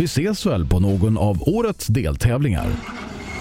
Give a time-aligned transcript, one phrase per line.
[0.00, 2.66] Vi ses väl på någon av årets deltävlingar.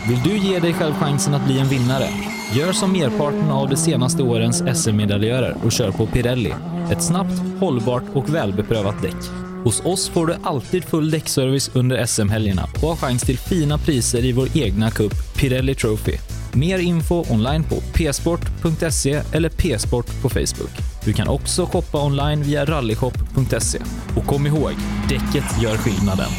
[0.10, 2.10] Vill du ge dig själv chansen att bli en vinnare?
[2.54, 6.54] Gör som merparten av de senaste årens SM-medaljörer och kör på Pirelli.
[6.92, 9.16] Ett snabbt, hållbart och välbeprövat däck.
[9.64, 14.26] Hos oss får du alltid full däckservice under SM-helgerna och har chans till fina priser
[14.26, 16.18] i vår egna cup Pirelli Trophy.
[16.54, 20.89] Mer info online på psport.se eller psport på Facebook.
[21.06, 23.80] Du kan också shoppa online via rallyshop.se.
[24.16, 24.74] Och kom ihåg,
[25.10, 26.30] däcket gör skillnaden.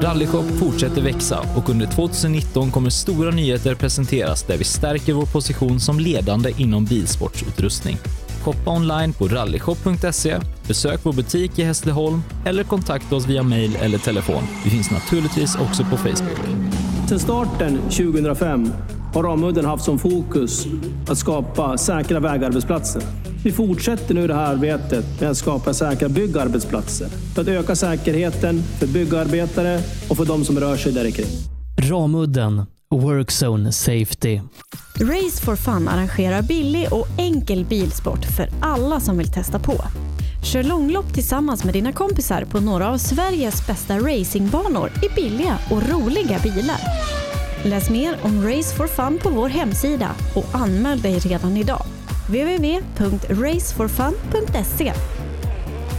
[0.00, 5.80] Rallyshop fortsätter växa och under 2019 kommer stora nyheter presenteras där vi stärker vår position
[5.80, 7.96] som ledande inom bilsportsutrustning.
[8.42, 10.36] Shoppa online på rallyshop.se,
[10.68, 14.42] besök vår butik i Hässleholm eller kontakta oss via mail eller telefon.
[14.64, 16.73] Vi finns naturligtvis också på Facebook.
[17.08, 18.72] Sedan starten 2005
[19.14, 20.66] har Ramudden haft som fokus
[21.08, 23.02] att skapa säkra vägarbetsplatser.
[23.44, 28.62] Vi fortsätter nu det här arbetet med att skapa säkra byggarbetsplatser för att öka säkerheten
[28.62, 29.80] för byggarbetare
[30.10, 31.26] och för de som rör sig där kring.
[31.90, 34.40] Ramudden Workzone Safety.
[35.00, 39.74] Race for Fun arrangerar billig och enkel bilsport för alla som vill testa på.
[40.44, 45.90] Kör långlopp tillsammans med dina kompisar på några av Sveriges bästa racingbanor i billiga och
[45.90, 46.80] roliga bilar.
[47.64, 51.82] Läs mer om Race for Fun på vår hemsida och anmäl dig redan idag.
[52.28, 54.92] www.raceforfun.se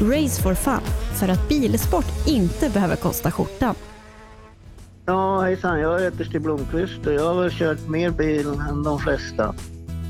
[0.02, 0.82] Race for Fun,
[1.20, 3.76] för att bilsport inte behöver kosta skjortan.
[5.06, 5.80] Ja, hejsan.
[5.80, 9.56] Jag heter Stig Blomqvist och jag har väl kört mer bil än de flesta.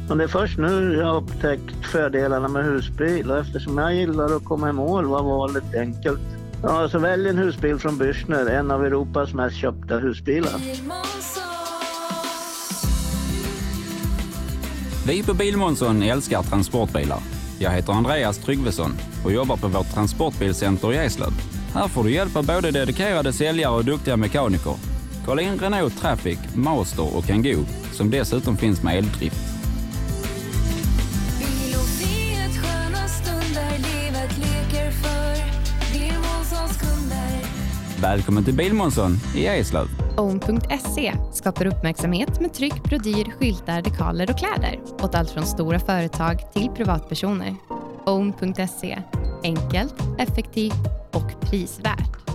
[0.08, 4.36] Men det är först nu jag har upptäckt fördelarna med husbil och eftersom jag gillar
[4.36, 6.22] att komma i mål var valet enkelt.
[6.64, 10.54] Ja, så välj en husbil från Bürstner, en av Europas mest köpta husbilar.
[15.08, 17.20] Vi på Bilmånsson älskar transportbilar.
[17.60, 18.92] Jag heter Andreas Tryggvesson
[19.26, 21.32] och jobbar på vårt transportbilcenter i Eslöv.
[21.74, 24.76] Här får du hjälp av både dedikerade säljare och duktiga mekaniker.
[25.26, 29.55] Kolla in Renault Traffic, Master och Kangoo som dessutom finns med eldrift.
[38.02, 39.88] Välkommen till Bilmånsson i Eslöv.
[40.18, 46.54] Own.se skapar uppmärksamhet med tryck, brodyr, skyltar, dekaler och kläder åt allt från stora företag
[46.54, 47.56] till privatpersoner.
[48.06, 49.02] Own.se
[49.44, 52.30] enkelt, effektivt och prisvärt.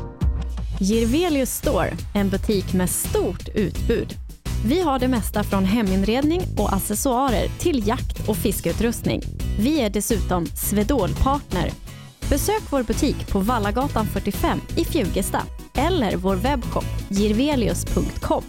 [0.81, 4.15] Girvelius Store, en butik med stort utbud.
[4.67, 9.23] Vi har det mesta från heminredning och accessoarer till jakt och fiskeutrustning.
[9.59, 11.71] Vi är dessutom Swedol-partner.
[12.31, 15.43] Besök vår butik på Vallagatan 45 i Fjugesta
[15.75, 18.43] eller vår webbshop girvelius.com.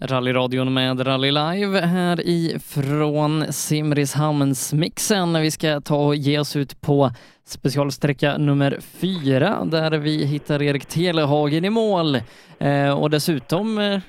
[0.00, 5.40] Rallyradion med Rally Live här ifrån Simrishamnsmixen.
[5.40, 7.10] Vi ska ta och ge oss ut på
[7.44, 12.18] specialsträcka nummer fyra där vi hittar Erik Telehagen i mål
[12.58, 14.00] eh, och dessutom eh,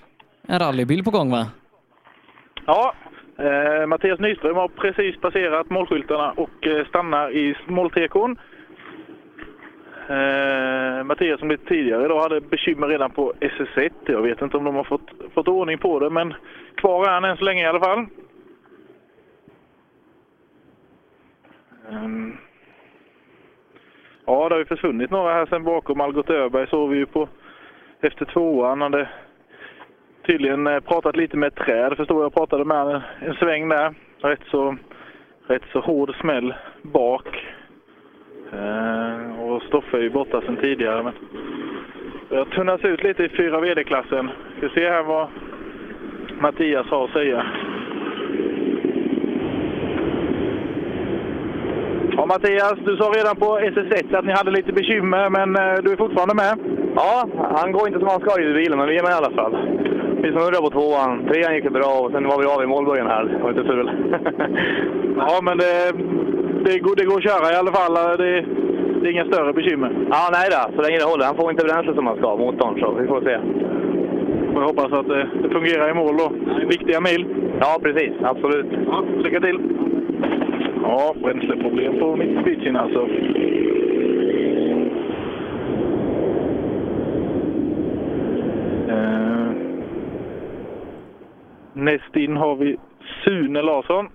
[0.48, 1.48] en rallybil på gång va?
[2.66, 2.94] Ja,
[3.38, 8.40] eh, Mattias Nyström har precis passerat målskyltarna och eh, stannar i måltekon.
[10.08, 13.92] Eh, Mattias som lite tidigare idag hade bekymmer redan på SS1.
[14.06, 16.34] Jag vet inte om de har fått, fått ordning på det, men
[16.76, 18.06] kvar är han än så länge i alla fall.
[21.90, 22.38] Um,
[24.26, 26.02] ja, det har ju försvunnit några här sen bakom.
[26.02, 27.30] Algot Öberg såg vi ju på
[28.02, 28.82] efter tvåan.
[28.82, 29.10] Och det,
[30.26, 32.34] tydligen eh, pratat lite med ett träd, förstår jag.
[32.34, 33.94] Pratade med en, en sväng där.
[34.22, 34.78] Rätt så,
[35.48, 37.46] rätt så hård smäll bak.
[38.54, 41.04] Eh, och Stoffe är ju borta sedan tidigare.
[41.04, 41.14] Men
[42.30, 44.30] det har tunnats ut lite i 4 VD-klassen.
[44.54, 45.28] Vi ska se här vad
[46.40, 47.46] Mattias har att säga.
[52.18, 55.92] Ja, Mattias, du sa redan på SS1 att ni hade lite bekymmer, men eh, du
[55.92, 56.60] är fortfarande med?
[56.96, 59.32] Ja, han går inte som han ska i bilen, men vi är med i alla
[59.32, 59.58] fall.
[60.24, 63.24] Vi snurrade på tvåan, trean gick bra och sen var vi av i målbörjan här.
[63.26, 63.88] Det var inte ful.
[65.18, 65.92] ja, men det,
[66.66, 68.18] det, går, det går att köra i alla fall.
[68.18, 68.46] Det,
[69.02, 69.92] det är inga större bekymmer.
[70.10, 71.26] Ja, nej då, så länge det håller.
[71.26, 73.36] Han får inte bränsle som han ska, motorn, så vi får se.
[74.54, 76.32] Får hoppas att det, det fungerar i mål då.
[76.68, 77.26] Viktiga mil.
[77.60, 78.12] Ja, precis.
[78.24, 78.66] Absolut.
[78.88, 79.60] Ja, lycka till!
[80.84, 83.08] Ja, bränsleproblem på Mitsubishin alltså.
[88.88, 89.52] Eh,
[91.82, 92.78] näst in har vi
[93.24, 94.10] Sune Larsson.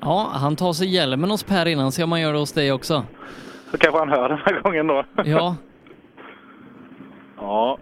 [0.00, 2.72] Ja, han tar sig hjälmen hos Per innan, se om han gör det hos dig
[2.72, 3.04] också.
[3.70, 5.04] Så kanske han hör den här gången då.
[5.24, 5.56] Ja.
[7.36, 7.78] ja.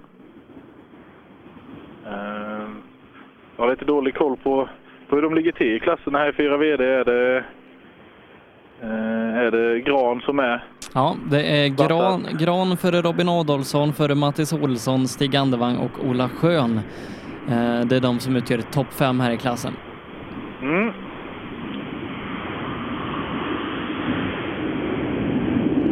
[2.07, 2.69] Eh,
[3.57, 4.69] jag har lite dålig koll på,
[5.09, 6.85] på hur de ligger till i klasserna här i 4 VD.
[6.85, 7.45] Är det,
[8.83, 10.65] eh, är det Gran som är
[10.95, 16.29] Ja, det är Gran, Gran före Robin Adolfsson, före Mattis Olsson, Stig Andevang och Ola
[16.29, 16.81] Schön.
[17.49, 19.73] Eh, Det är de som utgör topp fem här i klassen.
[20.63, 20.93] Mm.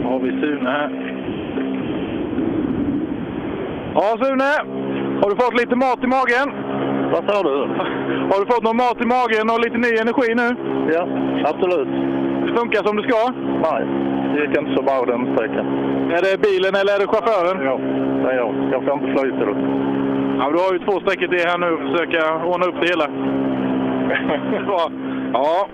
[0.05, 0.89] Har vi Sune här.
[3.95, 4.53] Ja, Sune!
[5.23, 6.49] Har du fått lite mat i magen?
[7.13, 7.57] Vad sa du?
[8.31, 10.49] Har du fått någon mat i magen och lite ny energi nu?
[10.95, 11.03] Ja,
[11.51, 11.89] absolut.
[12.47, 13.21] Det funkar som det ska?
[13.67, 13.81] Nej,
[14.35, 15.67] det gick inte så bra den sträckan.
[16.17, 17.57] Är det bilen eller är det chauffören?
[17.69, 17.75] Ja,
[18.23, 18.51] det är jag.
[18.73, 19.47] Jag får inte flyt det.
[20.39, 23.09] Ja, du har ju två sträckor till här nu att försöka ordna upp det hela.
[25.33, 25.69] Ja.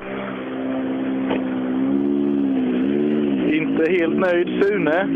[3.48, 5.08] Inte helt nöjd Sune.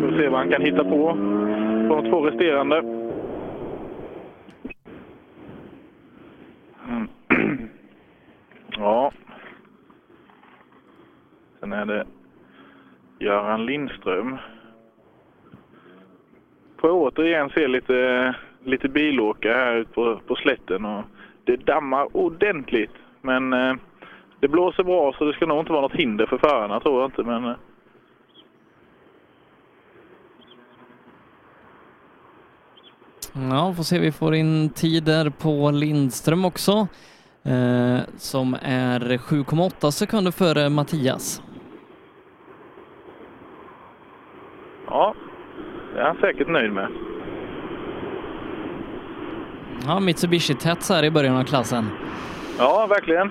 [0.00, 1.16] Får se vad han kan hitta på
[1.88, 2.82] på de två resterande.
[8.78, 9.12] Ja.
[11.60, 12.06] Sen är det
[13.18, 14.38] Göran Lindström.
[16.80, 18.34] Får återigen se lite,
[18.64, 20.84] lite bilåkare här ute på, på slätten.
[20.84, 21.04] Och
[21.44, 22.94] det dammar ordentligt.
[23.20, 23.74] Men eh,
[24.40, 27.08] det blåser bra så det ska nog inte vara något hinder för förarna tror jag
[27.08, 27.22] inte.
[27.22, 27.56] Men, eh,
[33.32, 36.88] Ja, får se, vi får in tider på Lindström också.
[37.42, 41.42] Eh, som är 7,8 sekunder före Mattias.
[44.86, 45.14] ja,
[45.94, 46.86] det är han säkert nöjd med.
[49.86, 51.84] Ja, Mitsubishi tätt så här i början av klassen.
[52.58, 53.30] Ja, verkligen.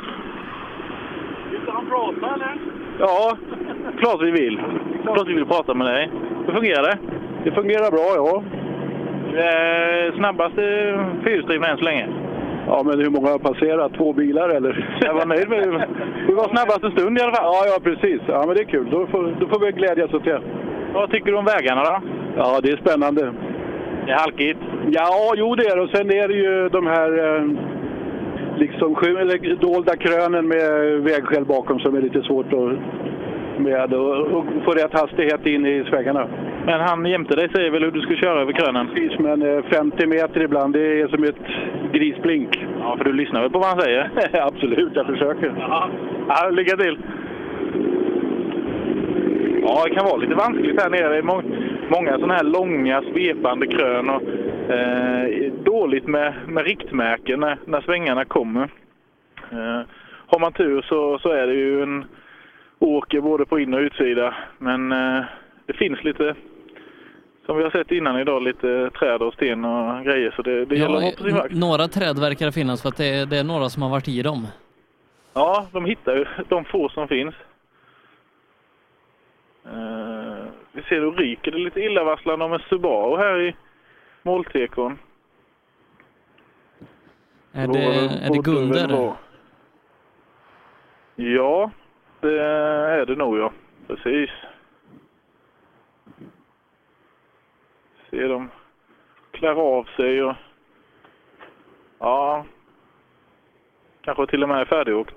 [1.51, 2.57] Vill han prata eller?
[2.99, 3.37] Ja,
[3.99, 4.61] klart vi vill.
[5.03, 6.11] Klart vi vill prata med dig.
[6.45, 6.97] Hur fungerar det?
[7.43, 8.43] Det fungerar bra, ja.
[9.43, 10.61] Eh, snabbaste
[11.23, 12.07] fyrhjulsdrivna än så länge.
[12.67, 13.93] Ja, men hur många har passerat?
[13.93, 14.99] Två bilar eller?
[15.01, 15.87] Jag var nöjd med det.
[16.27, 17.45] Du var snabbaste stund i alla fall.
[17.45, 18.21] Ja, ja precis.
[18.27, 18.87] Ja, men det är kul.
[18.91, 20.41] Då får, då får vi glädjas åt det.
[20.93, 22.01] Vad tycker du om vägarna då?
[22.37, 23.33] Ja, det är spännande.
[24.05, 24.59] Det är halkigt.
[24.91, 25.81] Ja, jo det är det.
[25.81, 27.45] Och sen är det ju de här eh,
[28.57, 32.71] liksom sky- eller dolda krönen med vägskäl bakom som är lite svårt att
[33.59, 36.27] med och, och få rätt hastighet in i svängarna.
[36.65, 38.87] Men han jämte dig säger väl hur du ska köra över krönen?
[38.87, 41.35] Precis, men eh, 50 meter ibland, det är som ett
[41.93, 42.65] grisblink.
[42.79, 44.09] Ja, för du lyssnar väl på vad han säger?
[44.47, 45.53] Absolut, jag försöker.
[45.59, 45.89] Ja,
[46.51, 46.97] lycka till!
[49.69, 51.09] Ja, det kan vara lite vanskligt här nere.
[51.09, 51.41] Det är må
[51.89, 54.21] många sådana här långa svepande krön och
[54.73, 58.63] eh, dåligt med, med riktmärken när, när svängarna kommer.
[59.51, 59.81] Eh,
[60.27, 62.05] har man tur så, så är det ju en
[62.79, 64.33] åker både på in och utsida.
[64.57, 65.21] Men eh,
[65.65, 66.35] det finns lite,
[67.45, 70.33] som vi har sett innan idag, lite träd och sten och grejer.
[70.35, 71.51] Så det, det gäller att vara på sin vakt.
[71.53, 74.07] n- några träd verkar finnas för att det är, det är några som har varit
[74.07, 74.47] i dem.
[75.33, 77.35] Ja, de hittar ju de få som finns.
[79.65, 83.55] Eh, vi ser hur ryker det lite illavarslande om en Subaru här i
[84.23, 84.99] måltekon.
[87.51, 87.83] Är Då det,
[88.25, 89.13] är det Gunder?
[91.15, 91.71] Ja,
[92.19, 93.51] det är det nog ja.
[93.87, 94.29] Precis.
[98.09, 98.49] Ser de
[99.31, 100.35] klär av sig och
[101.99, 102.45] ja,
[104.01, 105.15] kanske till och med är färdigåkt.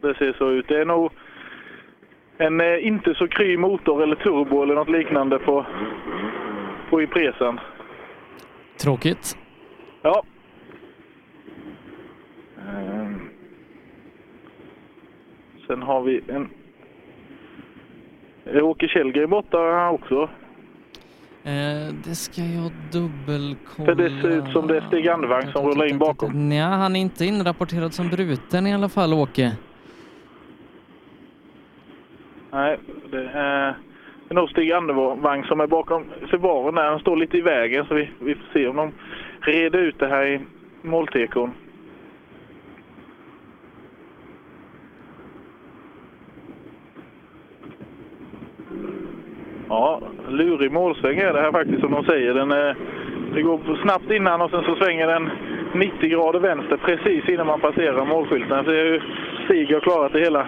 [0.00, 0.68] Det ser så ut.
[0.68, 1.12] Det är nog
[2.38, 5.66] en eh, inte så kry motor eller turbo eller något liknande på,
[6.90, 7.60] på Ipresan.
[8.80, 9.36] Tråkigt.
[10.02, 10.22] Ja.
[12.68, 13.28] Ehm.
[15.66, 16.48] Sen har vi en...
[18.44, 20.28] Är Åke Källgren borta också?
[21.44, 23.86] Eh, det ska jag dubbelkolla.
[23.86, 26.48] För det ser ut som det är Stig Andevang som rullar in bakom.
[26.48, 29.52] Nej, han är inte inrapporterad som bruten i alla fall, Åke.
[32.58, 32.78] Nej,
[33.10, 33.74] det är,
[34.28, 36.90] nog Stig Andervang som är bakom Subarun där.
[36.90, 38.92] Han står lite i vägen så vi, vi får se om de
[39.40, 40.40] reder ut det här i
[40.82, 41.50] måltekon.
[49.68, 52.34] Ja, lurig målsväng är det här faktiskt som de säger.
[52.34, 52.76] Den är,
[53.34, 55.30] det går snabbt innan och sen så svänger den
[55.74, 58.64] 90 grader vänster precis innan man passerar målskylten.
[58.64, 59.00] Så det är ju
[59.44, 60.46] Stig har klarat det hela.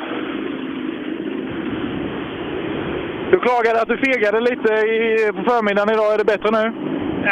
[3.30, 4.98] Du klagade att du fegade lite i,
[5.36, 6.08] på förmiddagen idag.
[6.14, 6.64] Är det bättre nu?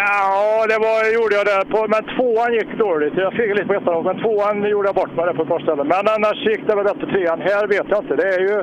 [0.02, 1.58] Ja, det var, gjorde jag det.
[1.74, 3.14] På, men tvåan gick dåligt.
[3.26, 5.60] Jag fegade lite på ettan men tvåan gjorde jag bort mig där på ett par
[5.66, 5.86] ställen.
[5.94, 7.38] Men annars gick det väl bättre trean.
[7.50, 8.14] Här vet jag inte.
[8.20, 8.54] Det är ju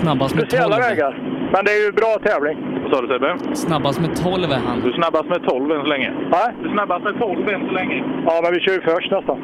[0.00, 0.48] Snabbast med 12.
[0.50, 1.12] speciella vägar.
[1.54, 2.56] Men det är ju bra tävling.
[2.82, 3.30] Vad sa du Sebbe?
[3.66, 4.76] Snabbast med 12 är han.
[4.84, 6.10] Du är snabbast med 12 än så länge.
[6.36, 6.48] Nej?
[6.60, 7.98] Du är snabbast med 12 än så länge.
[8.28, 9.38] Ja, men vi kör ju först nästan.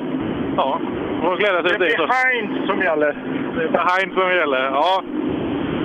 [0.60, 0.80] Ja,
[1.22, 1.94] får glädja sig Det åt det.
[2.02, 3.12] är behind som gäller.
[3.56, 4.62] Det är behind som gäller.
[4.80, 5.02] Ja.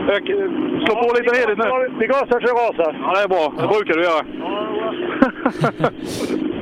[0.06, 1.66] Slå på lite redigt nu.
[2.00, 3.00] Vi gasar så gasar.
[3.02, 3.54] Ja, det är bra.
[3.58, 4.26] Det brukar du göra.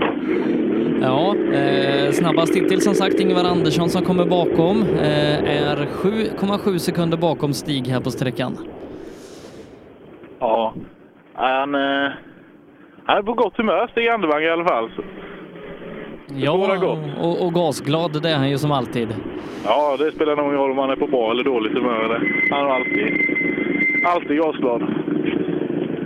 [1.02, 7.18] Ja, eh, snabbast hittills som sagt Ingvar Andersson som kommer bakom eh, är 7,7 sekunder
[7.18, 8.58] bakom Stig här på sträckan.
[10.40, 10.74] Ja,
[11.34, 12.12] han, eh,
[13.06, 14.90] han är på gott humör, Stig Andervang i alla fall.
[16.36, 19.08] Ja, och, och gasglad det är han ju som alltid.
[19.66, 22.22] Ja, det spelar nog ingen roll om han är på bra eller dåligt humör.
[22.52, 23.08] Han är alltid,
[24.06, 24.84] alltid gasglad.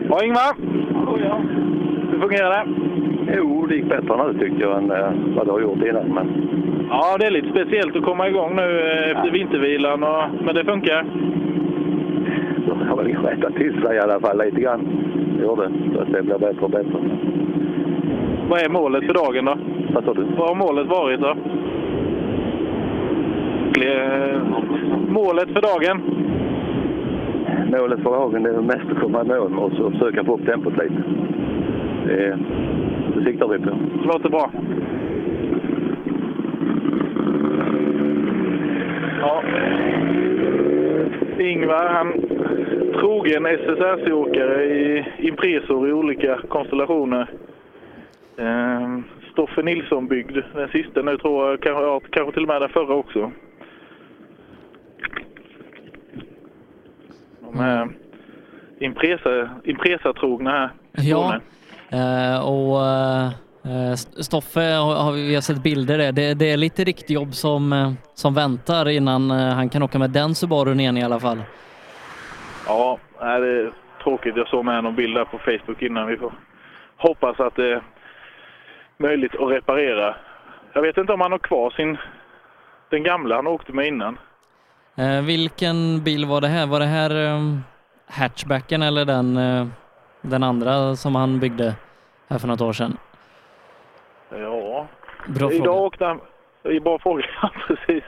[0.10, 0.56] Ja, Ingvar!
[2.12, 2.74] Hur fungerar det?
[3.38, 6.08] Jo, det gick bättre nu tyckte jag än eh, vad det har gjort innan.
[6.08, 6.48] Men
[6.90, 10.66] Ja, det är lite speciellt att komma igång nu eh, efter vintervilan, och, men det
[10.66, 11.06] funkar.
[12.68, 14.88] det har väl rättat till sig i alla fall lite grann.
[15.38, 15.74] Det gjorde det.
[15.96, 17.00] Så att det blir bättre och bättre.
[18.50, 19.58] Vad är målet för dagen då?
[19.94, 20.24] Vad sa du?
[20.38, 21.36] Vad har målet varit då?
[25.10, 26.02] Målet för dagen?
[27.72, 30.74] Målet för dagen är mest att komma i mål och så försöka få upp tempot
[30.78, 31.04] lite.
[32.06, 32.38] Det,
[33.16, 33.70] det siktar vi på.
[34.04, 34.52] Låter bra.
[39.22, 39.44] Ja.
[41.40, 42.14] Ingvar, han
[42.94, 47.28] trogen SSRC-åkare i Impresor i olika konstellationer.
[48.38, 49.00] Eh,
[49.32, 52.94] Stoffe Nilsson byggd, den sista nu tror jag, kanske, kanske till och med den förra
[52.94, 53.32] också.
[57.40, 57.90] De är
[58.80, 61.40] Impresa, Impresa-trogna här Ja,
[61.90, 62.86] eh, och
[63.72, 66.12] eh, Stoffe har, vi har sett bilder där.
[66.12, 70.10] Det, det är lite riktjobb som, eh, som väntar innan eh, han kan åka med
[70.10, 71.42] den Subarun igen i alla fall.
[72.68, 73.72] Ja, det är
[74.04, 74.36] tråkigt.
[74.36, 76.08] Jag såg med någon bild där på Facebook innan.
[76.08, 76.34] Vi får
[76.98, 77.82] hoppas att det är
[78.98, 80.16] möjligt att reparera.
[80.74, 81.98] Jag vet inte om han har kvar sin,
[82.90, 84.20] den gamla han åkte med innan.
[84.96, 86.68] Eh, vilken bil var det här?
[86.68, 87.58] Var det här eh,
[88.08, 89.68] hatchbacken eller den, eh,
[90.22, 91.76] den andra som han byggde
[92.30, 92.98] här för något år sedan?
[94.30, 94.88] Ja,
[95.28, 95.72] Bra idag fråga.
[95.72, 96.20] åkte han...
[96.84, 97.24] Bra fråga,
[97.68, 98.04] precis.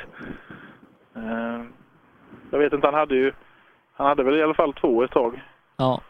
[1.16, 1.62] Eh,
[2.52, 3.34] Jag vet inte, han hade ju...
[3.94, 5.42] Han hade väl i alla fall två ett tag.
[5.78, 6.02] Ja,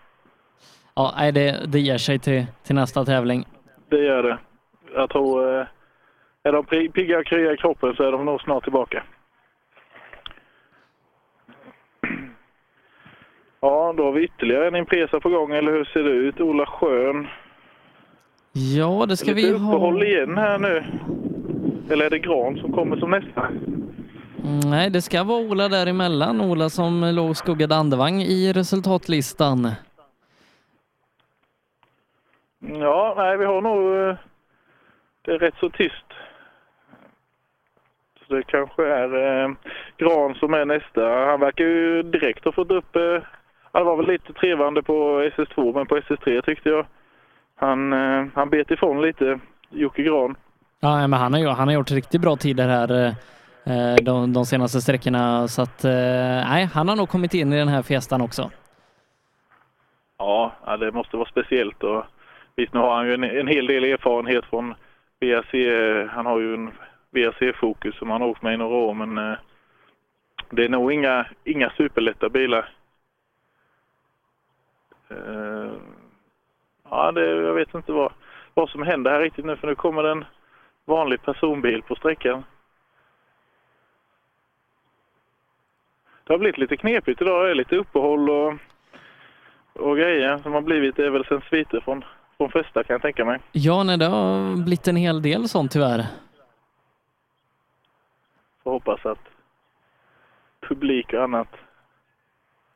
[0.96, 3.46] ja nej, det, det ger sig till, till nästa tävling.
[3.90, 4.38] Det gör det.
[4.96, 5.60] Jag tror...
[5.60, 5.66] eh,
[6.44, 9.04] Är de pi- pigga och krya i kroppen så är de nog snart tillbaka.
[13.62, 16.40] Ja, då har vi ytterligare en Impresa på gång, eller hur ser det ut?
[16.42, 17.28] Ola Schön.
[18.52, 19.70] Ja, det ska Lite vi ha.
[19.74, 20.84] uppehåll igen här nu.
[21.94, 23.42] Eller är det Gran som kommer som nästa?
[23.48, 26.42] Mm, Nej, det ska vara Ola däremellan.
[26.42, 29.72] Ola som låg skuggad andevang i resultatlistan.
[32.60, 34.16] Ja, nej, vi har nog...
[35.30, 36.06] Det är rätt så tyst.
[38.28, 39.52] Så det kanske är eh,
[39.98, 41.02] Gran som är nästa.
[41.02, 42.96] Han verkar ju direkt ha fått upp...
[42.96, 43.22] Eh,
[43.72, 46.86] han var väl lite trevande på SS2, men på SS3 tyckte jag.
[47.56, 50.36] Han, eh, han bet ifrån lite, Jocke Gran.
[50.80, 53.14] Ja, men han har, han har gjort riktigt bra tider här eh,
[53.74, 55.48] eh, de, de senaste sträckorna.
[55.48, 55.92] Så att, eh,
[56.50, 58.52] nej, han har nog kommit in i den här fiestan också.
[60.18, 61.84] Ja, ja, det måste vara speciellt.
[61.84, 62.04] Och
[62.56, 64.76] visst, nu har han ju en, en hel del erfarenhet från
[65.20, 66.08] VRC.
[66.12, 66.72] Han har ju en
[67.12, 69.38] VRC-fokus som han har åkt med i några år, men eh,
[70.50, 72.70] det är nog inga, inga superlätta bilar.
[75.10, 75.72] Eh,
[76.90, 78.14] ja, det, jag vet inte vad,
[78.54, 80.26] vad som händer här riktigt nu, för nu kommer det en
[80.86, 82.44] vanlig personbil på sträckan.
[86.24, 87.46] Det har blivit lite knepigt idag.
[87.46, 88.54] Det är lite uppehåll och
[89.80, 92.06] och grejer som har blivit det är väl sen sviter från,
[92.40, 93.40] från första kan jag tänka mig.
[93.52, 96.06] Ja, nej, det har blivit en hel del sånt tyvärr.
[98.64, 99.20] Får hoppas att
[100.60, 101.48] publik och annat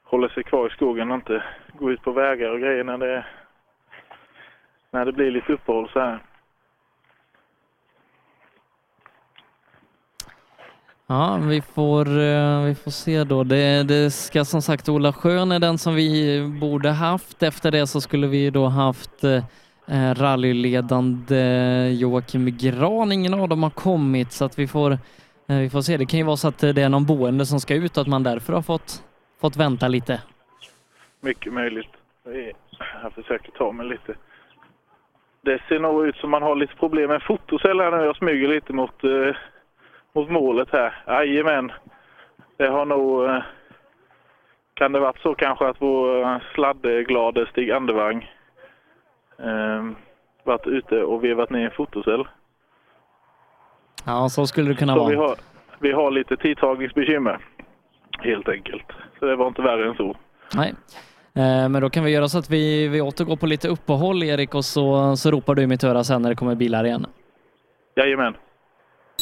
[0.04, 1.44] håller sig kvar i skogen och inte
[1.80, 3.26] går ut på vägar och grejer när det,
[4.92, 6.20] när det blir lite uppehåll så här.
[11.14, 13.44] Ja, vi får, eh, vi får se då.
[13.44, 17.44] Det, det ska som sagt, Ola Schön är den som vi borde haft.
[17.44, 19.44] Efter det så skulle vi då haft eh,
[19.88, 21.42] eh, rallyledande
[21.92, 23.12] Joakim Gran.
[23.12, 24.92] Ingen av dem har kommit så att vi får,
[25.48, 25.98] eh, vi får se.
[25.98, 28.08] Det kan ju vara så att det är någon boende som ska ut och att
[28.08, 29.04] man därför har fått,
[29.42, 30.22] fått vänta lite.
[31.22, 31.94] Mycket möjligt.
[33.04, 34.16] Jag försöker ta mig lite.
[35.42, 38.04] Det ser nog ut som man har lite problem med fotocell här nu.
[38.04, 39.36] Jag smyger lite mot, eh,
[40.16, 41.04] mot målet här.
[41.08, 41.72] Jajamän.
[42.58, 43.26] Det har nog...
[43.26, 43.44] Eh,
[44.74, 48.32] kan det varit så kanske att vår eh, sladdglade Stig Andevang
[49.40, 49.86] eh,
[50.44, 52.28] varit ute och vevat ner en fotocell.
[54.06, 55.10] Ja, så skulle det kunna så vara.
[55.10, 55.36] Vi har,
[55.80, 57.40] vi har lite tidtagningsbekymmer,
[58.20, 58.86] helt enkelt.
[59.20, 60.16] Så det var inte värre än så.
[60.56, 60.74] Nej.
[61.36, 64.56] Eh, Men då kan vi göra så att vi, vi återgår på lite uppehåll Erik
[64.56, 67.06] och så, så ropar du i mitt öra sen när det kommer bilar igen.
[67.96, 68.34] Jajamän.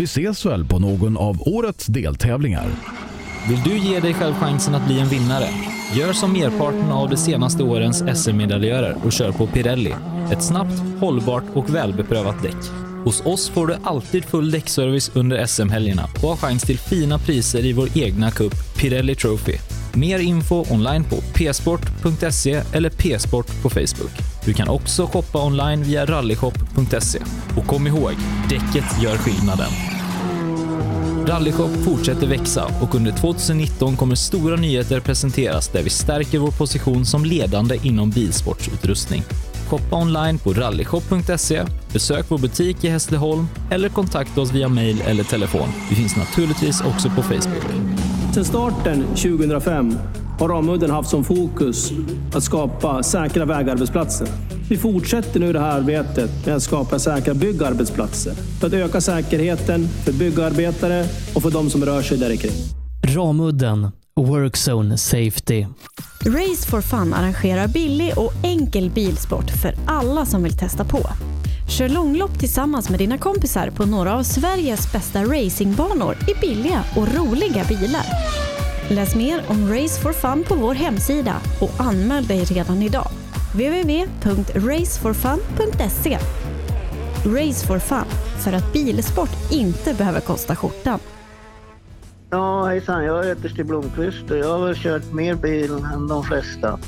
[0.00, 2.68] Vi ses väl på någon av årets deltävlingar.
[3.48, 5.48] Vill du ge dig själv chansen att bli en vinnare?
[5.94, 9.94] Gör som merparten av de senaste årens SM-medaljörer och kör på Pirelli.
[10.32, 12.70] Ett snabbt, hållbart och välbeprövat däck.
[13.04, 17.64] Hos oss får du alltid full däckservice under SM-helgerna och har chans till fina priser
[17.64, 19.54] i vår egna cup Pirelli Trophy.
[19.94, 24.29] Mer info online på psport.se eller psport på Facebook.
[24.44, 27.18] Du kan också shoppa online via rallyshop.se.
[27.56, 28.12] Och kom ihåg,
[28.48, 29.70] däcket gör skillnaden.
[31.26, 37.06] Rallyshop fortsätter växa och under 2019 kommer stora nyheter presenteras där vi stärker vår position
[37.06, 39.22] som ledande inom bilsportsutrustning.
[39.68, 45.24] Shoppa online på rallyshop.se, besök vår butik i Hässleholm eller kontakta oss via mail eller
[45.24, 45.68] telefon.
[45.90, 47.64] Vi finns naturligtvis också på Facebook.
[48.34, 49.98] Sedan starten 2005
[50.40, 51.92] har Ramudden haft som fokus
[52.34, 54.28] att skapa säkra vägarbetsplatser.
[54.68, 59.88] Vi fortsätter nu det här arbetet med att skapa säkra byggarbetsplatser för att öka säkerheten
[59.88, 62.52] för byggarbetare och för de som rör sig där kring.
[63.14, 65.66] Ramudden Workzone Safety.
[66.26, 71.00] Race for Fun arrangerar billig och enkel bilsport för alla som vill testa på.
[71.78, 77.14] Kör långlopp tillsammans med dina kompisar på några av Sveriges bästa racingbanor i billiga och
[77.14, 78.06] roliga bilar.
[78.90, 83.08] Läs mer om Race for Fun på vår hemsida och anmäl dig redan idag.
[83.52, 86.18] www.raceforfun.se
[87.24, 88.04] Race for Fun,
[88.44, 90.98] för att bilsport inte behöver kosta skjortan.
[92.30, 93.04] Ja, hejsan.
[93.04, 96.78] Jag heter Stig Blomqvist och jag har väl kört mer bil än de flesta.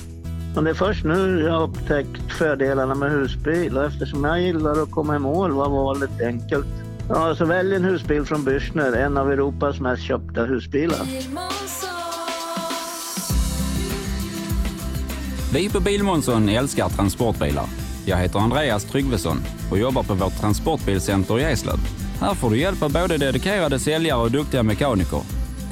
[0.55, 4.83] Men det är först nu jag har upptäckt fördelarna med husbil och eftersom jag gillar
[4.83, 6.67] att komma i mål var valet enkelt.
[7.15, 10.99] Ja, så välj en husbil från Bürstner, en av Europas mest köpta husbilar.
[15.55, 17.65] Vi på Bilmånsson älskar transportbilar.
[18.07, 19.37] Jag heter Andreas Tryggvesson
[19.71, 21.79] och jobbar på vårt transportbilcenter i Eslöv.
[22.21, 25.21] Här får du hjälp av både dedikerade säljare och duktiga mekaniker.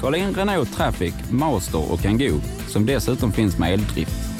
[0.01, 4.30] Kolla in Renault Traffic, Master och Kangoo som dessutom finns med eldrift.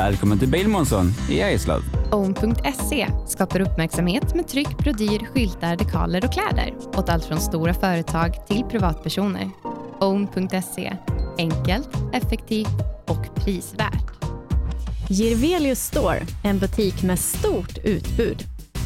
[0.00, 1.80] Välkommen till Bilmånsson i Eslöv.
[2.12, 8.46] Own.se skapar uppmärksamhet med tryck, brodyr, skyltar, dekaler och kläder åt allt från stora företag
[8.46, 9.50] till privatpersoner.
[9.98, 10.96] Own.se
[11.38, 14.24] enkelt, effektivt och prisvärt.
[15.08, 18.44] Girvelius Store, en butik med stort utbud.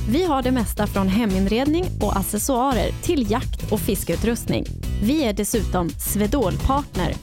[0.08, 4.64] Vi har det mesta från heminredning och accessoarer till jakt och fiskeutrustning.
[5.02, 7.14] Vi är dessutom Swedol-partner.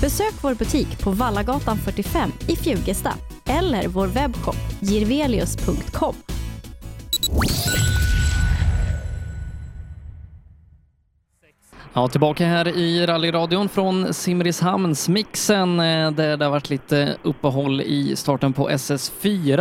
[0.00, 3.12] Besök vår butik på Vallagatan 45 i Fjugesta
[3.58, 6.14] eller vår webbshop girvelius.com.
[11.94, 18.16] Ja, tillbaka här i rallyradion från Simrishamnsmixen eh, där det har varit lite uppehåll i
[18.16, 19.60] starten på SS4.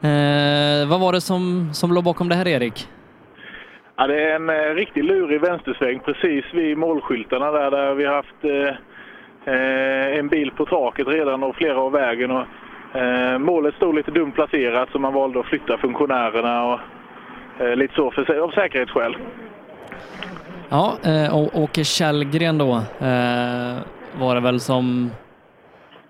[0.00, 2.88] Eh, vad var det som, som låg bakom det här Erik?
[3.96, 8.14] Ja, det är en eh, riktigt lurig vänstersväng precis vid målskyltarna där, där vi har
[8.14, 8.74] haft eh,
[9.54, 12.30] eh, en bil på taket redan och flera av vägen.
[12.30, 12.46] Och,
[12.94, 16.80] Eh, målet stod lite dumt placerat så man valde att flytta funktionärerna och
[17.60, 19.16] eh, lite så för, av säkerhetsskäl.
[20.68, 23.76] Ja, eh, och Åke Källgren då eh,
[24.20, 25.10] var det väl som,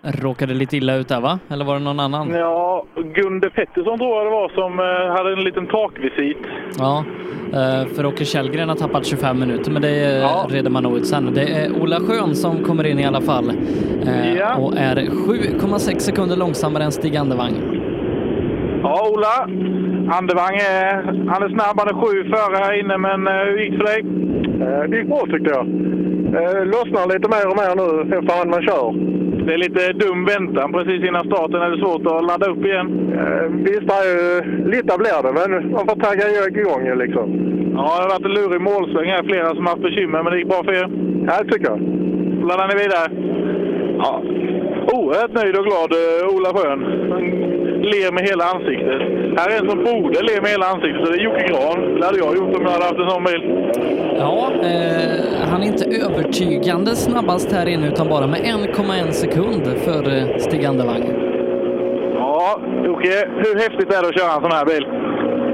[0.02, 1.38] råkade lite illa ut där va?
[1.50, 2.30] Eller var det någon annan?
[2.30, 2.84] Ja,
[3.14, 6.37] Gunde Pettersson tror jag det var som eh, hade en liten takvisit.
[6.78, 7.04] Ja,
[7.52, 10.46] eh, för Åke Källgren har tappat 25 minuter, men det Ja.
[10.50, 11.34] reder man nog ut sen.
[11.34, 13.50] Det är Ola Schön som kommer in i alla fall
[14.06, 14.54] eh, Ja.
[14.56, 17.52] och är 7,6 sekunder långsammare än Stig Andevang.
[18.82, 19.48] Ja, Ola.
[20.16, 20.94] Andevang är,
[21.28, 23.84] han är snabb, han är sju före här inne, men eh, hur gick det för
[23.84, 24.02] dig?
[24.88, 25.66] Det gick bra tyckte jag.
[26.36, 28.86] Eh, Lossnar lite mer och mer nu efterhand man kör.
[29.46, 31.62] Det är lite dum väntan precis innan starten.
[31.62, 32.88] Är det svårt att ladda upp igen?
[33.66, 34.24] Visst, det är ju,
[34.72, 36.26] lite blir det, men man får tagga
[36.60, 37.26] igång liksom.
[37.76, 39.22] Ja, det har varit en lurig målsväng här.
[39.22, 40.88] Flera som har haft bekymmer, men det gick bra för er?
[41.26, 41.80] Ja, det tycker jag.
[42.48, 43.06] Laddar ni vidare?
[44.04, 44.22] Ja.
[44.96, 46.80] Oerhört nöjd och glad, eh, Ola Schön.
[47.82, 49.00] Ler med hela ansiktet.
[49.38, 52.00] Här är en som borde le med hela ansiktet, så det är Jocke Gran.
[52.00, 53.42] Det hade jag gjort om jag hade haft en sån bil.
[54.18, 60.02] Ja, eh, han är inte övertygande snabbast här inne utan bara med 1,1 sekund för
[60.16, 61.04] eh, Stig Andevang.
[62.14, 64.84] Ja, Jocke, hur häftigt är det att köra en sån här bil?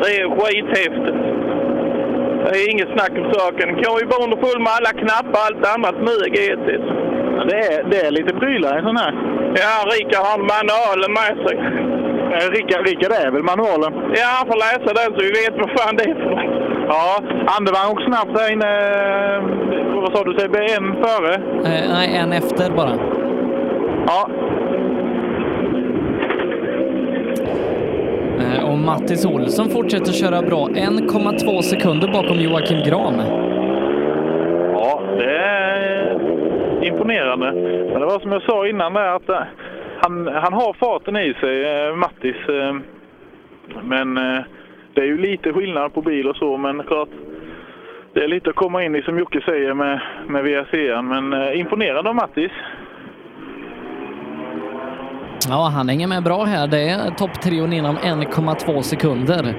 [0.03, 1.21] Det är skithäftigt.
[2.45, 3.69] Det är inget snack om saken.
[3.69, 6.89] Kan ju bara underfull med alla knappar och allt annat smyg etiskt.
[7.49, 9.13] Det är, det är lite prylar i en sån här.
[9.63, 11.57] Ja, Rickard har manualen med sig.
[12.35, 13.93] Eh, Rickard, Rickard är väl manualen?
[14.15, 16.65] Ja, han får läsa den så vi vet vad fan det är för.
[16.89, 17.23] Ja,
[17.59, 18.71] Andevang åkte snabbt här inne.
[19.37, 20.59] Eh, Vad sa du, Sebbe?
[20.59, 21.35] En före?
[21.35, 22.99] Eh, nej, en efter bara.
[24.07, 24.29] Ja.
[28.41, 30.69] Eh, och Mattis Olsson fortsätter köra bra.
[30.69, 33.15] 1,2 sekunder bakom Joakim Gran.
[34.73, 36.19] Ja, det är
[36.83, 37.53] imponerande.
[37.93, 39.43] Men det var som jag sa innan där att eh,
[40.01, 42.37] han, han har farten i sig, eh, Mattis.
[42.49, 42.77] eh,
[43.83, 44.43] Men eh,
[44.95, 47.09] det är ju lite skillnad på bil och så, men klart.
[48.13, 51.03] Det är lite att komma in i som Jocke säger med, med VRC.
[51.03, 52.53] Men eh, imponerande av Mattis.
[55.49, 56.67] Ja, han hänger med bra här.
[56.67, 59.55] Det är topptrion inom 1,2 sekunder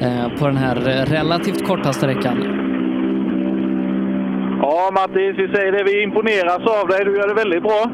[0.00, 0.74] eh, på den här
[1.06, 2.62] relativt korta sträckan.
[4.62, 5.82] Ja, Mattis, vi säger det.
[5.84, 7.04] Vi imponeras av dig.
[7.04, 7.90] Du gör det väldigt bra.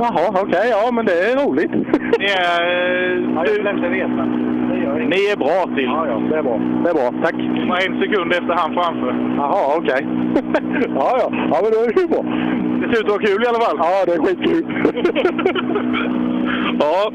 [0.00, 0.68] Jaha, okej.
[0.70, 1.70] ja, men det är roligt.
[2.18, 2.62] Ni är...
[3.42, 5.84] Du, ni är bra till.
[5.84, 6.60] Ja, ja, det är bra.
[6.84, 7.22] Det är bra.
[7.24, 7.34] Tack.
[7.34, 9.34] Ni var en sekund efter han framför.
[9.36, 10.06] Jaha, okej.
[10.94, 11.28] ja, ja.
[11.50, 12.22] Ja, men då är det ju bra.
[12.80, 13.76] Det ser ut att vara kul i alla fall.
[13.78, 14.64] Ja, det är skitkul.
[16.80, 17.12] Ja.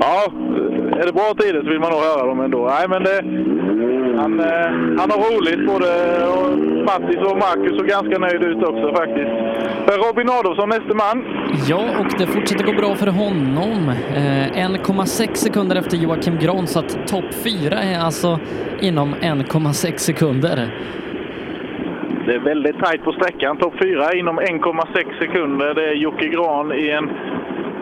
[0.00, 0.32] Ja,
[1.00, 2.70] är det bra tider så vill man nog höra dem ändå.
[2.78, 3.18] Nej, men det,
[4.20, 5.88] han, eh, han har roligt, både
[6.84, 9.30] Mattis och Marcus och ganska nöjd ut också faktiskt.
[10.06, 11.24] Robin Adolfsson, näste man.
[11.68, 13.88] Ja, och det fortsätter gå bra för honom.
[14.14, 18.38] Eh, 1,6 sekunder efter Joakim Gran, så att topp 4 är alltså
[18.80, 20.70] inom 1,6 sekunder.
[22.26, 23.56] Det är väldigt tajt på sträckan.
[23.56, 25.74] Topp 4 inom 1,6 sekunder.
[25.74, 27.10] Det är Jocke Gran i en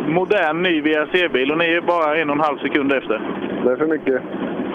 [0.08, 3.20] modern ny VRC-bil och ni är bara en och en halv sekund efter.
[3.64, 4.22] Det är för mycket.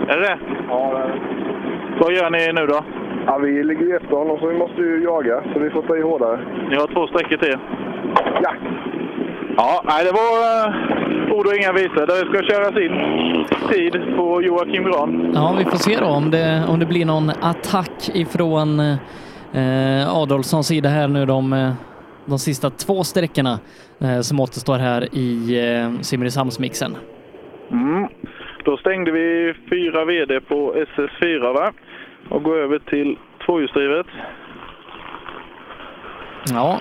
[0.07, 0.37] Är det
[0.69, 1.19] Ja, det är det.
[1.99, 2.83] Vad gör ni nu då?
[3.25, 5.97] Ja, vi ligger ju efter honom så vi måste ju jaga, så vi får ta
[5.97, 6.39] i hårdare.
[6.69, 7.57] Ni har två sträckor till.
[8.43, 8.53] Ja.
[9.57, 12.07] Ja, nej, det var uh, ord och inga visor.
[12.07, 12.95] Det ska köras in
[13.71, 15.31] tid på Joakim Gran.
[15.35, 18.79] Ja, vi får se då om det, om det blir någon attack ifrån
[19.53, 21.71] eh, Adolfssons sida här nu de, eh,
[22.25, 23.59] de sista två sträckorna
[23.99, 26.97] eh, som återstår här i eh, Simrishamnsmixen.
[27.71, 28.07] Mm.
[28.65, 31.73] Då stängde vi fyra VD på SS4 va?
[32.29, 34.07] och går över till tvåhjulsdrivet.
[36.49, 36.79] Ja,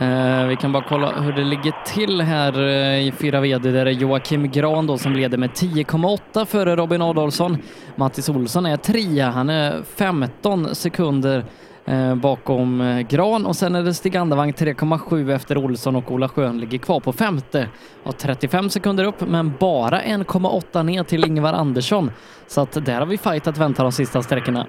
[0.00, 3.86] eh, vi kan bara kolla hur det ligger till här eh, i 4 VD där
[3.86, 7.56] är Joakim Gran då som leder med 10,8 före Robin Adolfsson.
[7.96, 11.44] Mattis Olsson är trea, han är 15 sekunder
[11.84, 16.28] Eh, bakom eh, Gran och sen är det Stig Andevang 3,7 efter Olsson och Ola
[16.28, 17.68] Schön ligger kvar på femte.
[18.04, 22.10] Har 35 sekunder upp men bara 1,8 ner till Ingvar Andersson.
[22.46, 24.66] Så att där har vi fight att vänta de sista sträckorna.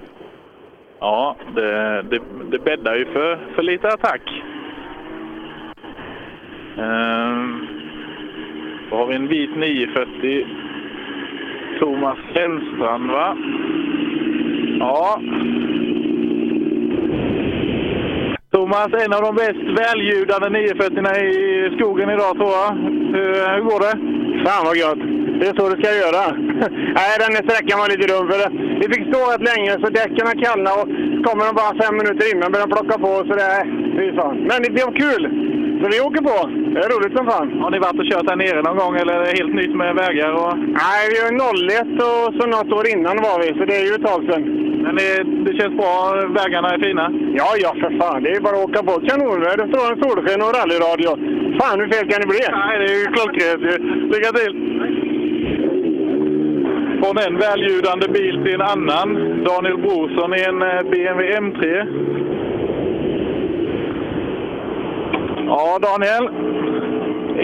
[1.00, 2.20] Ja, det, det,
[2.50, 4.22] det bäddar ju för, för lite attack.
[6.78, 7.66] Ehm,
[8.90, 10.46] då har vi en vit 940.
[11.78, 13.36] Thomas Hellstrand, va?
[14.78, 15.20] Ja.
[18.52, 22.72] Thomas, en av de bäst välljudande 940 i skogen idag tror jag.
[23.14, 24.21] Hur, hur går det?
[24.44, 25.02] Fan vad gött!
[25.40, 26.24] Det är så det ska göra.
[26.98, 28.50] Nej, den här sträckan var lite dum för det.
[28.80, 30.86] Vi fick stå rätt länge så däcken har kallnat och
[31.26, 33.64] kommer de bara fem minuter innan börjar de plocka på så det är...
[34.20, 34.36] Fan.
[34.48, 35.22] Men det, det var kul!
[35.80, 36.36] Så vi åker på.
[36.72, 37.48] Det är roligt som fan.
[37.62, 39.94] Har ni varit och kört här nere någon gång eller är det helt nytt med
[40.02, 40.30] vägar?
[40.40, 40.52] Och...
[40.82, 41.30] Nej, vi har
[41.80, 44.42] 01 och så något år innan var vi, så det är ju ett tag sedan.
[44.84, 45.10] Men det,
[45.46, 45.94] det känns bra?
[46.40, 47.04] Vägarna är fina?
[47.40, 48.22] Ja, ja för fan.
[48.22, 48.94] Det är bara att åka på.
[49.08, 51.10] Kanonväder, strålande solsken och rallyradio.
[51.58, 52.42] Fan, hur fel kan det bli?
[52.62, 53.74] Nej, det är ju klockrent ju.
[54.22, 54.54] Lycka till!
[57.02, 59.08] Från en väljudande bil till en annan.
[59.44, 61.86] Daniel Brorsson i en eh, BMW M3.
[65.46, 66.24] Ja, Daniel.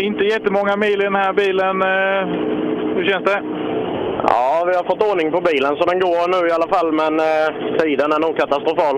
[0.01, 1.83] Inte jättemånga mil i den här bilen.
[1.83, 2.23] Eh,
[2.97, 3.43] Hur känns det?
[4.29, 7.13] Ja, vi har fått ordning på bilen så den går nu i alla fall, men
[7.21, 8.97] eh, tiden är nog katastrofal.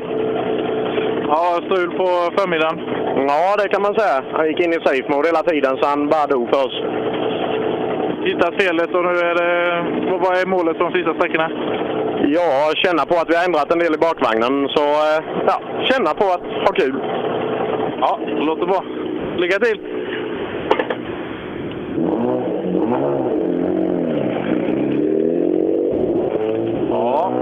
[1.33, 2.07] Ja, strul på
[2.39, 2.79] förmiddagen.
[3.29, 4.25] Ja, det kan man säga.
[4.33, 6.77] Han gick in i safe mode hela tiden så han bara dog för oss.
[8.25, 9.51] Hittat felet och nu är det...
[10.23, 11.49] vad- är målet för de sista sträckorna?
[12.37, 16.11] Ja, känna på att vi har ändrat en del i bakvagnen, så eh, ja, känna
[16.15, 16.97] på att ha kul.
[18.01, 18.85] Ja, det låter bra.
[19.39, 19.79] Lycka till!
[26.91, 27.33] Ja,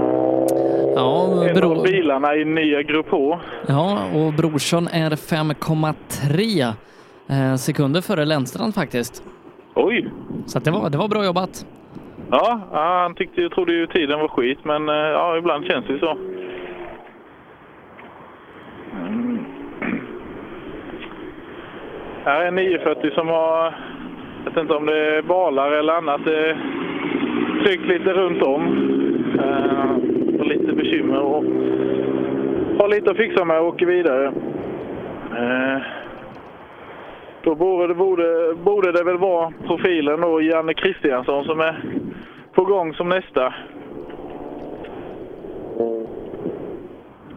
[0.95, 1.77] Ja, en bro...
[1.77, 3.39] av bilarna i nya Grupp H.
[3.67, 6.73] ja, och Brorsson är 5,3
[7.29, 9.23] eh, sekunder före Lennstrand faktiskt.
[9.83, 10.09] Oj!
[10.45, 11.65] Så det, var, det var bra jobbat.
[12.31, 15.99] Ja, han tyckte, ju- trodde ju tiden var skit, men eh, ja, ibland känns det
[15.99, 16.17] så.
[19.07, 19.39] Mm.
[22.23, 23.63] Här är en 940 som har,
[24.45, 26.21] jag vet inte om det är balar eller annat,
[27.65, 28.61] tryckt lite runt om.
[29.39, 29.91] Eh,
[30.39, 31.43] och lite bekymmer och
[32.79, 34.25] har lite att fixa med och åker vidare.
[35.37, 35.81] Eh,
[37.43, 41.83] då borde det, borde, borde det väl vara profilen då, Janne Kristiansson, som är
[42.53, 43.45] på gång som nästa.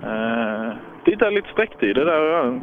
[0.02, 0.72] Eh,
[1.04, 2.60] titta lite sträcktider där.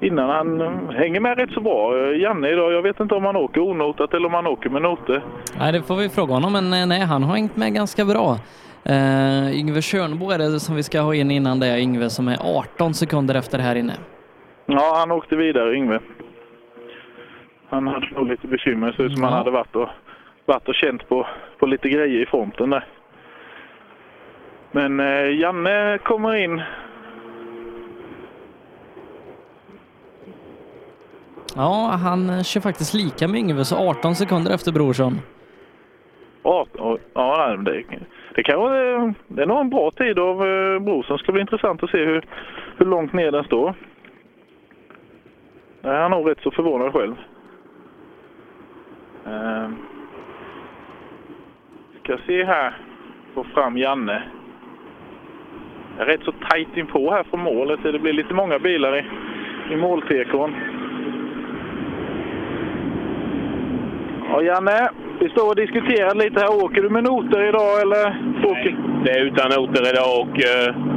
[0.00, 1.98] Innan han eh, hänger med rätt så bra.
[1.98, 4.82] Eh, Janne idag, jag vet inte om han åker onotat eller om han åker med
[4.82, 5.22] noter.
[5.58, 8.36] Nej, det får vi fråga honom, men eh, nej, han har hängt med ganska bra.
[8.90, 12.38] Uh, Yngve Tjörnbo är det som vi ska ha in innan det, Yngve som är
[12.58, 13.92] 18 sekunder efter här inne.
[14.66, 16.00] Ja, han åkte vidare, Yngve.
[17.74, 18.86] Han hade nog lite bekymmer.
[18.86, 19.88] Det ser ut som han hade varit och,
[20.44, 21.26] varit och känt på,
[21.58, 22.86] på lite grejer i fronten där.
[24.72, 26.62] Men eh, Janne kommer in.
[31.56, 35.20] Ja, han kör faktiskt lika med Yngve, så 18 sekunder efter Brorsson.
[36.42, 37.84] Ja, ja, ja nej, men det,
[38.34, 41.18] det, kan vara, det är nog en bra tid av eh, Brorsson.
[41.18, 42.24] ska bli intressant att se hur,
[42.76, 43.74] hur långt ner den står.
[45.82, 47.14] Jag är nog rätt så förvånad själv.
[49.26, 49.68] Uh,
[52.02, 52.74] ska se här.
[53.34, 54.22] Få fram Janne.
[55.98, 57.80] Jag är rätt så tajt inpå här från målet.
[57.82, 59.04] Det blir lite många bilar i,
[59.72, 60.54] i måltekon.
[64.28, 64.88] Ja, Janne,
[65.20, 66.64] vi står och diskuterar lite här.
[66.64, 68.16] Åker du med noter idag eller?
[68.42, 70.94] Nej, Det är utan noter idag och uh,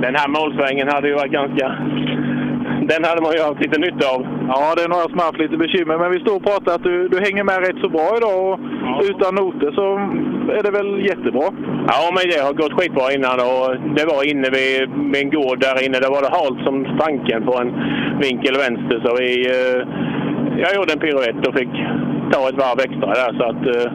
[0.00, 1.76] den här målsvängen hade ju varit ganska...
[2.90, 4.20] Den hade man ju haft lite nytta av.
[4.52, 7.08] Ja, det är några som haft lite bekymmer, men vi står och pratar att du,
[7.08, 8.58] du hänger med rätt så bra idag och
[9.10, 9.86] utan noter så
[10.58, 11.46] är det väl jättebra.
[11.92, 14.74] Ja, men det har gått skitbra innan och det var inne vid,
[15.12, 15.98] vid en gård där inne.
[16.00, 17.70] Där var det halt som stanken på en
[18.24, 18.96] vinkel vänster.
[19.04, 19.80] Så vi, eh,
[20.62, 21.72] jag gjorde en piruett och fick
[22.32, 23.30] ta ett varv extra där.
[23.38, 23.88] Så att, eh,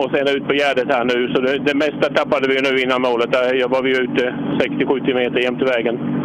[0.00, 1.18] och sen ut på gärdet här nu.
[1.32, 3.32] Så det, det mesta tappade vi nu innan målet.
[3.32, 6.21] Där var vi ute 60-70 meter jämte vägen.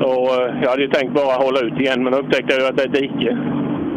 [0.00, 2.68] Och eh, jag hade ju tänkt bara hålla ut igen, men då upptäckte jag ju
[2.68, 3.38] att det är ett dike.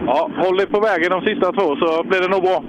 [0.08, 2.64] Ja, håll dig på vägen de sista två så blir det nog bra.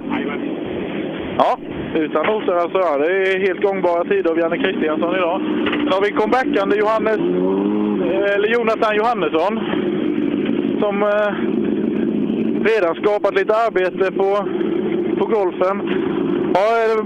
[1.37, 1.57] Ja,
[1.95, 2.77] utan noter alltså.
[2.77, 5.41] Ja, det är helt gångbara tider av Janne Kristiansson idag.
[5.65, 7.21] Sen har vi comebackande Johannes,
[8.33, 9.53] eller Jonathan Johannesson
[10.81, 11.31] som eh,
[12.69, 14.29] redan skapat lite arbete på,
[15.19, 15.75] på golfen.
[16.53, 17.05] Ja, eh,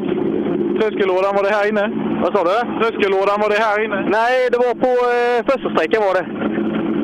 [0.80, 2.05] tröskellådan, var det här inne?
[2.26, 2.58] Vad sa du?
[2.80, 4.00] Tröskellådan, var det här inne?
[4.20, 6.26] Nej, det var på eh, första sträckan var det.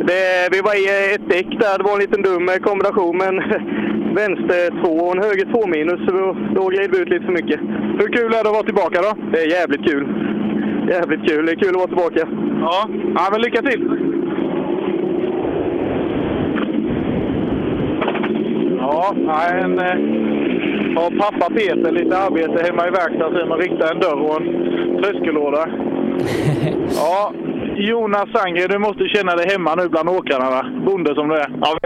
[0.09, 0.49] det.
[0.53, 1.77] Vi var i eh, ett däck där.
[1.77, 3.39] Det var en liten dum eh, kombination med en
[4.21, 5.99] vänster 2 och en höger 2 minus.
[6.05, 7.59] Så då, då gled vi ut lite för mycket.
[7.99, 9.11] Hur kul är det att vara tillbaka då?
[9.31, 10.03] Det är jävligt kul.
[10.95, 11.45] Jävligt kul.
[11.45, 12.21] Det är kul att vara tillbaka.
[12.65, 13.81] Ja, ja men lycka till!
[18.79, 19.15] Ja,
[19.63, 20.20] en, eh,
[20.95, 24.47] har pappa Peter lite arbete hemma i verkstaden så man riktar en dörr och en
[25.03, 25.65] tröskellåda.
[26.95, 27.33] Ja,
[27.75, 30.65] Jonas Sangre, du måste känna dig hemma nu bland åkarna, va?
[30.85, 31.49] Bonde som du är.
[31.61, 31.77] Ja,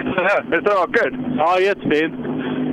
[0.52, 1.14] visst är det vackert?
[1.38, 2.16] Ja, jättefint.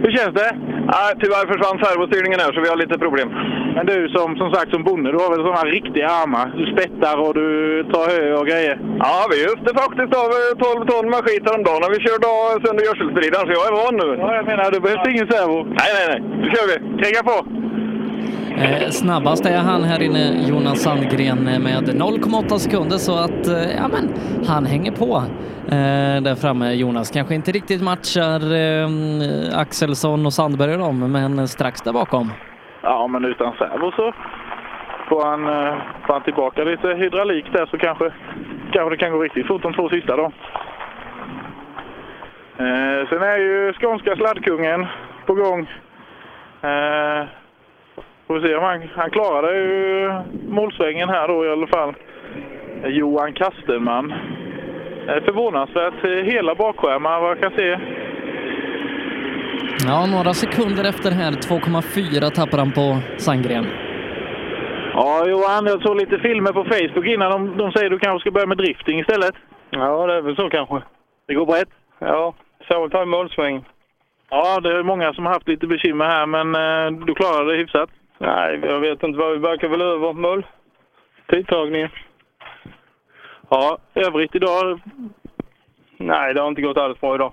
[0.03, 0.51] Hur känns det?
[0.93, 3.29] Ja, tyvärr försvann servostyrningen här så vi har lite problem.
[3.77, 6.47] Men du som, som sagt som bonde, du har väl sådana riktiga armar?
[6.59, 7.47] Du spettar och du
[7.93, 8.75] tar hö och grejer.
[9.05, 12.51] Ja, vi öste faktiskt av eh, 12 ton med skit häromdagen när vi körde av
[12.65, 14.09] sönder gödselspridaren så jag är van nu.
[14.23, 15.59] Ja, jag menar, du behövs ingen servo.
[15.81, 16.21] Nej, nej, nej.
[16.41, 16.77] Nu kör vi.
[17.03, 17.37] Kriga på!
[18.63, 23.77] Eh, snabbast är han här inne, Jonas Sandgren, eh, med 0,8 sekunder så att eh,
[23.77, 24.15] ja, men,
[24.47, 25.23] han hänger på
[25.67, 26.73] eh, där framme.
[26.73, 32.31] Jonas kanske inte riktigt matchar eh, Axelsson och Sandberg och dem, men strax där bakom.
[32.83, 34.13] Ja, men utan servo så
[35.09, 35.75] får han, eh,
[36.07, 38.13] får han tillbaka lite hydraulik där så kanske,
[38.73, 40.33] kanske det kan gå riktigt fort de två sista då.
[42.57, 44.87] Eh, sen är ju skånska sladdkungen
[45.27, 45.61] på gång.
[46.63, 47.25] Eh,
[48.27, 50.13] får vi se om han, han klarade ju
[50.49, 51.95] målsvängen här då i alla fall.
[52.83, 54.15] Eh, Johan Kastenman.
[55.09, 57.79] Eh, förvånansvärt eh, hela bakskärmar vad jag kan se.
[59.79, 63.67] Ja, några sekunder efter här, 2,4 tappar han på Sandgren.
[64.95, 67.31] Ja, Johan, jag såg lite filmer på Facebook innan.
[67.31, 69.35] De, de säger att du kanske ska börja med drifting istället.
[69.71, 70.83] Ja, det är väl så kanske.
[71.27, 71.69] Det går brett?
[71.99, 72.35] Ja,
[72.69, 73.65] så ta en målsväng.
[74.31, 77.59] Ja, det är många som har haft lite bekymmer här, men eh, du klarade det
[77.59, 77.91] hyfsat.
[78.19, 80.47] Nej, jag vet inte vad vi verkar väl över mål.
[81.31, 81.91] Tidtagningen.
[83.49, 84.81] Ja, övrigt idag?
[85.97, 87.33] Nej, det har inte gått alls bra idag.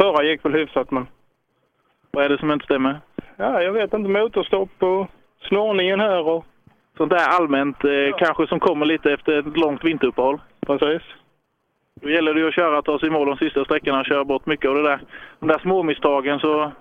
[0.00, 1.06] Förra gick väl hyfsat, men...
[2.10, 3.00] Vad är det som inte stämmer?
[3.36, 4.10] Ja, jag vet inte.
[4.10, 5.06] Motorstopp och
[5.48, 6.44] snorningen här och...
[6.96, 10.40] Sånt där allmänt eh, kanske som kommer lite efter ett långt vinteruppehåll.
[10.66, 11.02] Precis.
[12.00, 14.24] Då gäller det ju att köra, ta sig i mål de sista sträckorna och köra
[14.24, 15.00] bort mycket av det där.
[15.38, 16.72] De där små misstagen så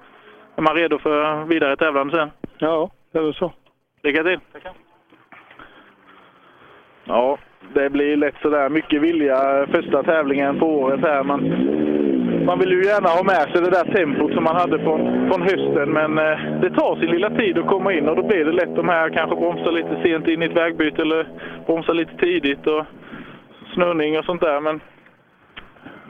[0.55, 2.31] är man redo för vidare tävlande sen.
[2.57, 3.53] Ja, det är väl så.
[4.03, 4.39] Lycka till!
[7.03, 7.37] Ja,
[7.73, 11.23] det blir lätt sådär mycket vilja första tävlingen på året här.
[11.23, 11.39] Man,
[12.49, 15.41] man vill ju gärna ha med sig det där tempot som man hade från, från
[15.41, 18.51] hösten, men eh, det tar sin lilla tid att komma in och då blir det
[18.51, 21.27] lätt de här kanske bromsar lite sent in i ett vägbyte eller
[21.65, 22.85] bromsar lite tidigt och
[23.73, 24.59] snurrning och sånt där.
[24.62, 24.79] Men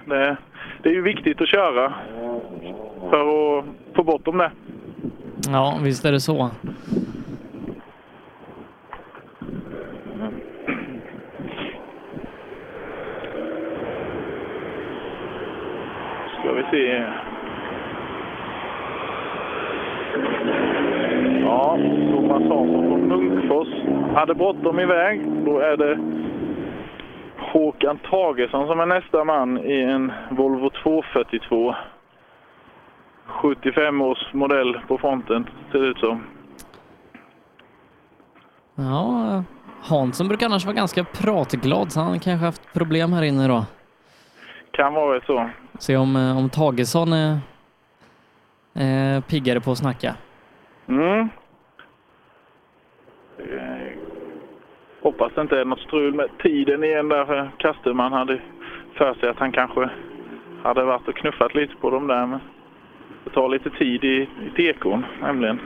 [0.06, 0.38] det,
[0.84, 1.93] det är ju viktigt att köra
[3.10, 3.21] för
[3.60, 4.52] att få bort dem där.
[5.52, 6.49] Ja, visst är det så.
[16.39, 17.04] Ska vi se.
[21.41, 21.78] Ja,
[22.12, 23.67] Thomas Hansson från Munkfors
[24.15, 25.21] hade bråttom iväg.
[25.45, 25.99] Då är det
[27.38, 31.75] Håkan Tagesson som är nästa man i en Volvo 242.
[33.25, 36.23] 75 års modell på fronten, ser det ut som.
[38.75, 39.43] Ja,
[39.82, 43.65] Hansson brukar annars vara ganska pratglad så han kanske haft problem här inne då.
[44.71, 45.49] Kan vara så.
[45.80, 47.38] Se om, eh, om Tagesson är
[48.74, 50.15] eh, piggare på att snacka.
[50.88, 51.30] Mm.
[53.38, 53.92] Eh,
[55.02, 58.42] hoppas det inte är något strul med tiden igen där för Kasterman hade
[58.94, 59.89] för sig att han kanske
[60.63, 62.26] hade varit och knuffat lite på dem där.
[62.26, 62.39] Men
[63.24, 65.60] det tar lite tid i, i dekon nämligen.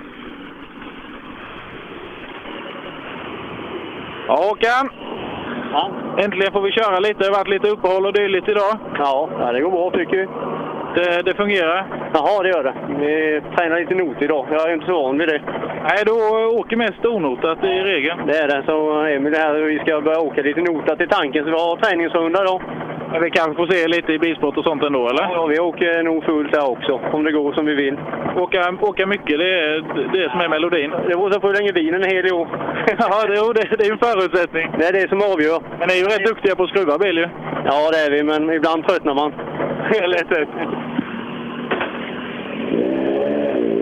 [4.27, 4.89] Ja, Håkan!
[5.73, 5.91] Ja.
[6.17, 7.19] Äntligen får vi köra lite.
[7.19, 8.77] Det har varit lite uppehåll och dylikt idag.
[8.97, 10.27] Ja, det går bra tycker vi.
[10.95, 11.85] Det, det fungerar?
[12.13, 12.73] Jaha, det gör det.
[12.99, 14.45] Vi tränar lite not idag.
[14.51, 15.41] Jag är inte så van vid det.
[15.89, 16.11] Nej, du
[16.59, 18.17] åker mest onotat i regel.
[18.27, 18.63] Det är det.
[18.65, 22.43] Så Emil här, vi ska börja åka lite notat till tanken, så vi har träningsrunda
[22.43, 22.61] då.
[23.13, 25.23] Men vi kanske får se lite i bilsport och sånt ändå, eller?
[25.23, 27.97] Ja, vi åker nog fullt där också, om det går som vi vill.
[28.35, 29.81] Åka, åka mycket, det är
[30.13, 30.91] det som är melodin.
[30.91, 32.47] Det beror på hur länge bilen är hel i år.
[32.97, 34.67] ja, det, det, det är en förutsättning.
[34.79, 35.59] Det är det som avgör.
[35.79, 37.27] Men ni är ju rätt duktiga på att skruva bil ju.
[37.65, 39.31] Ja, det är vi, men ibland tröttnar man.
[40.13, 40.49] Lätt ut.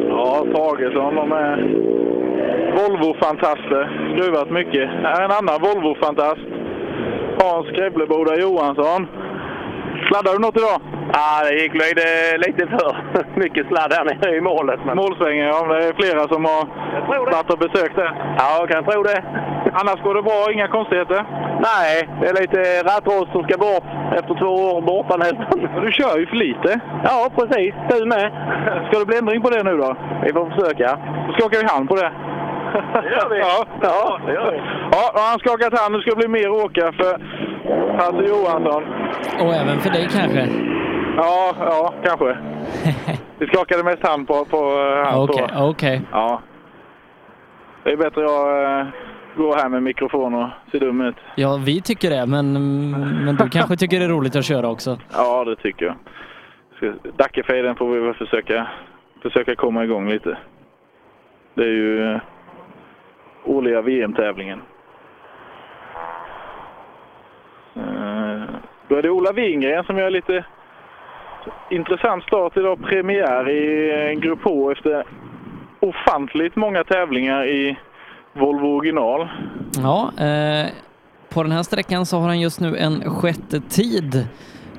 [0.09, 1.55] Ja, Tagesson, de är
[2.77, 3.83] Volvo-fantaster.
[4.13, 4.89] Skruvat mycket.
[4.89, 6.47] Här är en annan Volvo-fantast.
[7.41, 9.07] Hans Skrävleboda Johansson.
[10.11, 10.79] Sladdar du något idag?
[11.13, 12.05] Ja, det gick lite,
[12.45, 12.89] lite för
[13.43, 14.79] mycket sladd här nere i målet.
[14.85, 14.97] Men...
[14.97, 15.67] Målsvängen, ja.
[15.67, 16.63] Det är flera som har
[17.35, 18.11] varit och besökt det.
[18.37, 19.23] Ja, jag kan tro det.
[19.79, 20.51] Annars går det bra?
[20.53, 21.21] Inga konstigheter?
[21.69, 23.87] Nej, det är lite rattrost som ska bort
[24.19, 25.59] efter två år borta nästan.
[25.85, 26.79] Du kör ju för lite.
[27.03, 27.73] Ja, precis.
[27.89, 28.27] Du med.
[28.85, 29.95] Ska det bli ändring på det nu då?
[30.25, 30.87] Vi får försöka.
[31.27, 32.11] Då ska åka i hand på det.
[33.03, 33.39] Det gör vi.
[33.39, 34.57] Ja, ja det gör vi.
[34.91, 35.93] Ja, han skakat hand.
[35.93, 37.11] Nu ska det bli mer åka för
[37.97, 38.83] Hasse Johansson.
[39.39, 40.47] Och även för dig kanske?
[41.17, 42.37] Ja, ja, kanske.
[43.39, 45.69] Vi skakade mest hand på, på eh, hans Okej, tå.
[45.69, 46.01] okej.
[46.11, 46.41] Ja.
[47.83, 48.87] Det är bättre jag eh,
[49.37, 51.15] går här med mikrofon och ser dum ut.
[51.35, 52.53] Ja, vi tycker det, men,
[53.25, 54.97] men du kanske tycker det är roligt att köra också?
[55.13, 55.95] Ja, det tycker jag.
[57.17, 58.67] Dackefejden får vi väl försöka,
[59.21, 60.37] försöka komma igång lite.
[61.53, 62.19] Det är ju eh,
[63.45, 64.59] årliga VM-tävlingen.
[64.59, 64.63] Eh,
[68.87, 70.45] Då är det Ola Wingren som gör lite
[71.69, 72.79] intressant start idag.
[72.83, 75.03] Premiär i Grupp H efter
[75.79, 77.77] ofantligt många tävlingar i
[78.33, 79.29] Volvo original.
[79.77, 80.69] Ja, eh,
[81.33, 84.27] på den här sträckan så har han just nu en sjätte tid.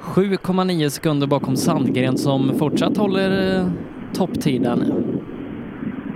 [0.00, 3.66] 7,9 sekunder bakom Sandgren som fortsatt håller eh,
[4.14, 4.80] topptiden.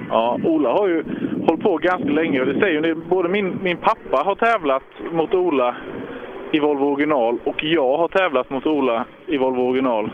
[0.08, 1.04] Ja, Ola har ju
[1.46, 5.34] hållit på ganska länge och det säger ju både min, min pappa har tävlat mot
[5.34, 5.76] Ola
[6.50, 10.10] i Volvo original och jag har tävlat mot Ola i Volvo original.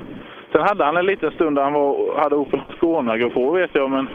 [0.52, 3.90] Sen hade han en liten stund där han var, hade Opel Skåne på vet jag,
[3.90, 4.08] men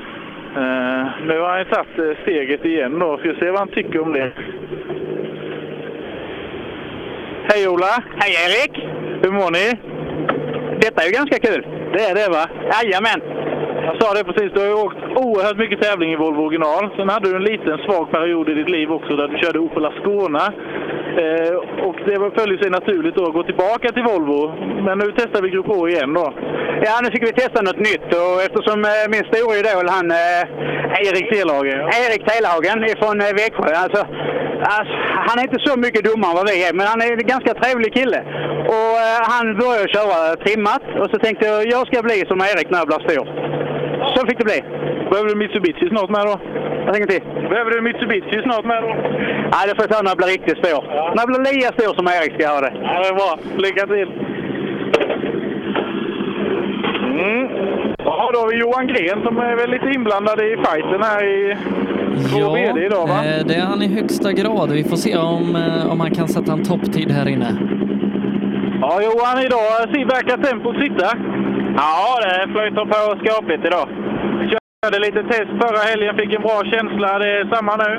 [0.56, 3.18] eh, nu har han tagit eh, steget igen då.
[3.18, 4.32] Ska se vad han tycker om det.
[7.50, 8.04] Hej Ola!
[8.16, 8.74] Hej Erik!
[9.24, 9.68] Hur mår ni?
[10.82, 11.66] Detta är ju ganska kul.
[11.94, 12.46] Det är det va?
[12.74, 13.22] Jajamän!
[13.88, 16.90] Jag sa det precis, du har ju åkt oerhört mycket tävling i Volvo original.
[16.96, 19.86] Sen hade du en liten svag period i ditt liv också där du körde Opel
[19.86, 20.54] Ascona.
[21.24, 21.56] Eh,
[21.88, 24.40] och det följer sig naturligt då att gå tillbaka till Volvo.
[24.86, 26.34] Men nu testar vi Grupp H igen då.
[26.86, 30.12] Ja, nu fick vi testa något nytt och eftersom eh, min stora idol han...
[30.12, 30.44] Eh,
[31.08, 31.80] Erik Telhagen.
[32.04, 33.70] Erik Telhagen ifrån Växjö.
[33.84, 34.02] Alltså,
[34.78, 34.96] alltså,
[35.28, 37.54] han är inte så mycket dummare än vad vi är, men han är en ganska
[37.54, 38.20] trevlig kille.
[38.76, 42.70] Och eh, han började köra trimmat och så tänkte jag jag ska bli som Erik
[42.70, 43.26] när jag blir stor.
[44.14, 44.60] Så fick det bli.
[45.10, 46.36] Behöver du Mitsubishi snart med då?
[46.86, 47.24] Jag tänker till.
[47.52, 48.92] Behöver du Mitsubishi snart med då?
[49.54, 50.82] Nej, det får jag ta när jag blir riktigt stor.
[51.16, 52.74] När jag blir lika stor som Erik ska jag ha det.
[52.84, 53.40] Ja, det är bra.
[53.58, 54.10] Lycka till!
[57.20, 57.48] Mm.
[57.98, 61.58] Ja, då har vi Johan Gren som är väl lite inblandad i fighten här i
[62.30, 63.14] två VD idag va?
[63.26, 64.72] eh, det är han i högsta grad.
[64.72, 67.50] Vi får se om, eh, om han kan sätta en topptid här inne.
[68.82, 71.08] Ja, Johan, idag ser- verkar tempot sitta.
[71.78, 73.88] Ja, det flyter på skapligt idag.
[74.84, 77.20] Körde lite test förra helgen, fick en bra känsla.
[77.20, 77.92] Det är samma nu?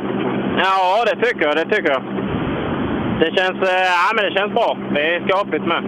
[0.64, 1.56] Ja, det tycker jag.
[1.56, 2.02] Det tycker jag.
[3.20, 4.78] Det känns, eh, ja, men det känns bra.
[4.94, 5.82] Det är skapligt med.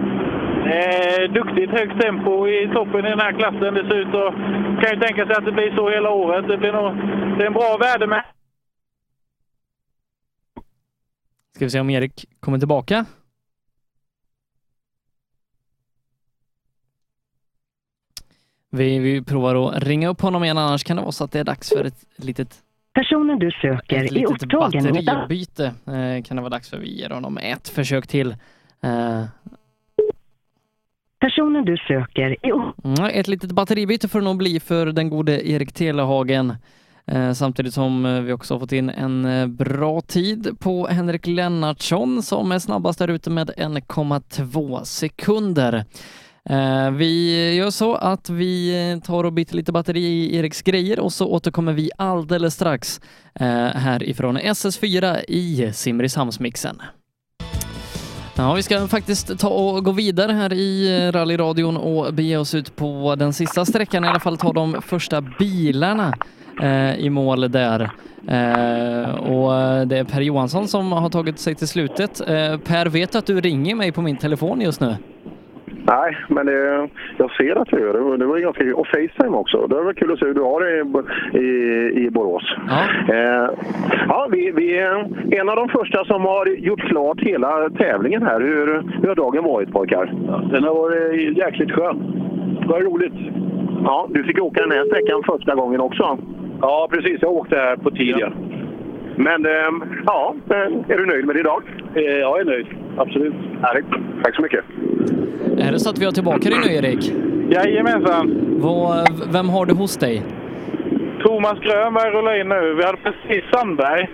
[0.73, 3.73] Eh, duktigt högt tempo i toppen i den här klassen.
[3.73, 4.33] Det ser ut att...
[4.81, 6.47] kan ju tänka sig att det blir så hela året.
[6.47, 6.95] Det blir nog...
[7.37, 8.23] Det är en bra värde med.
[11.55, 13.05] Ska vi se om Erik kommer tillbaka.
[18.69, 21.39] Vi, vi provar att ringa upp honom igen, annars kan det vara så att det
[21.39, 22.63] är dags för ett litet
[22.93, 25.65] Personen du söker ett är upptagen med ett batteribyte.
[25.65, 26.77] Eh, kan det vara dags för.
[26.77, 28.35] Vi ger honom ett försök till.
[28.83, 29.23] Eh,
[31.19, 32.73] Personen du söker är.
[32.83, 36.53] Mm, Ett litet batteribyte får det nog bli för den gode Erik Telehagen.
[37.05, 41.27] Eh, samtidigt som eh, vi också har fått in en eh, bra tid på Henrik
[41.27, 45.85] Lennartsson som är snabbast där ute med 1,2 sekunder.
[46.49, 51.13] Eh, vi gör så att vi tar och byter lite batteri i Eriks grejer och
[51.13, 53.01] så återkommer vi alldeles strax
[53.35, 56.81] eh, härifrån SS4 i Simrishamnsmixen.
[58.35, 62.75] Ja, vi ska faktiskt ta och gå vidare här i rallyradion och bege oss ut
[62.75, 66.13] på den sista sträckan, i alla fall ta de första bilarna
[66.61, 67.91] eh, i mål där.
[68.27, 69.51] Eh, och
[69.87, 72.21] det är Per Johansson som har tagit sig till slutet.
[72.21, 74.95] Eh, per, vet du att du ringer mig på min telefon just nu?
[75.87, 78.17] Nej, men det, jag ser att du gör det.
[78.17, 78.73] Det var ju ganska kul.
[78.73, 79.67] Och Facetime också.
[79.67, 82.55] Det var kul att se hur du har det i, i, i Borås.
[82.67, 83.49] Ja, eh,
[84.07, 85.05] ja vi, vi är
[85.39, 88.39] en av de första som har gjort klart hela tävlingen här.
[88.41, 90.05] Hur, hur har dagen varit pojkar?
[90.51, 91.97] Den har varit jäkligt skön.
[92.61, 93.13] Det var roligt.
[93.83, 96.17] Ja, du fick åka den här sträckan första gången också.
[96.61, 97.21] Ja, precis.
[97.21, 98.29] Jag åkte här på tid, ja.
[99.23, 99.71] Men eh,
[100.05, 100.35] ja,
[100.89, 101.63] är du nöjd med idag?
[101.95, 102.67] Eh, Jag är nöjd.
[102.97, 103.33] Absolut.
[103.61, 103.85] Härligt.
[104.23, 104.63] Tack så mycket.
[105.67, 107.13] är det så att vi har tillbaka dig nu Erik?
[107.49, 108.25] Jajamensan!
[108.61, 110.21] Vad, vem har du hos dig?
[111.23, 112.73] Thomas Grönberg rullar in nu.
[112.77, 114.09] Vi hade precis Sandberg.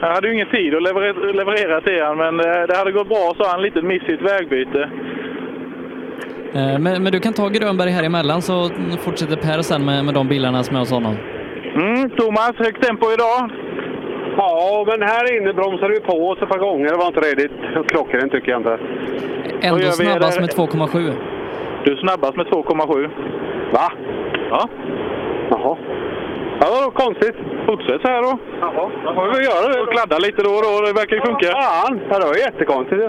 [0.00, 3.08] Jag hade ju ingen tid att leverera, leverera till honom, men eh, det hade gått
[3.08, 3.62] bra, så han.
[3.62, 4.90] Lite miss i ett vägbyte.
[6.54, 8.70] Eh, men, men du kan ta Grönberg här emellan så
[9.04, 11.16] fortsätter Per sen med, med de bilarna som är hos honom.
[11.74, 13.50] Mm, Thomas, högt tempo idag.
[14.36, 16.88] Ja, men här inne bromsade vi på oss ett par gånger.
[16.90, 18.78] Det var inte riktigt klockrent tycker jag inte.
[19.60, 21.12] Ändå snabbast med 2,7.
[21.84, 23.10] Du är snabbast med 2,7.
[23.72, 23.92] Va?
[24.50, 24.68] Ja.
[25.50, 25.76] Jaha.
[26.60, 27.36] Ja, det var konstigt.
[27.66, 28.38] Fortsätt så här då.
[28.60, 29.80] Jaha, då får vi göra det.
[29.80, 30.86] Och kladda lite då och då.
[30.86, 31.46] Det verkar ju funka.
[31.46, 33.02] Fan, ja, det var jättekonstigt.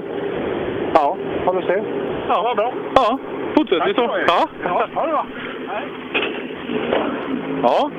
[0.93, 1.84] Ja, får du se.
[2.28, 2.74] Ja, vad bra.
[2.95, 3.17] Ja,
[3.55, 4.01] fortsätt vi så.
[4.28, 4.47] Ja.
[4.63, 5.26] Ja, ha det bra.
[7.63, 7.91] Ja.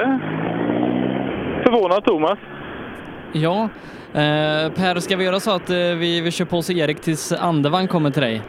[0.00, 0.14] Eh.
[1.64, 2.38] Förvånad Thomas.
[3.32, 3.68] Ja,
[4.14, 7.32] eh, Per, ska vi göra så att eh, vi, vi kör på oss Erik tills
[7.32, 8.42] Andevang kommer till dig?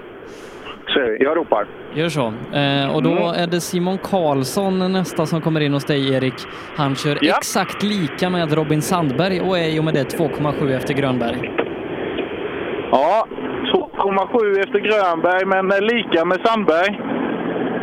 [0.88, 1.68] Så, jag ropar.
[1.94, 2.34] Gör så.
[2.54, 3.24] Eh, och då Mm.
[3.24, 6.34] är det Simon Karlsson nästa som kommer in hos dig, Erik.
[6.76, 7.36] Han kör Ja.
[7.38, 11.52] exakt lika med Robin Sandberg och är i och med det 2,7 efter Grönberg.
[12.92, 13.26] Ja,
[13.74, 17.00] 2,7 efter Grönberg, men lika med Sandberg.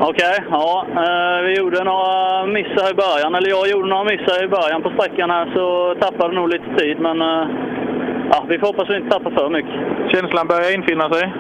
[0.00, 0.86] Okej, ja.
[0.90, 4.90] Eh, vi gjorde några missar i början, eller jag gjorde några missar i början på
[4.90, 7.46] sträckan här så tappade nog lite tid men eh,
[8.30, 9.74] ja, vi får hoppas att vi inte tappar för mycket.
[10.12, 11.32] Känslan börjar infinna sig?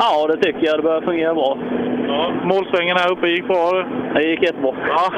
[0.00, 0.78] Ja, det tycker jag.
[0.78, 1.58] Det börjar fungera bra.
[2.08, 2.32] Ja.
[2.44, 3.84] Målsvängen här uppe gick bra?
[4.14, 4.74] Det gick jättebra.
[4.88, 5.12] Ja.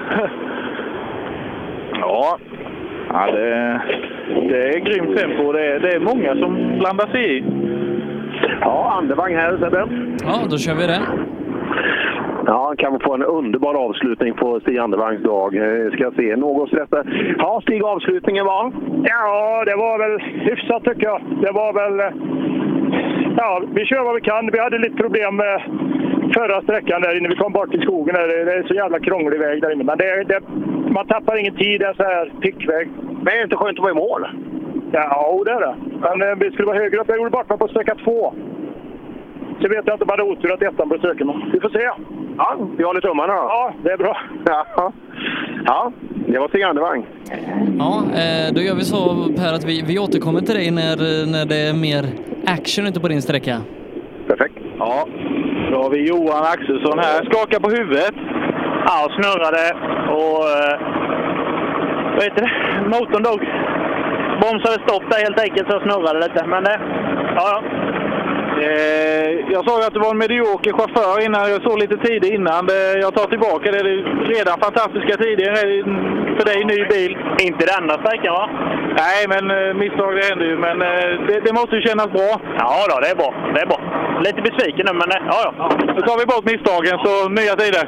[2.01, 2.38] ja.
[3.12, 3.80] ja det,
[4.49, 5.53] det är grymt tempo.
[5.53, 7.45] Det är, det är många som blandar sig i.
[8.61, 9.88] Ja, andevagn här Sebbe.
[10.24, 11.01] Ja, då kör vi det.
[12.46, 15.56] Ja, kan vi få en underbar avslutning på Stig Andevagns dag.
[15.56, 17.04] Eh, Ska se, något rätta.
[17.38, 18.72] Ja, Stig, avslutningen var?
[19.04, 21.20] Ja, det var väl hyfsat tycker jag.
[21.42, 22.00] Det var väl...
[22.00, 22.12] eh,
[23.36, 24.50] Ja, vi kör vad vi kan.
[24.52, 25.62] Vi hade lite problem med
[26.34, 27.28] förra sträckan där inne.
[27.28, 28.14] Vi kom bort till skogen.
[28.14, 28.28] Där.
[28.44, 29.84] Det är så jävla krånglig väg där inne.
[29.84, 30.40] Men det, det,
[30.90, 31.80] man tappar ingen tid.
[31.80, 32.88] Det är sån här pickväg.
[33.22, 34.26] Men är det inte skönt att vara i mål?
[34.92, 35.74] Ja, det är det.
[36.00, 37.08] Men eh, vi skulle vara högre upp.
[37.08, 38.34] Jag gjorde bort mig på sträcka två.
[39.62, 41.26] Så vet jag inte om jag hade otur att ettan blev söken.
[41.52, 41.90] Vi får se.
[42.38, 43.38] Ja, vi håller tummarna då.
[43.38, 44.16] Ja, det är bra.
[44.46, 44.92] Ja,
[45.66, 45.92] ja
[46.26, 47.07] det var Stig Andevang.
[47.78, 48.98] Ja, eh, då gör vi så
[49.36, 50.96] Per att vi, vi återkommer till dig när,
[51.32, 52.05] när det är mer
[52.46, 53.57] action ute på din sträcka.
[54.28, 54.55] Perfekt.
[54.78, 55.07] Ja,
[55.70, 57.24] då har vi Johan Axelsson här.
[57.30, 58.14] Skakar på huvudet.
[58.86, 59.64] Ja, snurrade
[60.18, 60.40] och...
[60.57, 60.76] eh,
[62.14, 62.52] Vad heter det?
[62.88, 63.40] Motorn dog.
[64.40, 66.46] Bromsade stopp där helt enkelt så jag snurrade lite.
[66.46, 66.80] Men det...
[67.36, 67.62] Ja, ja.
[68.62, 71.50] Eh, jag sa ju att det var en medioker chaufför innan.
[71.50, 72.68] Jag såg lite tider innan.
[73.05, 73.82] Jag tar tillbaka det.
[73.82, 75.50] Det är redan fantastiska tider
[76.36, 77.12] för dig, ny bil.
[77.46, 78.46] Inte den enda sträckan va?
[79.02, 80.57] Nej, men eh, misstag det händer ju.
[80.66, 82.30] Men eh, det, det måste ju kännas bra.
[82.59, 83.34] Ja, då, det är bra.
[83.55, 83.80] Det är bra.
[84.24, 85.68] Lite besviken nu, men eh, ja, ja.
[85.96, 87.84] Då tar vi bort misstagen, så nya tider.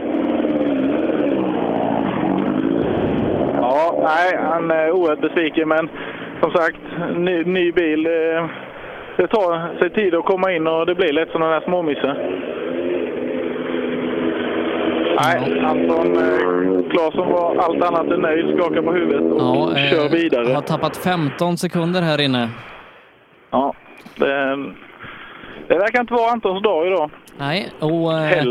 [3.60, 5.88] Ja, nej, han är oerhört besviken, men
[6.40, 6.80] som sagt,
[7.16, 8.06] ny, ny bil.
[8.06, 8.44] eh,
[9.16, 12.14] Det tar sig tid att komma in och det blir lätt sådana där småmissar.
[15.20, 19.90] Nej, Anton eh, Claesson var allt annat än nöjd, skakar på huvudet och Ja, eh,
[19.90, 20.54] kör vidare.
[20.54, 22.48] Har tappat 15 sekunder här inne.
[23.50, 23.74] Ja,
[24.16, 24.56] det,
[25.68, 27.10] det verkar inte vara Antons dag idag.
[27.38, 28.46] Nej, och eh,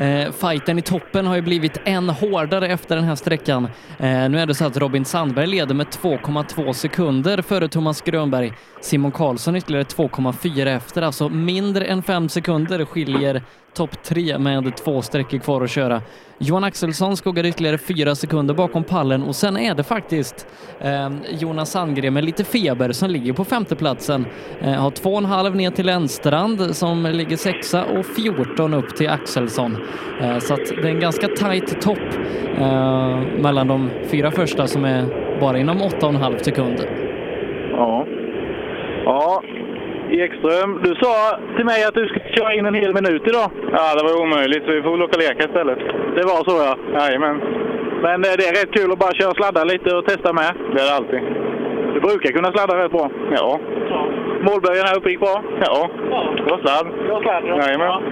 [0.00, 3.64] eh, fighten i toppen har ju blivit än hårdare efter den här sträckan.
[3.98, 8.52] Eh, nu är det så att Robin Sandberg leder med 2,2 sekunder före Thomas Grönberg.
[8.80, 13.42] Simon Karlsson ytterligare 2,4 efter, alltså mindre än 5 sekunder skiljer
[13.74, 16.02] topp tre med två sträckor kvar att köra.
[16.38, 20.46] Johan Axelsson skuggar ytterligare fyra sekunder bakom pallen och sen är det faktiskt
[20.80, 24.26] eh, Jonas Sandgren med lite feber som ligger på femteplatsen.
[24.60, 29.76] Eh, har 2,5 ner till Enstrand som ligger sexa och 14 upp till Axelsson.
[30.20, 31.98] Eh, så att det är en ganska tajt topp
[32.58, 35.06] eh, mellan de fyra första som är
[35.40, 36.86] bara inom 8,5 sekunder.
[37.72, 38.06] Ja.
[39.04, 39.42] Ja,
[40.10, 43.50] Ekström, du sa till mig att du skulle köra in en hel minut idag.
[43.72, 45.78] Ja, det var omöjligt, så vi får väl åka leka istället.
[46.16, 46.76] Det var så ja.
[47.00, 47.40] Jajamän.
[48.02, 50.52] Men eh, det är rätt kul att bara köra sladda lite och testa med.
[50.72, 51.20] Det är det alltid.
[51.94, 53.10] Du brukar kunna sladda rätt bra.
[53.36, 53.60] Ja.
[54.46, 55.42] Målböjen här uppe gick bra?
[55.64, 55.90] Ja,
[56.36, 56.86] det var sladd.
[57.06, 57.56] Det var sladd, ja.
[57.62, 58.02] Jajamän.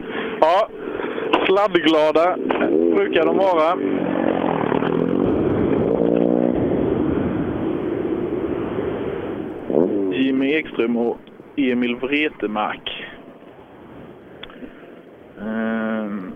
[0.40, 0.68] ja,
[1.46, 2.36] sladdglada
[2.96, 3.78] brukar de vara.
[10.12, 11.18] Jimmy Ekström och
[11.56, 13.06] Emil Vretemark.
[15.40, 16.32] Ehm,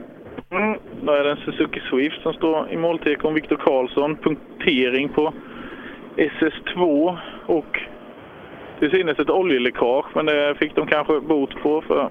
[0.54, 3.34] Mm, då är det en Suzuki Swift som står i måltekon.
[3.34, 5.32] Viktor Karlsson, punktering på
[6.16, 7.80] SS2 och
[8.78, 12.10] till synes ett oljeläckage, men det fick de kanske bot på för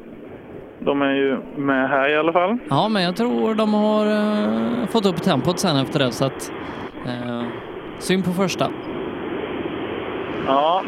[0.80, 2.58] de är ju med här i alla fall.
[2.70, 6.52] Ja, men jag tror de har eh, fått upp tempot sen efter det, så att
[7.06, 7.44] eh,
[8.00, 8.66] synd på första.
[10.48, 10.84] Ja.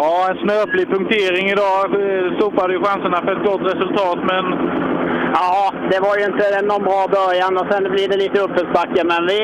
[0.00, 1.86] Ja, en snöplig punktering idag.
[2.40, 4.44] Sopade ju chanserna för ett gott resultat, men...
[5.40, 9.22] Ja, det var ju inte någon bra början och sen blir det lite uppförsbacke, men
[9.30, 9.40] vi,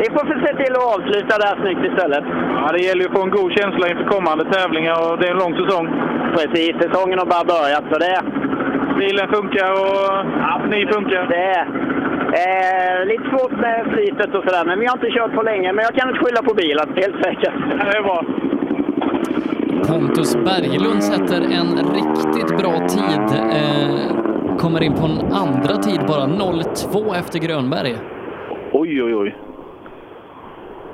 [0.00, 2.24] vi får få se till att avsluta det här snyggt istället.
[2.60, 5.32] Ja, det gäller ju att få en god känsla inför kommande tävlingar och det är
[5.34, 5.86] en lång säsong.
[6.36, 8.18] Precis, säsongen har bara börjat så det...
[9.00, 10.08] Bilen funkar och
[10.72, 11.22] ni funkar.
[11.34, 11.62] Det är
[12.42, 15.72] eh, lite svårt med flytet och sådär, men vi har inte kört på länge.
[15.72, 17.54] Men jag kan inte skylla på bilen, helt säkert.
[17.68, 18.24] Det är bra.
[19.70, 23.38] Pontus Berglund sätter en riktigt bra tid.
[23.50, 24.16] Eh,
[24.58, 27.94] kommer in på en andra tid bara, 0-2 efter Grönberg.
[28.72, 29.36] Oj, oj, oj.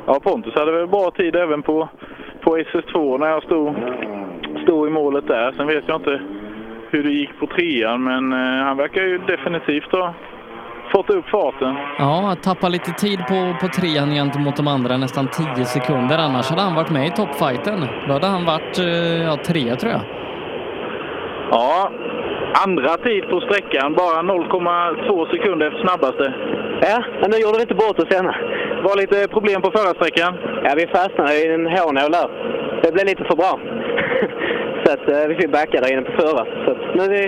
[0.07, 1.89] Ja, Pontus hade väl bra tid även på,
[2.41, 3.74] på SS2 när jag stod,
[4.62, 5.53] stod i målet där.
[5.53, 6.20] Sen vet jag inte
[6.91, 10.14] hur det gick på trean, men eh, han verkar ju definitivt ha
[10.97, 11.74] fått upp farten.
[11.99, 16.18] Ja, tappar lite tid på, på trean gentemot de andra, nästan 10 sekunder.
[16.18, 17.78] Annars hade han varit med i toppfighten.
[18.07, 20.03] Då hade han varit eh, ja, tre, tror jag.
[21.51, 21.90] Ja,
[22.64, 26.34] andra tid på sträckan, bara 0,2 sekunder efter snabbaste.
[26.80, 28.32] Ja, men nu gjorde vi inte bort oss ännu.
[28.86, 30.32] Var lite problem på förarsträckan?
[30.64, 32.28] Ja, vi fastnade i en hårnål där.
[32.82, 33.53] Det blev lite för bra.
[34.84, 36.44] så att eh, vi fick backa där inne på förra.
[36.64, 37.24] Så att nu är, vi,